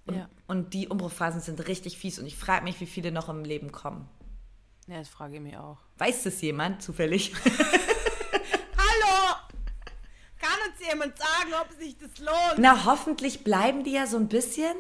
Und, 0.06 0.16
Ja. 0.16 0.30
und 0.48 0.74
die 0.74 0.88
Umbruchphasen 0.88 1.42
sind 1.42 1.68
richtig 1.68 1.98
fies 1.98 2.20
und 2.20 2.26
ich 2.26 2.36
frage 2.36 2.64
mich, 2.64 2.80
wie 2.80 2.86
viele 2.86 3.12
noch 3.12 3.30
im 3.30 3.44
Leben 3.44 3.72
kommen. 3.72 4.08
Ja, 4.88 4.98
das 4.98 5.10
frage 5.10 5.36
ich 5.36 5.42
mich 5.42 5.56
auch. 5.58 5.78
Weiß 5.98 6.24
das 6.24 6.42
jemand 6.42 6.82
zufällig? 6.82 7.34
Hallo! 8.78 9.36
Kann 10.40 10.58
uns 10.72 10.88
jemand 10.88 11.18
sagen, 11.18 11.52
ob 11.62 11.72
sich 11.80 11.98
das 11.98 12.18
lohnt? 12.20 12.56
Na, 12.58 12.86
hoffentlich 12.86 13.44
bleiben 13.44 13.84
die 13.84 13.92
ja 13.92 14.08
so 14.08 14.18
ein 14.18 14.28
bisschen, 14.30 14.74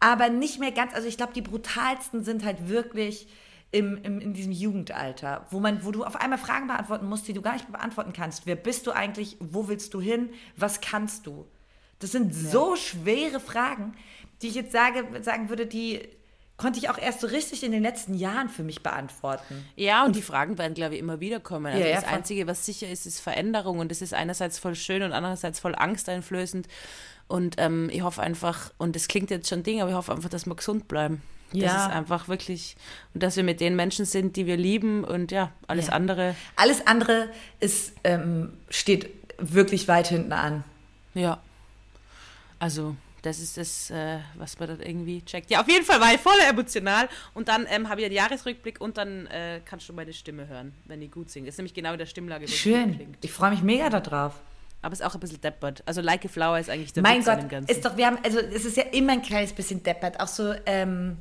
aber 0.00 0.28
nicht 0.30 0.58
mehr 0.58 0.72
ganz. 0.72 0.94
Also 0.94 1.06
ich 1.08 1.16
glaube, 1.16 1.32
die 1.34 1.42
brutalsten 1.42 2.24
sind 2.24 2.44
halt 2.44 2.68
wirklich 2.68 3.28
im, 3.72 3.96
im, 4.02 4.20
in 4.20 4.34
diesem 4.34 4.52
Jugendalter, 4.52 5.46
wo 5.50 5.58
man, 5.58 5.84
wo 5.84 5.90
du 5.90 6.04
auf 6.04 6.16
einmal 6.16 6.38
Fragen 6.38 6.66
beantworten 6.66 7.08
musst, 7.08 7.26
die 7.26 7.32
du 7.32 7.40
gar 7.40 7.54
nicht 7.54 7.72
beantworten 7.72 8.12
kannst. 8.12 8.46
Wer 8.46 8.56
bist 8.56 8.86
du 8.86 8.92
eigentlich? 8.92 9.38
Wo 9.40 9.66
willst 9.66 9.94
du 9.94 10.00
hin? 10.00 10.30
Was 10.56 10.80
kannst 10.80 11.26
du? 11.26 11.46
Das 11.98 12.12
sind 12.12 12.34
so 12.34 12.76
schwere 12.76 13.40
Fragen, 13.40 13.94
die 14.42 14.48
ich 14.48 14.54
jetzt 14.54 14.72
sage, 14.72 15.04
sagen 15.22 15.48
würde, 15.48 15.66
die 15.66 16.00
konnte 16.58 16.78
ich 16.78 16.90
auch 16.90 16.98
erst 16.98 17.20
so 17.20 17.26
richtig 17.26 17.64
in 17.64 17.72
den 17.72 17.82
letzten 17.82 18.14
Jahren 18.14 18.48
für 18.50 18.62
mich 18.62 18.82
beantworten. 18.82 19.64
Ja, 19.74 20.04
und 20.04 20.14
die 20.16 20.22
Fragen 20.22 20.58
werden, 20.58 20.74
glaube 20.74 20.94
ich, 20.94 21.00
immer 21.00 21.18
wieder 21.20 21.40
kommen. 21.40 21.66
Also 21.66 21.80
Ja, 21.80 21.86
ja, 21.88 22.00
das. 22.00 22.04
Einzige, 22.04 22.46
was 22.46 22.66
sicher 22.66 22.88
ist, 22.88 23.06
ist 23.06 23.20
Veränderung. 23.20 23.78
Und 23.78 23.90
das 23.90 24.02
ist 24.02 24.12
einerseits 24.12 24.58
voll 24.58 24.74
schön 24.74 25.02
und 25.02 25.12
andererseits 25.12 25.60
voll 25.60 25.74
angsteinflößend. 25.74 26.68
Und 27.26 27.54
ähm, 27.58 27.88
ich 27.90 28.02
hoffe 28.02 28.20
einfach, 28.20 28.72
und 28.76 28.94
das 28.96 29.08
klingt 29.08 29.30
jetzt 29.30 29.48
schon 29.48 29.62
Ding, 29.62 29.80
aber 29.80 29.90
ich 29.90 29.96
hoffe 29.96 30.12
einfach, 30.12 30.28
dass 30.28 30.44
wir 30.46 30.54
gesund 30.54 30.88
bleiben. 30.88 31.22
Das 31.52 31.60
Ja. 31.62 31.86
ist 31.86 31.92
einfach 31.92 32.28
wirklich, 32.28 32.76
und 33.14 33.22
dass 33.22 33.36
wir 33.36 33.44
mit 33.44 33.60
den 33.60 33.76
Menschen 33.76 34.04
sind, 34.04 34.36
die 34.36 34.46
wir 34.46 34.56
lieben 34.56 35.04
und 35.04 35.32
ja, 35.32 35.52
alles 35.66 35.88
Ja. 35.88 35.92
andere, 35.94 36.34
Alles 36.56 36.86
andere 36.86 37.28
ist, 37.60 37.94
ähm, 38.04 38.52
steht 38.70 39.10
wirklich 39.38 39.88
weit 39.88 40.08
hinten 40.08 40.32
an. 40.32 40.64
ja. 41.14 41.40
Also, 42.58 42.94
das 43.22 43.38
ist 43.40 43.56
das, 43.56 43.90
äh, 43.90 44.18
was 44.36 44.58
man 44.58 44.68
da 44.68 44.84
irgendwie 44.84 45.22
checkt. 45.24 45.50
Ja, 45.50 45.60
auf 45.60 45.68
jeden 45.68 45.84
Fall 45.84 46.00
war 46.00 46.12
ich 46.14 46.20
voll 46.20 46.38
emotional. 46.48 47.08
Und 47.34 47.48
dann 47.48 47.66
ähm, 47.70 47.88
habe 47.88 48.00
ich 48.00 48.06
einen 48.06 48.14
Jahresrückblick 48.14 48.80
und 48.80 48.96
dann 48.98 49.26
äh, 49.26 49.60
kannst 49.64 49.88
du 49.88 49.92
meine 49.92 50.12
Stimme 50.12 50.46
hören, 50.48 50.72
wenn 50.86 51.00
die 51.00 51.08
gut 51.08 51.30
singt. 51.30 51.46
Das 51.48 51.54
ist 51.54 51.58
nämlich 51.58 51.74
genau 51.74 51.92
in 51.92 51.98
der 51.98 52.06
Stimmlage, 52.06 52.42
wo 52.42 52.44
es 52.46 52.56
Schön. 52.56 52.94
klingt. 52.96 53.18
Ich 53.24 53.32
freue 53.32 53.50
mich 53.50 53.62
mega 53.62 53.90
darauf. 53.90 54.34
Aber 54.80 54.92
ist 54.92 55.02
auch 55.04 55.14
ein 55.14 55.20
bisschen 55.20 55.40
deppert. 55.40 55.82
Also 55.86 56.00
Like 56.00 56.24
a 56.24 56.28
Flower 56.28 56.58
ist 56.58 56.68
eigentlich 56.70 56.92
der 56.92 57.04
Mein 57.04 57.24
Witz 57.24 57.48
Gott, 57.50 57.70
ist 57.70 57.84
doch, 57.84 57.96
wir 57.96 58.06
haben, 58.06 58.18
also 58.24 58.38
es 58.40 58.64
ist 58.64 58.76
ja 58.76 58.82
immer 58.92 59.12
ein 59.12 59.22
kleines 59.22 59.52
bisschen 59.52 59.80
deppert, 59.82 60.18
auch 60.20 60.26
so 60.26 60.52
ähm, 60.66 61.18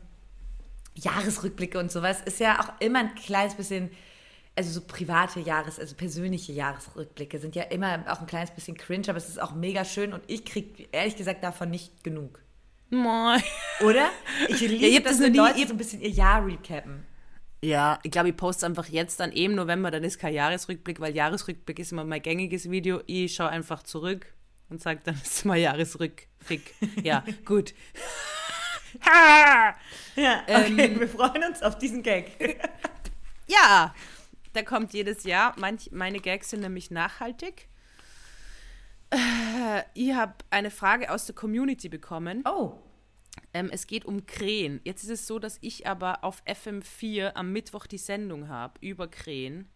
Jahresrückblicke 0.95 1.79
und 1.79 1.91
sowas, 1.91 2.21
ist 2.21 2.39
ja 2.39 2.59
auch 2.59 2.81
immer 2.81 2.99
ein 2.99 3.15
kleines 3.15 3.55
bisschen, 3.55 3.89
also 4.55 4.71
so 4.71 4.81
private 4.81 5.39
Jahres-, 5.39 5.79
also 5.79 5.95
persönliche 5.95 6.51
Jahresrückblicke 6.53 7.39
sind 7.39 7.55
ja 7.55 7.63
immer 7.63 8.03
auch 8.07 8.19
ein 8.21 8.27
kleines 8.27 8.51
bisschen 8.51 8.75
cringe, 8.77 9.07
aber 9.09 9.17
es 9.17 9.29
ist 9.29 9.41
auch 9.41 9.53
mega 9.53 9.85
schön 9.85 10.13
und 10.13 10.23
ich 10.27 10.43
kriege 10.45 10.87
ehrlich 10.91 11.15
gesagt 11.15 11.43
davon 11.43 11.69
nicht 11.69 12.03
genug. 12.03 12.39
Moin. 12.89 13.41
Oder? 13.85 14.09
Ich 14.49 14.59
liebe 14.59 14.85
ihr 14.85 14.97
habt 14.97 15.05
das, 15.05 15.13
das 15.13 15.21
wenn 15.21 15.33
noch 15.33 15.45
nie- 15.45 15.49
Leute 15.49 15.59
ihr- 15.61 15.67
so 15.67 15.73
ein 15.73 15.77
bisschen 15.77 16.01
ihr 16.01 16.09
Jahr 16.09 16.45
recappen. 16.45 17.05
Ja, 17.63 17.99
ich 18.03 18.09
glaube, 18.11 18.29
ich 18.29 18.35
poste 18.35 18.65
einfach 18.65 18.87
jetzt 18.87 19.19
dann 19.19 19.31
im 19.31 19.53
November, 19.55 19.91
dann 19.91 20.03
ist 20.03 20.17
kein 20.19 20.33
Jahresrückblick, 20.33 20.99
weil 20.99 21.15
Jahresrückblick 21.15 21.77
ist 21.79 21.91
immer 21.91 22.03
mein 22.03 22.21
gängiges 22.21 22.69
Video. 22.71 23.01
Ich 23.05 23.35
schaue 23.35 23.49
einfach 23.49 23.83
zurück 23.83 24.25
und 24.69 24.81
sage, 24.81 24.99
dann 25.03 25.15
ist 25.23 25.45
mal 25.45 25.57
Jahresrückblick. 25.57 26.73
Ja, 27.03 27.23
gut. 27.45 27.73
Ja, 30.15 30.43
okay, 30.47 30.99
wir 30.99 31.07
freuen 31.07 31.43
uns 31.45 31.61
auf 31.61 31.77
diesen 31.77 32.03
Gag. 32.03 32.59
Ja, 33.47 33.93
der 34.55 34.63
kommt 34.63 34.93
jedes 34.93 35.25
Jahr. 35.25 35.53
Manch, 35.59 35.91
meine 35.91 36.19
Gags 36.21 36.51
sind 36.51 36.61
nämlich 36.61 36.89
nachhaltig. 36.89 37.67
Äh, 39.09 39.83
ich 39.93 40.13
habe 40.13 40.35
eine 40.51 40.71
Frage 40.71 41.11
aus 41.11 41.25
der 41.25 41.35
Community 41.35 41.89
bekommen. 41.89 42.43
Oh, 42.47 42.77
Ähm, 43.53 43.69
es 43.73 43.87
geht 43.87 44.05
um 44.05 44.25
Krähen. 44.25 44.79
Jetzt 44.85 45.03
ist 45.03 45.09
es 45.09 45.27
so, 45.27 45.37
dass 45.37 45.57
ich 45.61 45.85
aber 45.85 46.23
auf 46.23 46.41
FM4 46.45 47.33
am 47.35 47.51
Mittwoch 47.51 47.87
die 47.87 47.97
Sendung 47.97 48.47
habe 48.47 48.79
über 48.79 49.09
Krähen, 49.09 49.69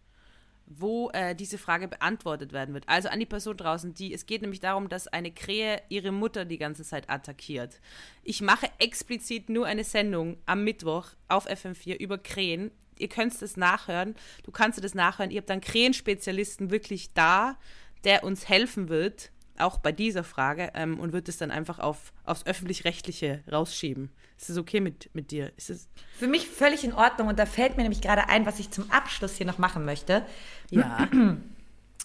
wo 0.66 1.10
äh, 1.10 1.34
diese 1.34 1.58
Frage 1.58 1.88
beantwortet 1.88 2.52
werden 2.52 2.74
wird. 2.74 2.88
Also 2.88 3.08
an 3.08 3.20
die 3.20 3.26
Person 3.26 3.56
draußen, 3.56 3.94
die 3.94 4.12
es 4.12 4.26
geht 4.26 4.42
nämlich 4.42 4.60
darum, 4.60 4.88
dass 4.88 5.08
eine 5.08 5.30
Krähe 5.30 5.80
ihre 5.88 6.12
Mutter 6.12 6.44
die 6.44 6.58
ganze 6.58 6.84
Zeit 6.84 7.08
attackiert. 7.08 7.80
Ich 8.24 8.40
mache 8.40 8.68
explizit 8.78 9.48
nur 9.48 9.66
eine 9.66 9.84
Sendung 9.84 10.36
am 10.46 10.64
Mittwoch 10.64 11.08
auf 11.28 11.48
FM4 11.48 11.96
über 11.96 12.18
Krähen. 12.18 12.70
Ihr 12.98 13.08
könnt 13.08 13.40
es 13.40 13.56
nachhören. 13.56 14.16
Du 14.42 14.50
kannst 14.50 14.82
das 14.82 14.94
nachhören. 14.94 15.30
Ihr 15.30 15.38
habt 15.38 15.50
dann 15.50 15.60
Krähenspezialisten 15.60 16.70
wirklich 16.70 17.12
da, 17.12 17.58
der 18.04 18.24
uns 18.24 18.48
helfen 18.48 18.88
wird, 18.88 19.30
auch 19.60 19.78
bei 19.78 19.92
dieser 19.92 20.24
Frage, 20.24 20.70
ähm, 20.74 20.98
und 21.00 21.12
wird 21.12 21.28
es 21.28 21.38
dann 21.38 21.50
einfach 21.50 21.78
auf, 21.78 22.12
aufs 22.24 22.46
Öffentlich-Rechtliche 22.46 23.42
rausschieben. 23.50 24.10
Ist 24.38 24.50
das 24.50 24.58
okay 24.58 24.80
mit, 24.80 25.10
mit 25.14 25.30
dir? 25.30 25.52
Ist 25.56 25.70
es, 25.70 25.88
für 26.18 26.26
mich 26.26 26.48
völlig 26.48 26.84
in 26.84 26.92
Ordnung 26.92 27.28
und 27.28 27.38
da 27.38 27.46
fällt 27.46 27.76
mir 27.76 27.82
nämlich 27.82 28.02
gerade 28.02 28.28
ein, 28.28 28.46
was 28.46 28.58
ich 28.58 28.70
zum 28.70 28.90
Abschluss 28.90 29.36
hier 29.36 29.46
noch 29.46 29.58
machen 29.58 29.84
möchte. 29.84 30.24
ja. 30.70 31.08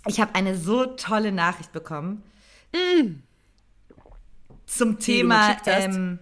Ich 0.08 0.20
habe 0.20 0.34
eine 0.34 0.58
so 0.58 0.88
tolle 0.88 1.32
Nachricht 1.32 1.74
bekommen 1.74 2.24
zum 4.66 4.94
du 4.94 5.00
Thema 5.00 5.58
ähm, 5.66 6.20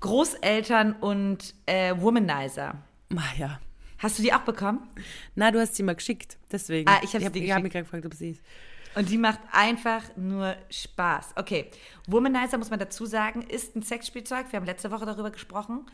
Großeltern 0.00 0.92
und 0.92 1.54
äh, 1.66 1.94
Womanizer. 1.96 2.76
Ah, 3.14 3.22
ja. 3.38 3.60
Hast 3.98 4.18
du 4.18 4.22
die 4.22 4.32
auch 4.32 4.40
bekommen? 4.40 4.86
Na, 5.34 5.50
du 5.50 5.58
hast 5.58 5.74
sie 5.74 5.82
mal 5.82 5.94
geschickt, 5.94 6.36
deswegen. 6.52 6.88
Ah, 6.88 7.00
ich 7.02 7.14
hab 7.14 7.20
sie 7.20 7.26
hab, 7.26 7.32
dir 7.32 7.44
ich 7.44 7.50
hab 7.50 7.62
mich 7.62 7.72
gerade 7.72 7.84
gefragt, 7.84 8.04
ob 8.04 8.14
sie 8.14 8.32
ist. 8.32 8.42
Und 8.96 9.10
die 9.10 9.18
macht 9.18 9.40
einfach 9.52 10.02
nur 10.16 10.56
Spaß. 10.70 11.34
Okay, 11.36 11.70
Womanizer, 12.06 12.56
muss 12.56 12.70
man 12.70 12.78
dazu 12.78 13.04
sagen, 13.04 13.42
ist 13.42 13.76
ein 13.76 13.82
Sexspielzeug. 13.82 14.50
Wir 14.50 14.56
haben 14.58 14.64
letzte 14.66 14.90
Woche 14.90 15.04
darüber 15.04 15.30
gesprochen. 15.30 15.86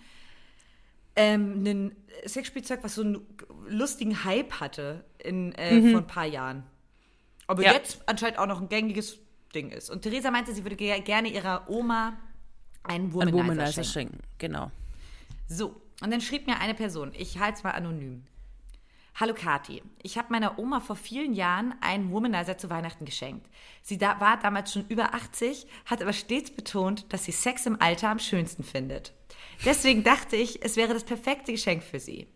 Ähm, 1.16 1.64
ein 1.64 1.96
Sexspielzeug, 2.24 2.82
was 2.82 2.94
so 2.94 3.02
einen 3.02 3.26
lustigen 3.68 4.24
Hype 4.24 4.60
hatte 4.60 5.04
in, 5.18 5.52
äh, 5.56 5.90
vor 5.90 6.00
ein 6.00 6.06
paar 6.06 6.26
Jahren. 6.26 6.62
Aber 7.48 7.62
Ja. 7.62 7.72
jetzt 7.72 8.02
anscheinend 8.06 8.38
auch 8.38 8.46
noch 8.46 8.60
ein 8.60 8.68
gängiges 8.68 9.18
Ding 9.52 9.70
ist. 9.70 9.90
Und 9.90 10.02
Theresa 10.02 10.30
meinte, 10.30 10.54
sie 10.54 10.64
würde 10.64 10.76
ge 10.76 10.98
gerne 11.00 11.28
ihrer 11.28 11.68
Oma 11.68 12.16
einen 12.84 13.06
Ein 13.06 13.12
Womanizer, 13.12 13.36
Womanizer 13.36 13.84
schenken. 13.84 14.12
schenken, 14.14 14.18
genau. 14.38 14.70
So, 15.48 15.80
und 16.02 16.10
dann 16.12 16.20
schrieb 16.20 16.46
mir 16.46 16.58
eine 16.60 16.74
Person, 16.74 17.12
ich 17.14 17.38
halte 17.40 17.58
es 17.58 17.64
mal 17.64 17.72
anonym. 17.72 18.22
Hallo 19.14 19.34
Kati, 19.34 19.82
ich 20.02 20.16
habe 20.16 20.28
meiner 20.30 20.58
Oma 20.58 20.80
vor 20.80 20.96
vielen 20.96 21.34
Jahren 21.34 21.74
einen 21.82 22.10
Womanizer 22.10 22.56
zu 22.56 22.70
Weihnachten 22.70 23.04
geschenkt. 23.04 23.46
Sie 23.82 23.98
da, 23.98 24.18
war 24.20 24.38
damals 24.38 24.72
schon 24.72 24.86
über 24.88 25.12
80, 25.12 25.66
hat 25.84 26.00
aber 26.00 26.14
stets 26.14 26.50
betont, 26.50 27.12
dass 27.12 27.24
sie 27.24 27.32
Sex 27.32 27.66
im 27.66 27.80
Alter 27.80 28.08
am 28.08 28.18
schönsten 28.18 28.64
findet. 28.64 29.12
Deswegen 29.66 30.02
dachte 30.02 30.36
ich, 30.36 30.64
es 30.64 30.76
wäre 30.76 30.94
das 30.94 31.04
perfekte 31.04 31.52
Geschenk 31.52 31.82
für 31.82 32.00
sie. 32.00 32.26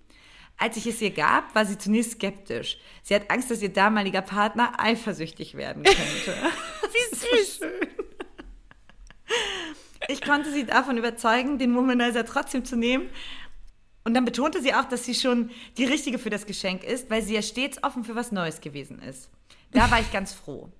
Als 0.58 0.76
ich 0.76 0.86
es 0.86 1.00
ihr 1.00 1.10
gab, 1.10 1.54
war 1.54 1.64
sie 1.64 1.78
zunächst 1.78 2.12
skeptisch. 2.12 2.78
Sie 3.02 3.14
hat 3.14 3.30
Angst, 3.30 3.50
dass 3.50 3.62
ihr 3.62 3.72
damaliger 3.72 4.22
Partner 4.22 4.74
eifersüchtig 4.78 5.54
werden 5.54 5.82
könnte. 5.82 5.96
Wie 6.92 7.16
süß. 7.16 7.60
Ich 10.08 10.22
konnte 10.22 10.52
sie 10.52 10.64
davon 10.64 10.98
überzeugen, 10.98 11.58
den 11.58 11.74
Womanizer 11.74 12.24
trotzdem 12.24 12.64
zu 12.64 12.76
nehmen. 12.76 13.08
Und 14.06 14.14
dann 14.14 14.24
betonte 14.24 14.62
sie 14.62 14.72
auch, 14.72 14.84
dass 14.84 15.04
sie 15.04 15.16
schon 15.16 15.50
die 15.78 15.84
Richtige 15.84 16.20
für 16.20 16.30
das 16.30 16.46
Geschenk 16.46 16.84
ist, 16.84 17.10
weil 17.10 17.22
sie 17.22 17.34
ja 17.34 17.42
stets 17.42 17.82
offen 17.82 18.04
für 18.04 18.14
was 18.14 18.30
Neues 18.30 18.60
gewesen 18.60 19.02
ist. 19.02 19.28
Da 19.72 19.90
war 19.90 19.98
ich 19.98 20.12
ganz 20.12 20.32
froh. 20.32 20.70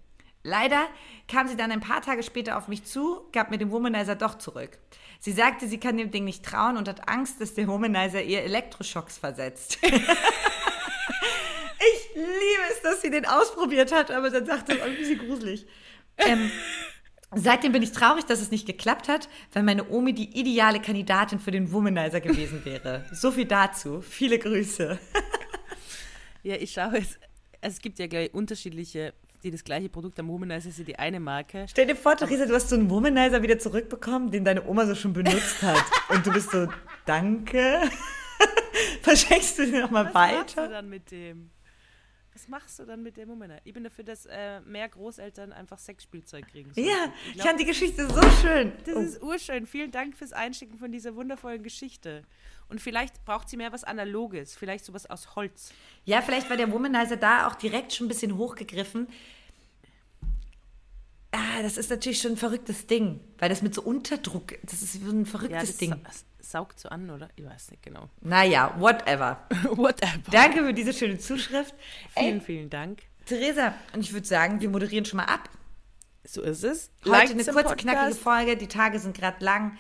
Leider 0.45 0.87
kam 1.27 1.49
sie 1.49 1.57
dann 1.57 1.73
ein 1.73 1.81
paar 1.81 2.03
Tage 2.03 2.23
später 2.23 2.57
auf 2.57 2.69
mich 2.69 2.85
zu, 2.85 3.23
gab 3.33 3.51
mir 3.51 3.59
den 3.59 3.73
Womanizer 3.73 4.15
doch 4.15 4.39
zurück. 4.39 4.79
Sie 5.19 5.33
sagte, 5.33 5.67
sie 5.67 5.79
kann 5.79 5.97
dem 5.97 6.13
Ding 6.13 6.23
nicht 6.23 6.45
trauen 6.45 6.77
und 6.77 6.87
hat 6.87 7.09
Angst, 7.09 7.41
dass 7.41 7.55
der 7.55 7.67
Womanizer 7.67 8.23
ihr 8.23 8.45
Elektroschocks 8.45 9.19
versetzt. 9.19 9.79
ich 9.83 9.93
liebe 12.15 12.63
es, 12.71 12.83
dass 12.85 13.03
sie 13.03 13.11
den 13.11 13.27
ausprobiert 13.27 13.91
hat, 13.91 14.13
aber 14.13 14.31
dann 14.31 14.47
sagte 14.47 14.81
ein 14.81 14.95
bisschen 14.95 15.19
gruselig. 15.19 15.67
Ähm, 16.19 16.49
seitdem 17.35 17.73
bin 17.73 17.83
ich 17.83 17.93
traurig, 17.93 18.25
dass 18.27 18.41
es 18.41 18.51
nicht 18.51 18.67
geklappt 18.67 19.09
hat, 19.09 19.29
weil 19.53 19.63
meine 19.63 19.89
Omi 19.91 20.13
die 20.13 20.39
ideale 20.39 20.81
Kandidatin 20.81 21.39
für 21.39 21.51
den 21.51 21.73
Womanizer 21.73 22.21
gewesen 22.21 22.65
wäre. 22.65 23.05
So 23.13 23.31
viel 23.31 23.47
dazu. 23.47 24.01
Viele 24.01 24.39
Grüße. 24.39 24.99
Ja, 26.43 26.55
ich 26.57 26.73
schaue 26.73 26.99
jetzt. 26.99 27.19
Es 27.61 27.81
gibt 27.81 27.99
ja 27.99 28.07
gleich 28.07 28.33
unterschiedliche, 28.33 29.15
die 29.43 29.51
das 29.51 29.65
gleiche 29.65 29.89
Produkt 29.89 30.21
am 30.21 30.29
Womanizer 30.29 30.71
ja 30.77 30.85
die 30.85 30.97
eine 30.97 31.19
Marke. 31.19 31.67
Stell 31.69 31.87
dir 31.87 31.97
vor, 31.97 32.17
Theresa, 32.17 32.47
du 32.47 32.55
hast 32.55 32.69
so 32.69 32.77
einen 32.77 32.89
Womanizer 32.89 33.43
wieder 33.43 33.59
zurückbekommen, 33.59 34.31
den 34.31 34.45
deine 34.45 34.65
Oma 34.67 34.87
so 34.87 34.95
schon 34.95 35.13
benutzt 35.13 35.63
hat. 35.63 35.85
Und 36.09 36.25
du 36.25 36.33
bist 36.33 36.53
so, 36.53 36.69
danke. 37.05 37.81
Verschenkst 39.03 39.59
du 39.59 39.67
den 39.67 39.81
nochmal 39.81 40.13
weiter? 40.15 40.37
Was 40.37 40.37
machst 40.37 40.57
du 40.59 40.69
dann 40.69 40.89
mit 40.89 41.11
dem? 41.11 41.51
Was 42.37 42.49
machst 42.49 42.79
du 42.79 42.85
dann 42.85 43.03
mit 43.03 43.17
dem 43.17 43.31
Womanizer? 43.31 43.63
Ich 43.65 43.73
bin 43.73 43.83
dafür, 43.83 44.05
dass 44.05 44.27
äh, 44.27 44.61
mehr 44.61 44.87
Großeltern 44.91 45.55
einfach 45.55 45.79
Sexspielzeug 45.79 46.47
kriegen. 46.47 46.71
sollen. 46.75 46.87
Ja, 46.87 47.07
Ich 47.23 47.29
ich 47.29 47.33
glaub, 47.37 47.47
fand 47.49 47.61
die 47.61 47.65
Geschichte 47.65 48.07
so 48.07 48.21
schön. 48.43 48.73
Das 48.85 48.95
Oh. 48.95 49.01
ist 49.01 49.23
urschön. 49.23 49.65
Vielen 49.65 49.91
Dank 49.91 50.15
fürs 50.15 50.35
Einschicken 50.35 50.79
von 50.79 50.93
dieser 50.93 51.15
wundervollen 51.17 51.63
Geschichte. 51.63 52.25
Und 52.69 52.83
vielleicht 52.83 53.25
braucht 53.25 53.49
sie 53.49 53.57
mehr 53.57 53.73
was 53.73 53.85
Analoges, 53.85 54.55
vielleicht 54.55 54.85
sowas 54.85 55.07
aus 55.09 55.35
Holz. 55.35 55.73
Ja, 56.05 56.21
vielleicht 56.21 56.51
war 56.51 56.59
der 56.59 56.71
Womanizer 56.71 57.17
da 57.17 57.47
auch 57.49 57.55
direkt 57.55 57.95
schon 57.95 58.05
ein 58.05 58.09
bisschen 58.09 58.37
hochgegriffen. 58.37 59.09
Ah, 61.39 61.63
das 61.63 61.77
ist 61.77 61.91
natürlich 61.91 62.21
schon 62.21 62.33
ein 62.33 62.37
verrücktes 62.37 62.87
Ding, 62.87 63.21
weil 63.39 63.49
das 63.51 63.61
mit 63.61 63.75
so 63.75 63.83
Unterdruck, 63.83 64.55
das 64.63 64.81
ist 64.83 64.95
so 64.95 65.11
ein 65.11 65.25
Ja, 65.25 65.31
verrücktes 65.31 65.69
das 65.69 65.77
Ding. 65.77 65.91
sa 65.91 65.99
saugt 66.41 66.79
so 66.79 66.89
an, 66.89 67.11
oder? 67.11 67.29
Ich 67.37 67.45
weiß 67.45 67.73
nicht 67.73 67.83
genau. 67.83 68.09
Naja, 68.21 68.75
whatever. 68.79 69.45
Whatever. 69.77 70.31
Danke 70.31 70.65
für 70.65 70.73
diese 70.73 70.93
schöne 70.93 71.19
Zuschrift. 71.19 71.75
Vielen, 72.17 72.39
Ey, 72.39 72.41
vielen 72.41 72.71
Dank. 72.71 73.03
Theresa, 73.27 73.75
und 73.93 74.01
ich 74.01 74.13
würde 74.13 74.27
sagen, 74.29 74.61
wir 74.61 74.71
moderieren 74.71 75.05
schon 75.05 75.17
mal 75.17 75.25
ab. 75.25 75.51
So 76.25 76.43
ist 76.43 76.63
es. 76.63 76.91
Heute 77.01 77.11
Liked 77.11 77.31
eine 77.33 77.45
kurze, 77.45 77.53
Podcast. 77.63 77.79
knackige 77.81 78.15
Folge. 78.15 78.57
Die 78.57 78.69
Tage 78.69 78.99
sind 79.01 79.17
gerade 79.17 79.45
lang. 79.45 79.77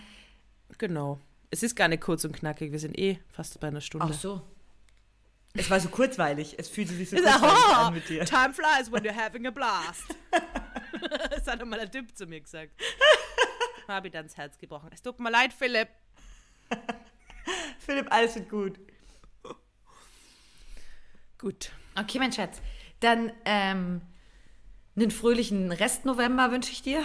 Genau. 0.78 1.20
Es 1.50 1.62
ist 1.62 1.76
gar 1.76 1.86
nicht 1.88 2.02
kurz 2.02 2.24
und 2.24 2.32
knackig. 2.32 2.72
Wir 2.72 2.80
sind 2.80 2.98
eh 2.98 3.20
fast 3.30 3.58
bei 3.60 3.68
einer 3.68 3.80
Stunde. 3.80 4.12
so. 4.12 4.42
Es 5.54 5.70
war 5.70 5.78
so 5.80 5.88
kurzweilig. 5.88 6.56
Es 6.58 6.68
fühlte 6.68 6.92
sich 6.94 7.08
so 7.10 7.16
kurzweilig 7.16 7.76
an 7.76 7.94
mit 7.94 8.08
dir. 8.08 8.24
Time 8.24 8.52
flies 8.52 8.90
when 8.92 9.04
you're 9.04 9.16
having 9.16 9.46
a 9.46 9.50
blast. 9.50 10.02
das 11.30 11.46
hat 11.46 11.60
einmal 11.60 11.80
ein 11.80 11.90
Typ 11.90 12.16
zu 12.16 12.26
mir 12.26 12.40
gesagt. 12.40 12.72
Habe 13.88 14.08
ich 14.08 14.12
dann 14.12 14.24
ins 14.24 14.36
Herz 14.36 14.58
gebrochen. 14.58 14.90
Es 14.92 15.02
tut 15.02 15.20
mir 15.20 15.30
leid, 15.30 15.52
Philipp. 15.52 15.88
Philipp, 17.78 18.12
alles 18.12 18.34
wird 18.34 18.48
gut. 18.48 18.80
Gut. 21.38 21.70
Okay, 21.94 22.18
mein 22.18 22.32
Schatz. 22.32 22.60
Dann 23.00 23.32
ähm, 23.44 24.00
einen 24.96 25.10
fröhlichen 25.10 25.70
Rest 25.70 26.04
November 26.04 26.50
wünsche 26.50 26.72
ich 26.72 26.82
dir. 26.82 27.02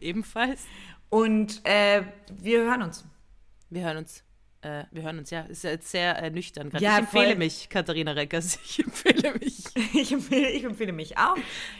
Ebenfalls. 0.00 0.66
Und 1.08 1.64
äh, 1.64 2.04
wir 2.30 2.60
hören 2.60 2.82
uns. 2.82 3.04
Wir 3.70 3.84
hören 3.84 3.98
uns. 3.98 4.22
Äh, 4.60 4.84
wir 4.90 5.02
hören 5.02 5.18
uns, 5.18 5.30
ja. 5.30 5.42
Ist 5.42 5.64
ja 5.64 5.70
jetzt 5.70 5.90
sehr 5.90 6.20
äh, 6.22 6.30
nüchtern 6.30 6.70
gerade. 6.70 6.84
Ja, 6.84 6.94
ich 6.94 6.98
empfehle 6.98 7.26
voll. 7.26 7.36
mich, 7.36 7.68
Katharina 7.68 8.12
Reckers. 8.12 8.58
Ich 8.64 8.78
empfehle 8.80 9.34
mich. 9.34 9.64
Ich 9.94 10.12
empfehle, 10.12 10.50
ich 10.50 10.64
empfehle 10.64 10.92
mich 10.92 11.16
auch. 11.16 11.36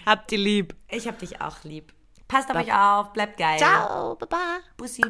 Habt 0.07 0.33
ihr 0.33 0.39
lieb. 0.39 0.75
Ich 0.89 1.07
hab 1.07 1.19
dich 1.19 1.41
auch 1.41 1.65
lieb. 1.65 1.93
Passt 2.27 2.51
auf 2.51 2.57
euch 2.57 2.73
auf, 2.73 3.13
bleibt 3.13 3.39
geil. 3.39 3.59
Ciao, 3.59 4.17
baba. 4.17 4.59
Bussi. 4.77 5.03